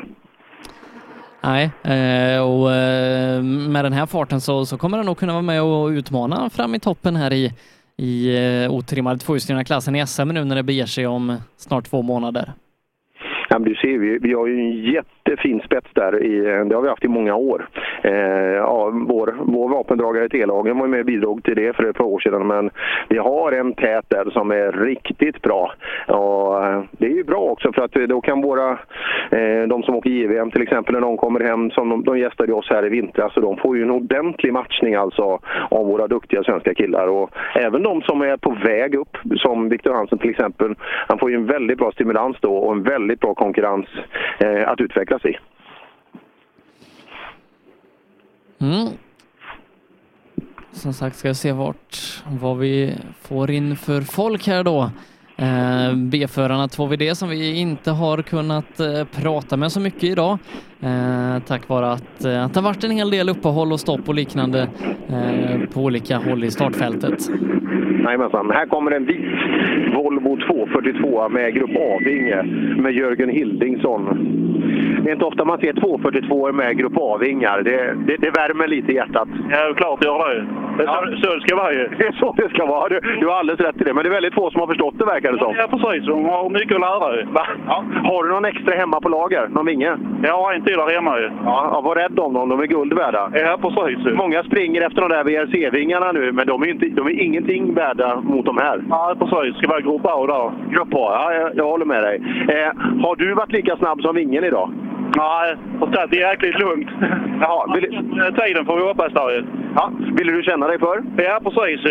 [1.43, 5.41] Nej, eh, och eh, med den här farten så, så kommer han nog kunna vara
[5.41, 7.53] med och utmana fram i toppen här i,
[7.97, 8.37] i
[8.69, 12.53] otrimmade tvåhjulsdrivna klassen i SM nu när det beger sig om snart två månader.
[13.49, 16.23] Ja, men du ser, vi, vi har ju en jättefin spets där.
[16.23, 17.67] I, det har vi haft i många år.
[18.01, 18.11] Eh,
[18.55, 22.05] ja, vår, vår vapendragare T-lagen var ju med och bidrog till det för ett par
[22.05, 22.47] år sedan.
[22.47, 22.69] Men
[23.09, 25.71] vi har en tät där som är riktigt bra.
[26.07, 26.53] Och,
[26.91, 28.71] det är ju bra också för att då kan våra,
[29.31, 32.53] eh, de som åker JVM till exempel, när de kommer hem, som de, de gästade
[32.53, 36.43] oss här i vintras, så de får ju en ordentlig matchning alltså av våra duktiga
[36.43, 37.07] svenska killar.
[37.07, 40.75] Och även de som är på väg upp, som Viktor Hansen till exempel,
[41.07, 43.85] han får ju en väldigt bra stimulans då och en väldigt bra konkurrens
[44.39, 45.37] eh, att utvecklas i.
[48.61, 48.87] Mm.
[50.71, 54.91] Som sagt ska jag se vart, vad vi får in för folk här då.
[55.39, 60.37] Eh, B-förarna 2VD som vi inte har kunnat eh, prata med så mycket idag.
[60.79, 64.15] Eh, tack vare att, att det har varit en hel del uppehåll och stopp och
[64.15, 64.67] liknande
[65.73, 67.29] på olika håll i startfältet.
[68.03, 68.51] Jajamensan.
[68.51, 69.25] Här kommer en vit
[69.95, 72.43] Volvo 242 med Grupp A-vinge
[72.77, 74.33] med Jörgen Hildingsson.
[75.03, 77.61] Det är inte ofta man ser 242 med Grupp A-vingar.
[77.61, 79.27] Det, det, det värmer lite i hjärtat.
[79.51, 80.66] Ja, klart det gör det.
[80.77, 81.87] Det är så, det ska vara ju.
[81.97, 82.89] Det är så det ska vara.
[82.89, 83.93] Du, du har alldeles rätt i det.
[83.93, 85.55] Men det är väldigt få som har förstått det verkar det som.
[85.55, 86.07] Ja, precis.
[86.07, 87.27] De har mycket att lära ju.
[87.67, 87.83] Ja.
[88.03, 89.47] Har du någon extra hemma på lager?
[89.47, 89.97] Någon vinge?
[90.23, 91.29] Ja, en till där hemma ju.
[91.45, 92.49] Ja, ja, var rädd om dem.
[92.49, 93.31] De är guld värda.
[93.33, 94.13] Ja, precis.
[94.17, 98.15] Många springer efter de där VRC-vingarna nu, men de är, inte, de är ingenting värda
[98.21, 98.83] mot de här.
[98.89, 99.57] Ja, precis.
[99.57, 100.73] Ska vara grupp A där.
[100.73, 102.21] Grupp A, ja, jag, jag håller med dig.
[102.49, 102.71] Eh,
[103.03, 104.69] har du varit lika snabb som vingen idag?
[105.15, 106.89] Nej, jag har det är jäkligt lugnt.
[107.41, 107.85] Jaha, vill...
[108.39, 109.43] Tiden får vi hoppas där ju.
[109.75, 111.03] Ja, ville du känna dig för?
[111.17, 111.81] Ja, precis.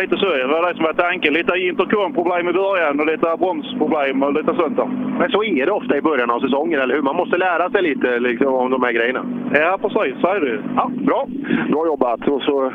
[0.00, 0.26] Lite så.
[0.26, 1.34] Det var det som var tanken.
[1.34, 4.88] Lite intercomproblem i början och lite bromsproblem och lite sånt där.
[5.18, 7.02] Men så är det ofta i början av säsongen, eller hur?
[7.02, 9.24] Man måste lära sig lite liksom, om de här grejerna.
[9.54, 10.20] Ja, precis.
[10.20, 11.26] Så är det Ja, bra.
[11.70, 12.28] Bra jobbat.
[12.28, 12.72] Och så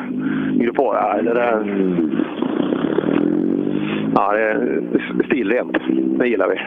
[0.53, 1.58] Grupp A, ja, det där...
[4.16, 4.82] Ja, det är
[5.25, 5.77] stilrent.
[6.19, 6.59] Det gillar vi.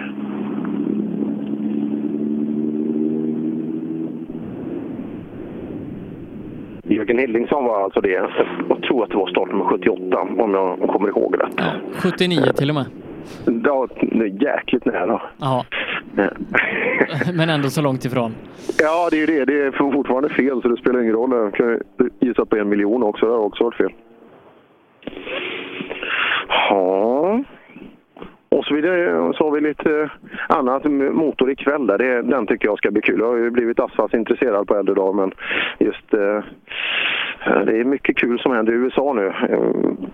[6.95, 8.31] Jörgen Hildingsson var alltså det.
[8.69, 11.61] Jag tror att det var startnummer 78, om jag kommer ihåg rätt.
[11.95, 12.87] 79 till och med.
[13.65, 15.23] Ja, det är jäkligt nära.
[15.41, 15.65] Ja.
[17.35, 18.35] Men ändå så långt ifrån.
[18.79, 19.45] Ja, det är ju det.
[19.45, 21.31] Det är fortfarande fel, så det spelar ingen roll.
[21.33, 21.81] Jag kan
[22.21, 23.27] gissa på en miljon också.
[23.27, 23.93] Det har också varit fel.
[26.49, 27.45] Ja.
[28.53, 30.11] Och så, vidare, så har vi lite eh,
[30.49, 31.87] annat motor ikväll.
[31.87, 31.99] Där.
[31.99, 33.21] Det, den tycker jag ska bli kul.
[33.21, 35.33] Jag har ju blivit asfaltsintresserad på äldre dagar, men
[35.79, 36.41] just eh,
[37.67, 39.27] det är mycket kul som händer i USA nu.
[39.27, 39.61] Eh,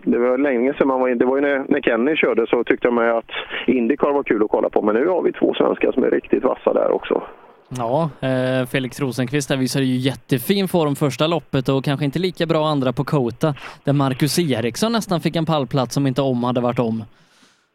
[0.02, 1.18] det var länge sedan man var in.
[1.18, 3.30] Det var ju när, när Kenny körde så tyckte jag mig att
[3.66, 4.82] Indycar var kul att kolla på.
[4.82, 7.22] Men nu har vi två svenskar som är riktigt vassa där också.
[7.68, 12.46] Ja, eh, Felix Rosenqvist där visade ju jättefin form första loppet och kanske inte lika
[12.46, 16.60] bra andra på Kota, där Marcus Eriksson nästan fick en pallplats som inte om hade
[16.60, 17.04] varit om.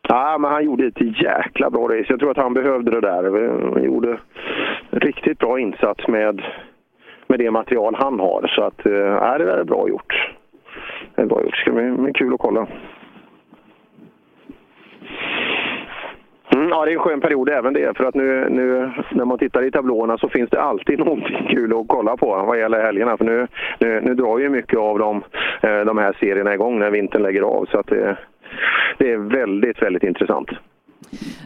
[0.07, 2.05] Ja, men han gjorde ett jäkla bra race.
[2.07, 3.23] Jag tror att han behövde det där.
[3.73, 4.17] Han gjorde
[4.89, 6.41] en riktigt bra insats med,
[7.27, 8.51] med det material han har.
[8.55, 10.33] Så att, eh, ja, det där är bra gjort.
[11.15, 11.51] Det är bra gjort.
[11.51, 12.67] Det ska bli bli kul att kolla.
[16.55, 17.97] Mm, ja, det är en skön period även det.
[17.97, 21.73] För att nu, nu när man tittar i tablåerna så finns det alltid någonting kul
[21.73, 23.17] att kolla på vad gäller helgerna.
[23.17, 23.47] För nu,
[23.79, 25.23] nu, nu drar ju mycket av dem,
[25.61, 27.65] eh, de här serierna igång när vintern lägger av.
[27.65, 28.17] Så att det,
[28.97, 30.49] det är väldigt, väldigt intressant.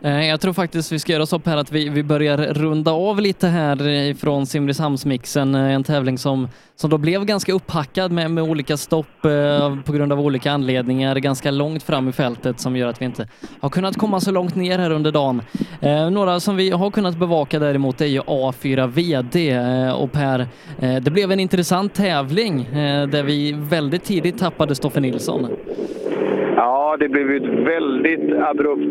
[0.04, 3.20] Eh, jag tror faktiskt vi ska göra så här att vi, vi börjar runda av
[3.22, 5.56] lite här ifrån Simrishamnsmixen.
[5.56, 9.92] Eh, en tävling som, som då blev ganska upphackad med, med olika stopp eh, på
[9.94, 13.28] grund av olika anledningar ganska långt fram i fältet som gör att vi inte
[13.60, 15.42] har kunnat komma så långt ner här under dagen.
[15.82, 20.40] Eh, några som vi har kunnat bevaka däremot är ju A4 VD eh, och Per,
[20.80, 22.70] eh, det blev en intressant tävling
[23.12, 25.48] där vi väldigt tidigt tappade Stoffe Nilsson.
[26.58, 28.82] Ja, det blev ju ett väldigt abrupt,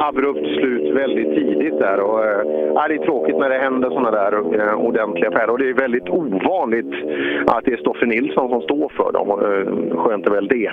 [0.00, 2.00] abrupt slut väldigt tidigt där.
[2.00, 2.42] Och, eh,
[2.74, 5.50] ja, det är tråkigt när det händer sådana där eh, ordentliga färder.
[5.50, 6.94] Och det är väldigt ovanligt
[7.46, 9.28] att det är Stoffe Nilsson som står för dem.
[9.30, 10.70] Eh, skönt är väl det.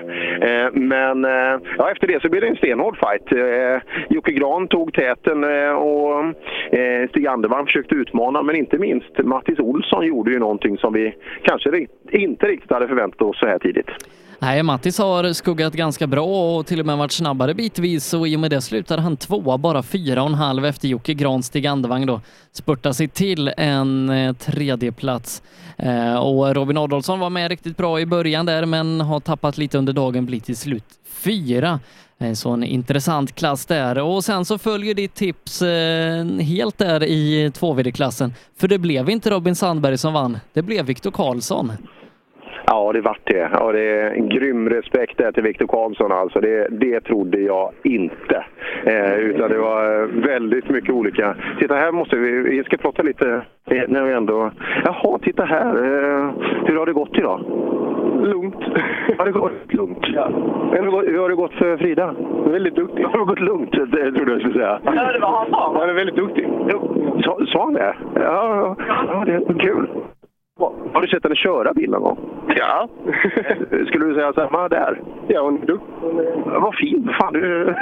[0.74, 1.24] Men
[1.78, 3.28] ja, efter det så blev det en stenhård fight.
[4.10, 6.36] Jocke Gran tog täten och
[7.10, 8.44] Stig Andervall försökte utmana.
[8.44, 13.22] Men inte minst Mattis Olsson gjorde ju någonting som vi kanske inte riktigt hade förväntat
[13.22, 13.88] oss så här tidigt.
[14.44, 18.36] Nej, Mattis har skuggat ganska bra och till och med varit snabbare bitvis och i
[18.36, 22.06] och med det slutade han tvåa, bara fyra och en halv efter Jocke Granstig Andevang
[22.06, 22.22] då.
[22.52, 25.42] Spurtar sig till en eh, tredjeplats.
[25.78, 29.78] Eh, och Robin Adolfsson var med riktigt bra i början där men har tappat lite
[29.78, 31.80] under dagen, blir till slut fyra.
[32.20, 33.98] Eh, så en intressant klass där.
[33.98, 39.10] Och sen så följer ditt tips eh, helt där i 2 klassen För det blev
[39.10, 41.72] inte Robin Sandberg som vann, det blev Viktor Karlsson.
[42.66, 43.50] Ja, det vart det.
[43.54, 46.12] Ja, det är en grym respekt där till Viktor Karlsson.
[46.12, 46.40] Alltså.
[46.40, 48.44] Det, det trodde jag inte.
[48.84, 51.36] Eh, utan det var väldigt mycket olika.
[51.60, 53.42] Titta här måste vi, vi ska prata lite
[53.72, 54.52] eh, när vi ändå...
[54.86, 55.76] Jaha, titta här.
[55.76, 56.30] Eh,
[56.66, 57.40] hur har det gått idag?
[58.24, 58.56] Lugnt.
[59.18, 60.06] Har det gått lugnt?
[60.14, 60.28] Ja.
[60.72, 62.16] Hur, har- hur har det gått för Frida?
[62.46, 63.04] Väldigt duktig.
[63.04, 63.72] Har det gått lugnt?
[63.72, 64.80] Det trodde jag skulle säga.
[64.84, 65.80] Ja, det var han sa.
[65.80, 66.48] Han är väldigt duktig.
[67.26, 67.96] Sa, sa han det?
[68.16, 69.88] Ja, ja, ja, det är kul.
[70.94, 72.18] Har du sett henne köra bil någon gång?
[72.56, 72.88] Ja.
[73.88, 75.02] Skulle du säga samma där?
[75.28, 75.88] Ja, hon är duktig.
[76.46, 77.12] Vad fint.
[77.22, 77.76] Fan, du...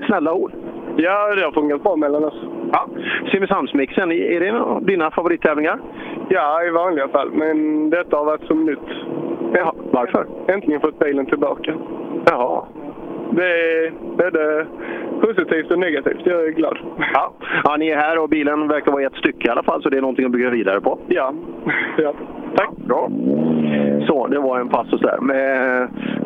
[0.06, 0.52] Snälla ord.
[0.96, 2.42] Ja, det har fungerat bra mellan oss.
[2.72, 2.88] Ja.
[3.30, 5.80] Simrishamnsmixen, är det en av dina favorittävlingar?
[6.28, 7.30] Ja, i vanliga fall.
[7.32, 8.88] Men detta har varit som nytt.
[9.54, 10.26] Jaha, varför?
[10.46, 11.74] Äntligen fått bilen tillbaka.
[12.26, 12.64] Jaha.
[13.36, 14.66] Det är både
[15.20, 16.20] positivt och negativt.
[16.24, 16.78] Jag är glad.
[17.14, 17.32] Ja.
[17.64, 19.96] ja, ni är här och bilen verkar vara ett stycke i alla fall, så det
[19.96, 20.98] är någonting att bygga vidare på.
[21.08, 21.34] Ja.
[21.98, 22.14] ja.
[22.56, 22.70] Tack.
[22.76, 23.10] Bra.
[24.06, 25.18] Så, det var en passus där.
[25.20, 25.82] Men,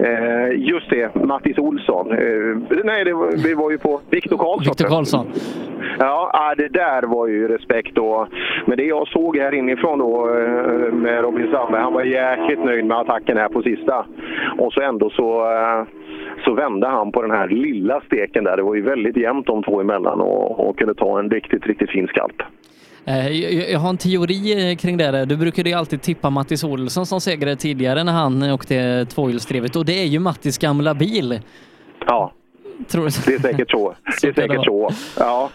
[0.06, 2.12] eh, just det, Mattis Olsson.
[2.12, 4.70] Eh, nej, det var, vi var ju på Viktor Karlsson.
[4.70, 5.26] Viktor Karlsson.
[5.98, 8.26] Ja, ja, det där var ju respekt då.
[8.66, 12.84] Men det jag såg här inifrån då eh, med Robin Sandberg, han var jäkligt nöjd
[12.84, 14.06] med attacken här på sista.
[14.58, 15.84] Och så ändå så, eh,
[16.46, 18.56] så vände han på den här lilla steken där.
[18.56, 21.90] Det var ju väldigt jämnt de två emellan och, och kunde ta en riktigt, riktigt
[21.90, 22.42] fin skalp.
[23.04, 23.30] Eh,
[23.72, 25.26] Jag har en teori eh, kring det där.
[25.26, 29.84] Du brukade ju alltid tippa Mattis Olsson som segrare tidigare när han åkte tvåhjulsdrivet och
[29.84, 31.40] det är ju Mattis gamla bil.
[32.06, 32.32] Ja,
[32.88, 33.94] Tror det är säkert så.
[34.22, 34.90] Det är kan det säkert så.
[35.18, 35.50] Ja.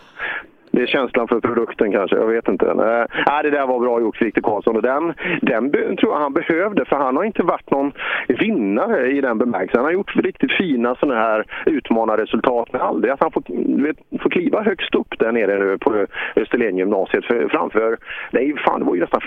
[0.71, 2.73] Det är känslan för produkten kanske, jag vet inte.
[2.73, 3.07] Nej,
[3.43, 4.75] det där var bra gjort, Viktor Karlsson.
[4.75, 7.91] Och den, den tror jag han behövde, för han har inte varit någon
[8.27, 9.77] vinnare i den bemärkelsen.
[9.79, 13.43] Han har gjort riktigt fina sådana här utmanarresultat, men aldrig att han får,
[13.83, 17.97] vet, får kliva högst upp där nere nu på Österlengymnasiet framför...
[18.31, 19.21] Nej, fan, det var ju nästan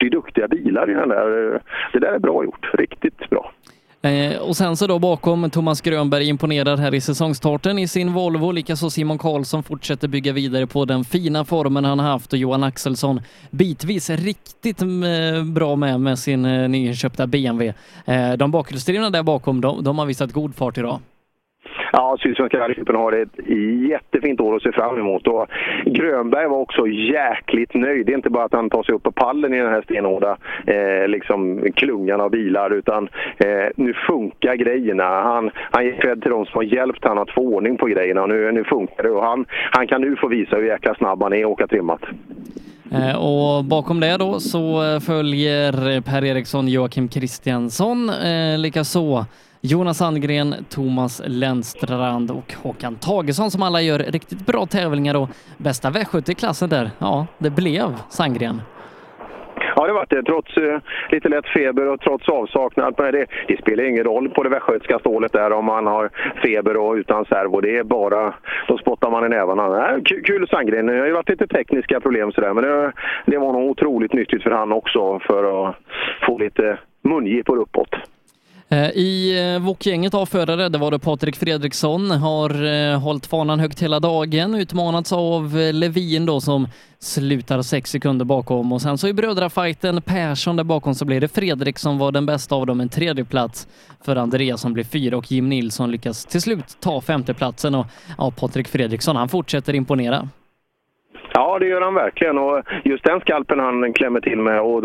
[0.00, 1.60] 40 duktiga bilar i den där.
[1.92, 3.52] Det där är bra gjort, riktigt bra.
[4.02, 8.52] Eh, och sen så då bakom Thomas Grönberg imponerar här i säsongstarten i sin Volvo.
[8.52, 12.64] Likaså Simon Karlsson fortsätter bygga vidare på den fina formen han har haft och Johan
[12.64, 13.20] Axelsson
[13.50, 17.74] bitvis riktigt eh, bra med med sin eh, nyinköpta BMW.
[18.36, 21.00] De bakhjulsdrivna där bakom, de, de har visat god fart idag.
[21.92, 23.48] Ja, Sydsvenska rallycupen har ett
[23.90, 25.26] jättefint år att se fram emot.
[25.26, 25.46] Och
[25.84, 28.06] Grönberg var också jäkligt nöjd.
[28.06, 30.36] Det är inte bara att han tar sig upp på pallen i den här stenhårda
[30.66, 35.04] eh, liksom, klungan av bilar, utan eh, nu funkar grejerna.
[35.04, 38.22] Han, han ger cred till de som har hjälpt honom att få ordning på grejerna.
[38.22, 41.22] Och nu, nu funkar det och han, han kan nu få visa hur jäkla snabb
[41.22, 42.00] han är och åka trimmat.
[42.92, 49.26] Eh, och bakom det då så följer Per Eriksson, Joakim Kristiansson, eh, likaså
[49.62, 55.90] Jonas Sandgren, Thomas Lennstrand och Håkan Tagesson som alla gör riktigt bra tävlingar och bästa
[55.90, 58.62] västgöte i klassen där, ja, det blev Sandgren.
[59.76, 60.22] Ja, det var det.
[60.22, 60.78] Trots eh,
[61.10, 62.94] lite lätt feber och trots avsaknad.
[62.98, 66.10] Men det, det spelar ingen roll på det västgötska stålet där om man har
[66.42, 67.60] feber och utan servo.
[67.60, 68.34] Det är bara,
[68.68, 69.68] då spottar man i nävarna.
[69.68, 70.86] Nej, kul, kul Sandgren.
[70.86, 72.92] Det har ju varit lite tekniska problem sådär, men det,
[73.26, 75.76] det var nog otroligt nyttigt för han också för att
[76.26, 77.94] få lite mungipor uppåt.
[78.72, 80.28] Eh, I eh, Wok-gänget av
[80.70, 86.26] det var det Patrik Fredriksson, har eh, hållit fanan högt hela dagen, utmanats av Levin
[86.26, 86.68] då som
[86.98, 91.28] slutar sex sekunder bakom och sen så i brödrafajten Persson där bakom så blir det
[91.28, 93.68] Fredrik som var den bästa av dem, en tredje plats
[94.04, 97.86] för Andreas som blir fyra och Jim Nilsson lyckas till slut ta femteplatsen och
[98.18, 100.28] ja, Patrik Fredriksson han fortsätter imponera.
[101.32, 102.38] Ja, det gör han verkligen.
[102.38, 104.82] Och just den skalpen han klämmer till med och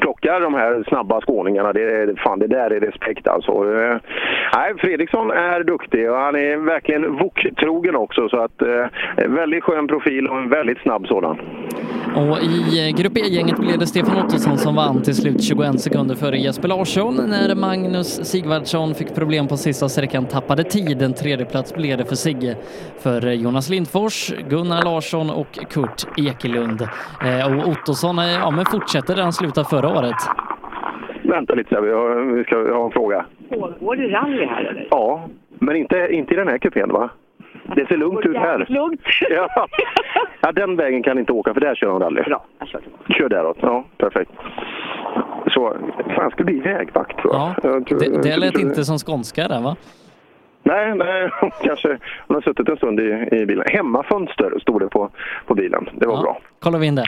[0.00, 3.52] plockar de här snabba skåningarna, det, är- fan, det där är respekt alltså.
[3.52, 3.96] Eh,
[4.54, 8.28] nej, Fredriksson är duktig och han är verkligen voktrogen också.
[8.28, 11.38] Så att, eh, väldigt skön profil och en väldigt snabb sådan.
[12.16, 16.14] Och i eh, Grupp E-gänget blev det Stefan Ottosson som vann till slut 21 sekunder
[16.14, 21.02] före Jesper Larsson när Magnus Sigvardsson fick problem på sista sträckan tappade tid.
[21.02, 22.56] En tredje plats blev det för Sigge
[22.98, 26.80] för Jonas Lindfors, Gunnar Larsson och Kurt Ekelund.
[27.24, 30.16] Eh, Och Ottosson eh, ja, men fortsätter där han slutade förra året.
[31.22, 33.24] Vänta lite, så här, vi, har, vi ska ha en fråga.
[33.50, 34.88] Pågår det rally här eller?
[34.90, 35.28] Ja,
[35.58, 37.10] men inte, inte i den här kupén va?
[37.76, 38.66] Det ser lugnt ut här.
[38.68, 39.00] Lugnt.
[39.30, 39.66] Ja.
[40.40, 42.22] ja, den vägen kan inte åka för där kör han rally.
[42.22, 44.30] Bra, jag kör Kör däråt, ja perfekt.
[45.50, 45.76] Så,
[46.16, 47.54] fan ska bli vägvakt tror jag.
[47.62, 47.86] jag.
[47.86, 49.76] tror- Det, det lät tror- inte som skånska där va?
[50.68, 51.30] Nej, nej,
[51.62, 51.88] kanske.
[52.26, 53.64] Hon har suttit en stund i, i bilen.
[53.68, 55.10] Hemmafönster stod det på,
[55.46, 55.88] på bilen.
[55.92, 56.38] Det var bra.
[56.60, 57.06] Kollar vi in det.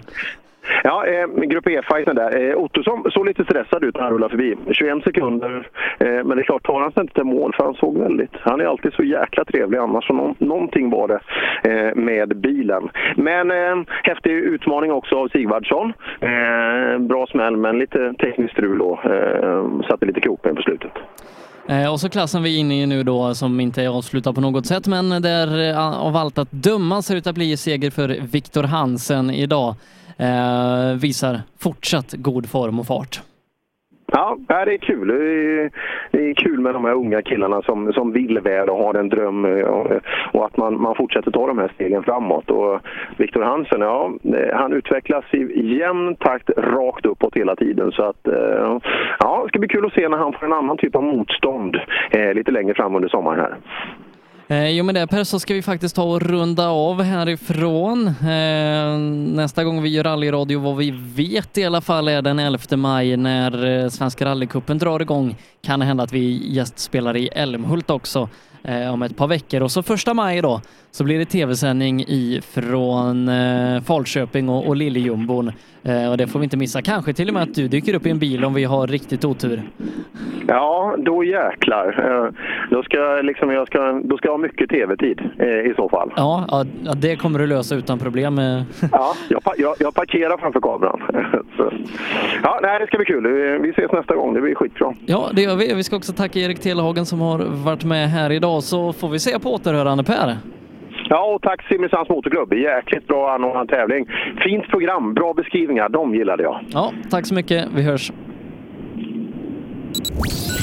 [0.84, 2.50] Ja, eh, Grupp E-fighten där.
[2.50, 4.56] Eh, Ottosson såg lite stressad ut när han rullade förbi.
[4.72, 5.68] 21 sekunder.
[5.98, 8.30] Eh, men det är klart, tar han sig inte till mål, för han såg väldigt...
[8.40, 10.06] Han är alltid så jäkla trevlig annars.
[10.06, 11.20] Så nå- någonting var det
[11.70, 12.88] eh, med bilen.
[13.16, 15.92] Men eh, häftig utmaning också av Sigvardsson.
[16.20, 19.00] Eh, bra smäll, men lite tekniskt strul då.
[19.04, 20.92] Eh, satte lite krokben på slutet.
[21.68, 24.40] Eh, och så klassen vi är inne i nu då som inte är avslutad på
[24.40, 28.08] något sätt men där eh, av allt att döma ser ut att bli seger för
[28.08, 29.74] Viktor Hansen idag.
[30.16, 33.20] Eh, visar fortsatt god form och fart.
[34.12, 35.08] Ja, det är kul.
[36.10, 39.08] Det är, kul med de här unga killarna som, som vill väl och har en
[39.08, 39.92] dröm och,
[40.32, 42.50] och att man, man fortsätter ta de här stegen framåt.
[42.50, 42.80] Och
[43.16, 47.92] Viktor Hansen, ja, eh, han utvecklas i jämn takt rakt uppåt hela tiden.
[47.92, 48.78] Så att, eh,
[49.18, 51.76] ja, det ska bli kul att se när han får en annan typ av motstånd
[52.10, 53.56] eh, lite längre fram under sommaren här.
[54.50, 58.06] Eh, jo med det Per så ska vi faktiskt ta och runda av härifrån.
[58.08, 58.98] Eh,
[59.34, 63.16] nästa gång vi gör rallyradio vad vi vet i alla fall är den 11 maj
[63.16, 65.36] när eh, Svenska rallycupen drar igång.
[65.62, 68.28] Kan hända att vi gästspelar i Älmhult också
[68.64, 73.28] eh, om ett par veckor och så första maj då så blir det tv-sändning ifrån
[73.28, 75.52] eh, Falköping och, och Liljejumbon
[75.82, 76.82] eh, och det får vi inte missa.
[76.82, 79.24] Kanske till och med att du dyker upp i en bil om vi har riktigt
[79.24, 79.62] otur.
[80.48, 81.86] Ja, då jäklar.
[82.26, 82.32] Eh,
[82.70, 86.12] Då ska, liksom, jag ska, då ska jag ha mycket tv-tid eh, i så fall.
[86.16, 86.44] Ja,
[86.84, 88.38] ja, det kommer du lösa utan problem.
[88.38, 88.62] eh.
[88.92, 91.00] Ja, jag, jag, jag parkerar framför kameran.
[92.42, 93.26] Ja, nej, det ska bli kul.
[93.26, 94.34] Vi- Vi ses nästa gång.
[94.34, 94.94] Det blir skitbra.
[95.06, 95.74] Ja, det gör vi.
[95.74, 99.18] Vi ska också tacka Erik Telehagen som har varit med här idag, så får vi
[99.18, 100.36] se på återhörande Per.
[101.12, 102.52] Ja, och tack Simrishamns Motorklubb.
[102.52, 104.06] Jäkligt bra anordnad tävling.
[104.44, 105.88] Fint program, bra beskrivningar.
[105.88, 106.60] De gillade jag.
[106.72, 107.68] Ja, tack så mycket.
[107.74, 108.12] Vi hörs.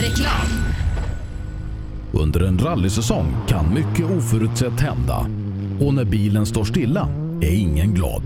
[0.04, 0.48] Reklam.
[2.24, 5.18] Under en rallysäsong kan mycket oförutsett hända.
[5.86, 7.08] Och när bilen står stilla
[7.42, 8.24] är ingen glad.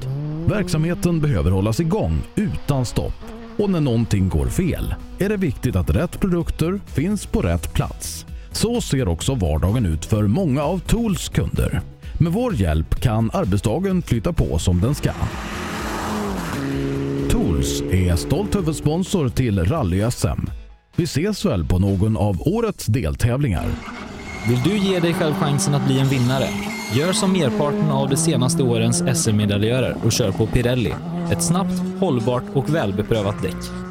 [0.49, 3.21] Verksamheten behöver hållas igång utan stopp.
[3.57, 8.25] Och när någonting går fel är det viktigt att rätt produkter finns på rätt plats.
[8.51, 11.81] Så ser också vardagen ut för många av Tools kunder.
[12.21, 15.11] Med vår hjälp kan arbetsdagen flytta på som den ska.
[17.29, 20.49] Tools är stolt huvudsponsor till Rally-SM.
[20.95, 23.65] Vi ses väl på någon av årets deltävlingar.
[24.47, 26.47] Vill du ge dig själv chansen att bli en vinnare?
[26.93, 30.93] Gör som merparten av de senaste årens SM-medaljörer och kör på Pirelli.
[31.31, 33.90] Ett snabbt, hållbart och välbeprövat däck.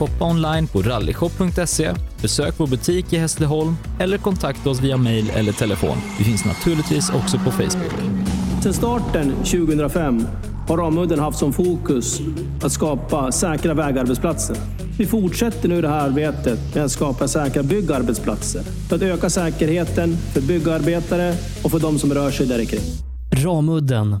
[0.00, 5.52] Shoppa online på rallyshop.se, besök vår butik i Hässleholm eller kontakta oss via mail eller
[5.52, 5.96] telefon.
[6.18, 7.92] Vi finns naturligtvis också på Facebook.
[8.62, 10.26] Sedan starten 2005
[10.68, 12.20] har Ramudden haft som fokus
[12.62, 14.56] att skapa säkra vägarbetsplatser.
[14.98, 20.16] Vi fortsätter nu det här arbetet med att skapa säkra byggarbetsplatser för att öka säkerheten
[20.16, 22.80] för byggarbetare och för de som rör sig där kring.
[23.32, 24.20] Ramudden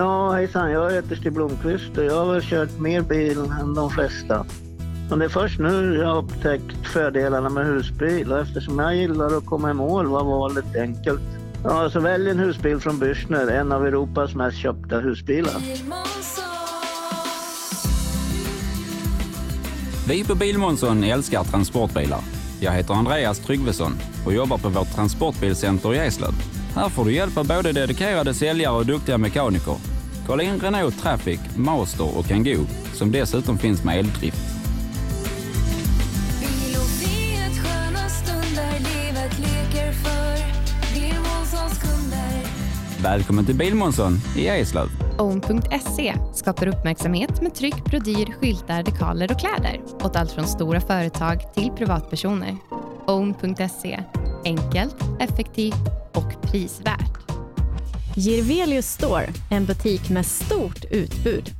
[0.00, 0.70] Ja, hejsan.
[0.70, 4.46] Jag heter Stig Blomqvist och jag har väl kört mer bil än de flesta.
[5.10, 9.36] Men det är först nu jag har upptäckt fördelarna med husbil och eftersom jag gillar
[9.36, 11.20] att komma i mål var valet enkelt.
[11.64, 15.56] Ja, så välj en husbil från Bürstner, en av Europas mest köpta husbilar.
[20.08, 22.20] Vi på Bilmånsson älskar transportbilar.
[22.60, 23.92] Jag heter Andreas Tryggvesson
[24.26, 26.57] och jobbar på vårt transportbilcenter i Eslöv.
[26.78, 29.76] Här får du hjälp av både dedikerade säljare och duktiga mekaniker.
[30.26, 34.38] Kolla in Renault Traffic, Master och Kangoo som dessutom finns med eldrift.
[43.02, 44.88] Välkommen till Bilmånsson i Eslöv.
[45.18, 51.54] Own.se skapar uppmärksamhet med tryck, brodyr, skyltar, dekaler och kläder åt allt från stora företag
[51.54, 52.56] till privatpersoner.
[53.06, 54.00] Own.se
[54.44, 57.18] enkelt, effektivt och prisvärt.
[58.16, 61.50] Girvelius Store, en butik med stort utbud.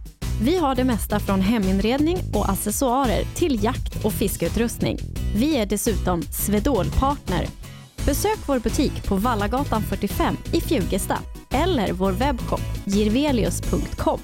[0.43, 4.99] Vi har det mesta från heminredning och accessoarer till jakt och fiskeutrustning.
[5.35, 7.47] Vi är dessutom Swedol-partner.
[8.07, 11.19] Besök vår butik på Vallagatan 45 i Fjugesta
[11.51, 14.21] eller vår webbshop girvelius.com.